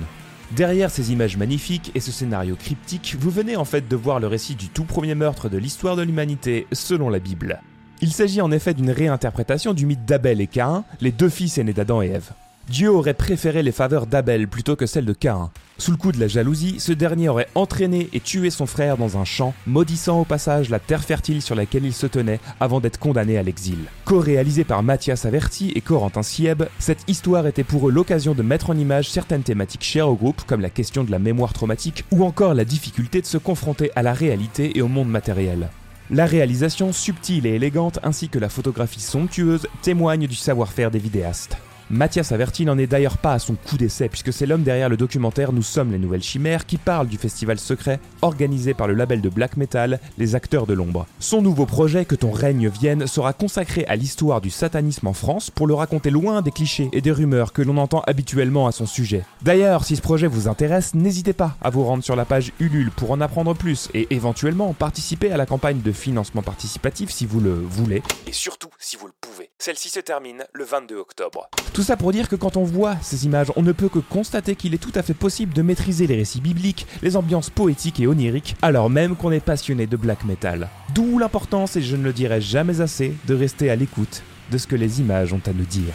Derrière 0.51 0.91
ces 0.91 1.11
images 1.11 1.35
magnifiques 1.35 1.91
et 1.95 1.99
ce 1.99 2.11
scénario 2.11 2.55
cryptique, 2.55 3.15
vous 3.19 3.31
venez 3.31 3.55
en 3.55 3.65
fait 3.65 3.87
de 3.87 3.95
voir 3.95 4.19
le 4.19 4.27
récit 4.27 4.53
du 4.53 4.69
tout 4.69 4.83
premier 4.83 5.15
meurtre 5.15 5.49
de 5.49 5.57
l'histoire 5.57 5.95
de 5.95 6.03
l'humanité 6.03 6.67
selon 6.73 7.09
la 7.09 7.19
Bible. 7.19 7.59
Il 8.01 8.13
s'agit 8.13 8.41
en 8.41 8.51
effet 8.51 8.73
d'une 8.73 8.91
réinterprétation 8.91 9.73
du 9.73 9.85
mythe 9.85 10.05
d'Abel 10.05 10.39
et 10.39 10.47
Caïn, 10.47 10.85
les 11.01 11.11
deux 11.11 11.29
fils 11.29 11.57
aînés 11.57 11.73
d'Adam 11.73 12.01
et 12.01 12.07
Ève. 12.07 12.31
Dieu 12.69 12.91
aurait 12.91 13.15
préféré 13.15 13.63
les 13.63 13.71
faveurs 13.71 14.05
d'Abel 14.05 14.47
plutôt 14.47 14.75
que 14.75 14.85
celles 14.85 15.05
de 15.05 15.13
Caïn. 15.13 15.49
Sous 15.79 15.91
le 15.91 15.97
coup 15.97 16.11
de 16.11 16.19
la 16.19 16.27
jalousie, 16.27 16.79
ce 16.79 16.91
dernier 16.91 17.27
aurait 17.27 17.47
entraîné 17.55 18.09
et 18.13 18.19
tué 18.19 18.51
son 18.51 18.67
frère 18.67 18.95
dans 18.95 19.17
un 19.17 19.25
champ, 19.25 19.53
maudissant 19.65 20.21
au 20.21 20.23
passage 20.23 20.69
la 20.69 20.79
terre 20.79 21.03
fertile 21.03 21.41
sur 21.41 21.55
laquelle 21.55 21.83
il 21.83 21.93
se 21.93 22.05
tenait 22.05 22.39
avant 22.59 22.79
d'être 22.79 22.99
condamné 22.99 23.37
à 23.37 23.43
l'exil. 23.43 23.79
Co-réalisé 24.05 24.65
par 24.65 24.83
Mathias 24.83 25.25
Averti 25.25 25.71
et 25.75 25.81
Corentin 25.81 26.21
Sieb, 26.21 26.63
cette 26.77 27.03
histoire 27.07 27.47
était 27.47 27.63
pour 27.63 27.89
eux 27.89 27.91
l'occasion 27.91 28.33
de 28.33 28.43
mettre 28.43 28.69
en 28.69 28.77
image 28.77 29.09
certaines 29.09 29.43
thématiques 29.43 29.83
chères 29.83 30.09
au 30.09 30.15
groupe 30.15 30.43
comme 30.45 30.61
la 30.61 30.69
question 30.69 31.03
de 31.03 31.11
la 31.11 31.19
mémoire 31.19 31.53
traumatique 31.53 32.05
ou 32.11 32.23
encore 32.23 32.53
la 32.53 32.65
difficulté 32.65 33.19
de 33.19 33.25
se 33.25 33.37
confronter 33.37 33.91
à 33.95 34.03
la 34.03 34.13
réalité 34.13 34.77
et 34.77 34.81
au 34.81 34.87
monde 34.87 35.09
matériel. 35.09 35.69
La 36.11 36.25
réalisation 36.25 36.91
subtile 36.91 37.45
et 37.45 37.51
élégante 37.51 37.99
ainsi 38.01 38.29
que 38.29 38.39
la 38.39 38.49
photographie 38.49 38.99
somptueuse 38.99 39.67
témoignent 39.83 40.25
du 40.25 40.35
savoir-faire 40.35 40.89
des 40.89 40.97
vidéastes. 40.97 41.57
Mathias 41.91 42.31
Averti 42.31 42.65
n'en 42.65 42.77
est 42.77 42.85
d'ailleurs 42.85 43.17
pas 43.17 43.33
à 43.33 43.39
son 43.39 43.55
coup 43.55 43.75
d'essai 43.75 44.09
puisque 44.09 44.31
c'est 44.31 44.45
l'homme 44.45 44.61
derrière 44.61 44.89
le 44.89 44.97
documentaire 44.97 45.51
Nous 45.51 45.63
sommes 45.63 45.91
les 45.91 45.97
nouvelles 45.97 46.21
chimères 46.21 46.67
qui 46.67 46.77
parle 46.77 47.07
du 47.07 47.17
festival 47.17 47.57
secret 47.57 47.99
organisé 48.21 48.75
par 48.75 48.87
le 48.87 48.93
label 48.93 49.21
de 49.21 49.29
black 49.29 49.57
metal 49.57 49.99
Les 50.19 50.35
Acteurs 50.35 50.67
de 50.67 50.75
l'ombre. 50.75 51.07
Son 51.19 51.41
nouveau 51.41 51.65
projet 51.65 52.05
Que 52.05 52.13
ton 52.13 52.31
règne 52.31 52.69
vienne 52.69 53.07
sera 53.07 53.33
consacré 53.33 53.85
à 53.87 53.95
l'histoire 53.95 54.39
du 54.39 54.51
satanisme 54.51 55.07
en 55.07 55.13
France 55.13 55.49
pour 55.49 55.65
le 55.65 55.73
raconter 55.73 56.11
loin 56.11 56.43
des 56.43 56.51
clichés 56.51 56.89
et 56.93 57.01
des 57.01 57.11
rumeurs 57.11 57.53
que 57.53 57.63
l'on 57.63 57.77
entend 57.77 58.03
habituellement 58.05 58.67
à 58.67 58.71
son 58.71 58.85
sujet. 58.85 59.23
D'ailleurs, 59.41 59.83
si 59.83 59.95
ce 59.95 60.01
projet 60.03 60.27
vous 60.27 60.47
intéresse, 60.47 60.93
n'hésitez 60.93 61.33
pas 61.33 61.55
à 61.59 61.71
vous 61.71 61.83
rendre 61.83 62.03
sur 62.03 62.15
la 62.15 62.25
page 62.25 62.51
Ulule 62.59 62.91
pour 62.91 63.09
en 63.09 63.19
apprendre 63.19 63.55
plus 63.55 63.89
et 63.95 64.05
éventuellement 64.11 64.73
participer 64.73 65.31
à 65.31 65.37
la 65.37 65.47
campagne 65.47 65.81
de 65.81 65.91
financement 65.91 66.43
participatif 66.43 67.09
si 67.09 67.25
vous 67.25 67.39
le 67.39 67.53
voulez 67.53 68.03
et 68.27 68.33
surtout 68.33 68.69
si 68.77 68.95
vous 68.95 69.07
le 69.07 69.13
pouvez. 69.19 69.49
Celle-ci 69.57 69.89
se 69.89 69.99
termine 69.99 70.45
le 70.53 70.63
22 70.63 70.95
octobre. 70.95 71.49
Ça 71.83 71.97
pour 71.97 72.11
dire 72.11 72.27
que 72.27 72.35
quand 72.35 72.57
on 72.57 72.63
voit 72.63 72.97
ces 73.01 73.25
images, 73.25 73.51
on 73.55 73.61
ne 73.61 73.71
peut 73.71 73.89
que 73.89 73.99
constater 73.99 74.55
qu'il 74.55 74.73
est 74.73 74.79
tout 74.79 74.91
à 74.95 75.03
fait 75.03 75.13
possible 75.13 75.53
de 75.53 75.61
maîtriser 75.61 76.07
les 76.07 76.15
récits 76.15 76.41
bibliques, 76.41 76.87
les 77.01 77.15
ambiances 77.15 77.49
poétiques 77.49 77.99
et 77.99 78.07
oniriques, 78.07 78.55
alors 78.61 78.89
même 78.89 79.15
qu'on 79.15 79.31
est 79.31 79.39
passionné 79.39 79.87
de 79.87 79.97
black 79.97 80.25
metal. 80.25 80.69
D'où 80.93 81.19
l'importance, 81.19 81.75
et 81.75 81.81
je 81.81 81.95
ne 81.95 82.03
le 82.03 82.13
dirai 82.13 82.41
jamais 82.41 82.81
assez, 82.81 83.13
de 83.27 83.35
rester 83.35 83.69
à 83.69 83.75
l'écoute 83.75 84.23
de 84.51 84.57
ce 84.57 84.67
que 84.67 84.75
les 84.75 84.99
images 84.99 85.33
ont 85.33 85.41
à 85.45 85.53
nous 85.53 85.65
dire. 85.65 85.93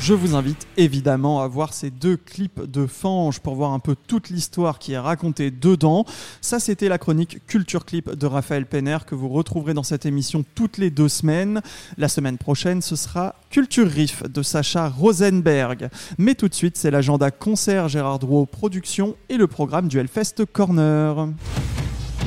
Je 0.00 0.14
vous 0.14 0.36
invite 0.36 0.66
évidemment 0.76 1.42
à 1.42 1.48
voir 1.48 1.74
ces 1.74 1.90
deux 1.90 2.16
clips 2.16 2.62
de 2.62 2.86
Fange 2.86 3.40
pour 3.40 3.56
voir 3.56 3.72
un 3.72 3.78
peu 3.78 3.96
toute 4.06 4.30
l'histoire 4.30 4.78
qui 4.78 4.92
est 4.92 4.98
racontée 4.98 5.50
dedans. 5.50 6.06
Ça, 6.40 6.60
c'était 6.60 6.88
la 6.88 6.98
chronique 6.98 7.44
Culture 7.46 7.84
Clip 7.84 8.10
de 8.10 8.26
Raphaël 8.26 8.64
Penner 8.64 8.98
que 9.06 9.14
vous 9.14 9.28
retrouverez 9.28 9.74
dans 9.74 9.82
cette 9.82 10.06
émission 10.06 10.44
toutes 10.54 10.78
les 10.78 10.90
deux 10.90 11.08
semaines. 11.08 11.60
La 11.98 12.08
semaine 12.08 12.38
prochaine, 12.38 12.80
ce 12.80 12.96
sera 12.96 13.34
Culture 13.50 13.88
Riff 13.88 14.22
de 14.22 14.42
Sacha 14.42 14.88
Rosenberg. 14.88 15.90
Mais 16.16 16.34
tout 16.34 16.48
de 16.48 16.54
suite, 16.54 16.76
c'est 16.76 16.90
l'agenda 16.90 17.30
concert 17.30 17.88
Gérard 17.88 18.20
Drouot 18.20 18.46
Production 18.46 19.16
et 19.28 19.36
le 19.36 19.46
programme 19.46 19.88
du 19.88 19.98
Hellfest 19.98 20.46
Corner. 20.52 21.28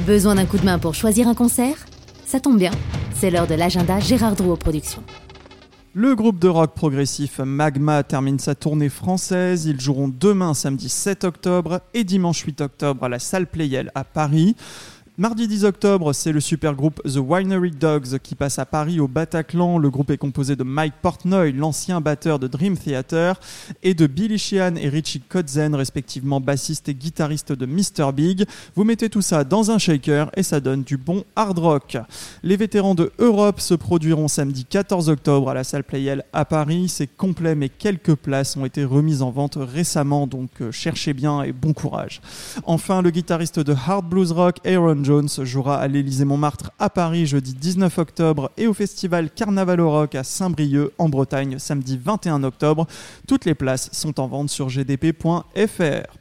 Besoin 0.05 0.35
d'un 0.35 0.45
coup 0.45 0.57
de 0.57 0.65
main 0.65 0.77
pour 0.77 0.93
choisir 0.93 1.27
un 1.27 1.35
concert? 1.35 1.77
Ça 2.25 2.39
tombe 2.39 2.57
bien, 2.57 2.71
c'est 3.15 3.31
l'heure 3.31 3.47
de 3.47 3.55
l'agenda 3.55 3.99
Gérard 3.99 4.35
Drouot 4.35 4.57
Production. 4.57 5.03
Le 5.93 6.15
groupe 6.15 6.39
de 6.39 6.47
rock 6.47 6.73
progressif 6.73 7.39
Magma 7.39 8.01
termine 8.03 8.39
sa 8.39 8.55
tournée 8.55 8.87
française. 8.87 9.65
Ils 9.65 9.81
joueront 9.81 10.07
demain 10.07 10.53
samedi 10.53 10.87
7 10.87 11.25
octobre 11.25 11.81
et 11.93 12.05
dimanche 12.05 12.43
8 12.43 12.61
octobre 12.61 13.03
à 13.03 13.09
la 13.09 13.19
salle 13.19 13.45
Playel 13.45 13.91
à 13.93 14.05
Paris. 14.05 14.55
Mardi 15.17 15.45
10 15.45 15.65
octobre, 15.65 16.13
c'est 16.13 16.31
le 16.31 16.39
super 16.39 16.73
groupe 16.73 17.01
The 17.03 17.17
Winery 17.17 17.71
Dogs 17.71 18.17
qui 18.19 18.33
passe 18.33 18.59
à 18.59 18.65
Paris 18.65 19.01
au 19.01 19.09
Bataclan. 19.09 19.77
Le 19.77 19.89
groupe 19.89 20.09
est 20.09 20.17
composé 20.17 20.55
de 20.55 20.63
Mike 20.63 20.93
Portnoy, 21.01 21.51
l'ancien 21.51 21.99
batteur 21.99 22.39
de 22.39 22.47
Dream 22.47 22.77
Theater, 22.77 23.37
et 23.83 23.93
de 23.93 24.07
Billy 24.07 24.37
Sheehan 24.37 24.77
et 24.77 24.87
Richie 24.87 25.19
Kotzen, 25.19 25.75
respectivement 25.75 26.39
bassiste 26.39 26.87
et 26.87 26.95
guitariste 26.95 27.51
de 27.51 27.65
Mr. 27.65 28.13
Big. 28.13 28.45
Vous 28.73 28.85
mettez 28.85 29.09
tout 29.09 29.21
ça 29.21 29.43
dans 29.43 29.69
un 29.69 29.77
shaker 29.77 30.31
et 30.37 30.43
ça 30.43 30.61
donne 30.61 30.83
du 30.83 30.95
bon 30.95 31.25
hard 31.35 31.59
rock. 31.59 31.97
Les 32.41 32.55
vétérans 32.55 32.95
de 32.95 33.11
Europe 33.19 33.59
se 33.59 33.73
produiront 33.73 34.29
samedi 34.29 34.63
14 34.63 35.09
octobre 35.09 35.49
à 35.49 35.53
la 35.53 35.65
salle 35.65 35.83
Playel 35.83 36.23
à 36.31 36.45
Paris. 36.45 36.87
C'est 36.87 37.07
complet, 37.07 37.53
mais 37.53 37.67
quelques 37.67 38.15
places 38.15 38.55
ont 38.55 38.63
été 38.63 38.85
remises 38.85 39.21
en 39.21 39.31
vente 39.31 39.57
récemment, 39.59 40.25
donc 40.25 40.49
euh, 40.61 40.71
cherchez 40.71 41.13
bien 41.13 41.43
et 41.43 41.51
bon 41.51 41.73
courage. 41.73 42.21
Enfin, 42.63 43.01
le 43.01 43.09
guitariste 43.09 43.59
de 43.59 43.73
Hard 43.73 44.07
Blues 44.07 44.31
Rock, 44.31 44.55
Aaron 44.65 45.00
Jones, 45.03 45.27
jouera 45.43 45.79
à 45.79 45.87
l'Élysée-Montmartre 45.87 46.71
à 46.79 46.89
Paris 46.89 47.25
jeudi 47.25 47.53
19 47.53 47.97
octobre 47.97 48.51
et 48.57 48.67
au 48.67 48.73
festival 48.73 49.29
Carnaval 49.29 49.81
au 49.81 49.89
Rock 49.89 50.15
à 50.15 50.23
Saint-Brieuc 50.23 50.91
en 50.97 51.09
Bretagne 51.09 51.59
samedi 51.59 51.99
21 52.03 52.43
octobre. 52.43 52.87
Toutes 53.27 53.45
les 53.45 53.55
places 53.55 53.89
sont 53.91 54.19
en 54.19 54.27
vente 54.27 54.49
sur 54.49 54.67
gdp.fr. 54.67 56.20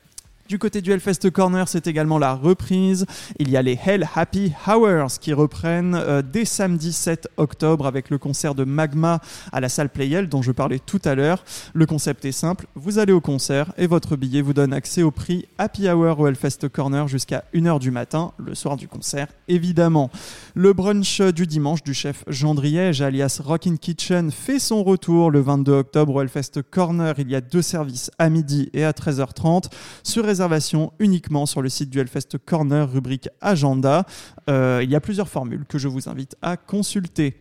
Du 0.50 0.58
côté 0.58 0.82
du 0.82 0.90
Hellfest 0.90 1.30
Corner, 1.32 1.68
c'est 1.68 1.86
également 1.86 2.18
la 2.18 2.34
reprise. 2.34 3.06
Il 3.38 3.50
y 3.50 3.56
a 3.56 3.62
les 3.62 3.78
Hell 3.86 4.08
Happy 4.16 4.52
Hours 4.66 5.20
qui 5.20 5.32
reprennent 5.32 5.94
euh, 5.94 6.22
dès 6.22 6.44
samedi 6.44 6.92
7 6.92 7.28
octobre 7.36 7.86
avec 7.86 8.10
le 8.10 8.18
concert 8.18 8.56
de 8.56 8.64
Magma 8.64 9.20
à 9.52 9.60
la 9.60 9.68
salle 9.68 9.90
Playel 9.90 10.28
dont 10.28 10.42
je 10.42 10.50
parlais 10.50 10.80
tout 10.80 11.00
à 11.04 11.14
l'heure. 11.14 11.44
Le 11.72 11.86
concept 11.86 12.24
est 12.24 12.32
simple, 12.32 12.66
vous 12.74 12.98
allez 12.98 13.12
au 13.12 13.20
concert 13.20 13.72
et 13.78 13.86
votre 13.86 14.16
billet 14.16 14.42
vous 14.42 14.52
donne 14.52 14.72
accès 14.72 15.04
au 15.04 15.12
prix 15.12 15.46
Happy 15.56 15.88
Hour 15.88 16.18
au 16.18 16.26
Hellfest 16.26 16.68
Corner 16.72 17.06
jusqu'à 17.06 17.44
1h 17.54 17.78
du 17.78 17.92
matin, 17.92 18.32
le 18.44 18.56
soir 18.56 18.76
du 18.76 18.88
concert 18.88 19.28
évidemment. 19.46 20.10
Le 20.56 20.72
brunch 20.72 21.20
du 21.20 21.46
dimanche 21.46 21.84
du 21.84 21.94
chef 21.94 22.24
Jean 22.26 22.56
Driège 22.56 23.02
alias 23.02 23.40
Rockin' 23.40 23.78
Kitchen 23.78 24.32
fait 24.32 24.58
son 24.58 24.82
retour 24.82 25.30
le 25.30 25.42
22 25.42 25.72
octobre 25.74 26.16
au 26.16 26.22
Hellfest 26.22 26.60
Corner. 26.68 27.14
Il 27.18 27.30
y 27.30 27.36
a 27.36 27.40
deux 27.40 27.62
services 27.62 28.10
à 28.18 28.28
midi 28.30 28.68
et 28.72 28.82
à 28.82 28.90
13h30 28.90 29.70
sur 30.02 30.26
uniquement 30.98 31.46
sur 31.46 31.62
le 31.62 31.68
site 31.68 31.90
du 31.90 32.00
Hellfest 32.00 32.38
Corner, 32.44 32.90
rubrique 32.90 33.28
Agenda. 33.40 34.06
Euh, 34.48 34.80
il 34.82 34.90
y 34.90 34.94
a 34.94 35.00
plusieurs 35.00 35.28
formules 35.28 35.64
que 35.68 35.78
je 35.78 35.88
vous 35.88 36.08
invite 36.08 36.36
à 36.42 36.56
consulter. 36.56 37.36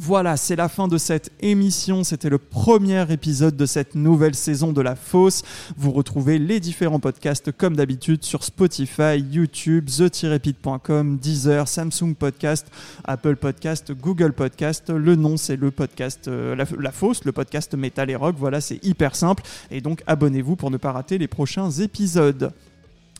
Voilà, 0.00 0.36
c'est 0.36 0.54
la 0.54 0.68
fin 0.68 0.86
de 0.86 0.96
cette 0.96 1.32
émission. 1.40 2.04
C'était 2.04 2.28
le 2.28 2.38
premier 2.38 3.04
épisode 3.12 3.56
de 3.56 3.66
cette 3.66 3.96
nouvelle 3.96 4.36
saison 4.36 4.72
de 4.72 4.80
La 4.80 4.94
Fosse. 4.94 5.42
Vous 5.76 5.90
retrouvez 5.90 6.38
les 6.38 6.60
différents 6.60 7.00
podcasts 7.00 7.50
comme 7.50 7.74
d'habitude 7.74 8.22
sur 8.22 8.44
Spotify, 8.44 9.18
YouTube, 9.18 9.86
the-pit.com, 9.86 11.16
Deezer, 11.16 11.66
Samsung 11.66 12.14
Podcast, 12.16 12.68
Apple 13.02 13.34
Podcast, 13.34 13.90
Google 13.90 14.34
Podcast. 14.34 14.88
Le 14.88 15.16
nom, 15.16 15.36
c'est 15.36 15.56
le 15.56 15.72
podcast 15.72 16.28
euh, 16.28 16.54
la, 16.54 16.64
la, 16.78 16.92
Fosse, 16.92 17.24
le 17.24 17.32
podcast 17.32 17.74
Metal 17.74 18.08
et 18.08 18.14
Rock. 18.14 18.36
Voilà, 18.38 18.60
c'est 18.60 18.78
hyper 18.84 19.16
simple. 19.16 19.42
Et 19.72 19.80
donc, 19.80 20.04
abonnez-vous 20.06 20.54
pour 20.54 20.70
ne 20.70 20.76
pas 20.76 20.92
rater 20.92 21.18
les 21.18 21.26
prochains 21.26 21.72
épisodes. 21.72 22.52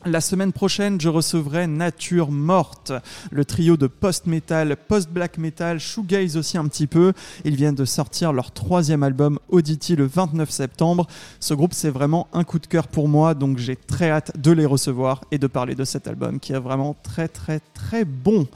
La 0.04 0.20
semaine 0.20 0.52
prochaine, 0.52 1.00
je 1.00 1.08
recevrai 1.08 1.66
Nature 1.66 2.30
Morte, 2.30 2.92
le 3.32 3.44
trio 3.44 3.76
de 3.76 3.88
post-metal, 3.88 4.76
post-black 4.76 5.38
metal, 5.38 5.80
shoegaze 5.80 6.36
aussi 6.36 6.56
un 6.56 6.68
petit 6.68 6.86
peu. 6.86 7.12
Ils 7.44 7.56
viennent 7.56 7.74
de 7.74 7.84
sortir 7.84 8.32
leur 8.32 8.52
troisième 8.52 9.02
album 9.02 9.40
Audity 9.48 9.96
le 9.96 10.06
29 10.06 10.48
septembre. 10.50 11.08
Ce 11.40 11.52
groupe, 11.52 11.74
c'est 11.74 11.90
vraiment 11.90 12.28
un 12.32 12.44
coup 12.44 12.60
de 12.60 12.66
cœur 12.68 12.86
pour 12.86 13.08
moi, 13.08 13.34
donc 13.34 13.58
j'ai 13.58 13.74
très 13.74 14.10
hâte 14.10 14.40
de 14.40 14.52
les 14.52 14.66
recevoir 14.66 15.24
et 15.32 15.38
de 15.38 15.48
parler 15.48 15.74
de 15.74 15.84
cet 15.84 16.06
album 16.06 16.38
qui 16.38 16.52
est 16.52 16.60
vraiment 16.60 16.94
très 17.02 17.26
très 17.26 17.60
très 17.74 18.04
bon. 18.04 18.46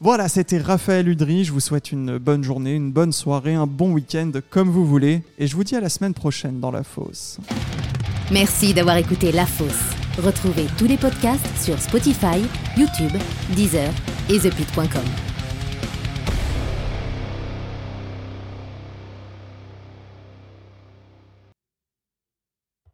Voilà, 0.00 0.28
c'était 0.28 0.58
Raphaël 0.58 1.06
Udry. 1.06 1.44
Je 1.44 1.52
vous 1.52 1.60
souhaite 1.60 1.92
une 1.92 2.16
bonne 2.16 2.42
journée, 2.42 2.74
une 2.74 2.92
bonne 2.92 3.12
soirée, 3.12 3.54
un 3.54 3.66
bon 3.66 3.92
week-end, 3.92 4.30
comme 4.48 4.70
vous 4.70 4.86
voulez. 4.86 5.22
Et 5.38 5.46
je 5.48 5.54
vous 5.54 5.64
dis 5.64 5.76
à 5.76 5.80
la 5.80 5.90
semaine 5.90 6.14
prochaine 6.14 6.60
dans 6.60 6.70
La 6.70 6.82
Fosse. 6.82 7.38
Merci 8.30 8.74
d'avoir 8.74 8.96
écouté 8.96 9.32
La 9.32 9.46
Fosse. 9.46 9.72
Retrouvez 10.18 10.66
tous 10.76 10.86
les 10.86 10.98
podcasts 10.98 11.46
sur 11.62 11.78
Spotify, 11.80 12.44
YouTube, 12.76 13.16
Deezer 13.54 13.90
et 14.28 14.38
ThePit.com. 14.38 15.37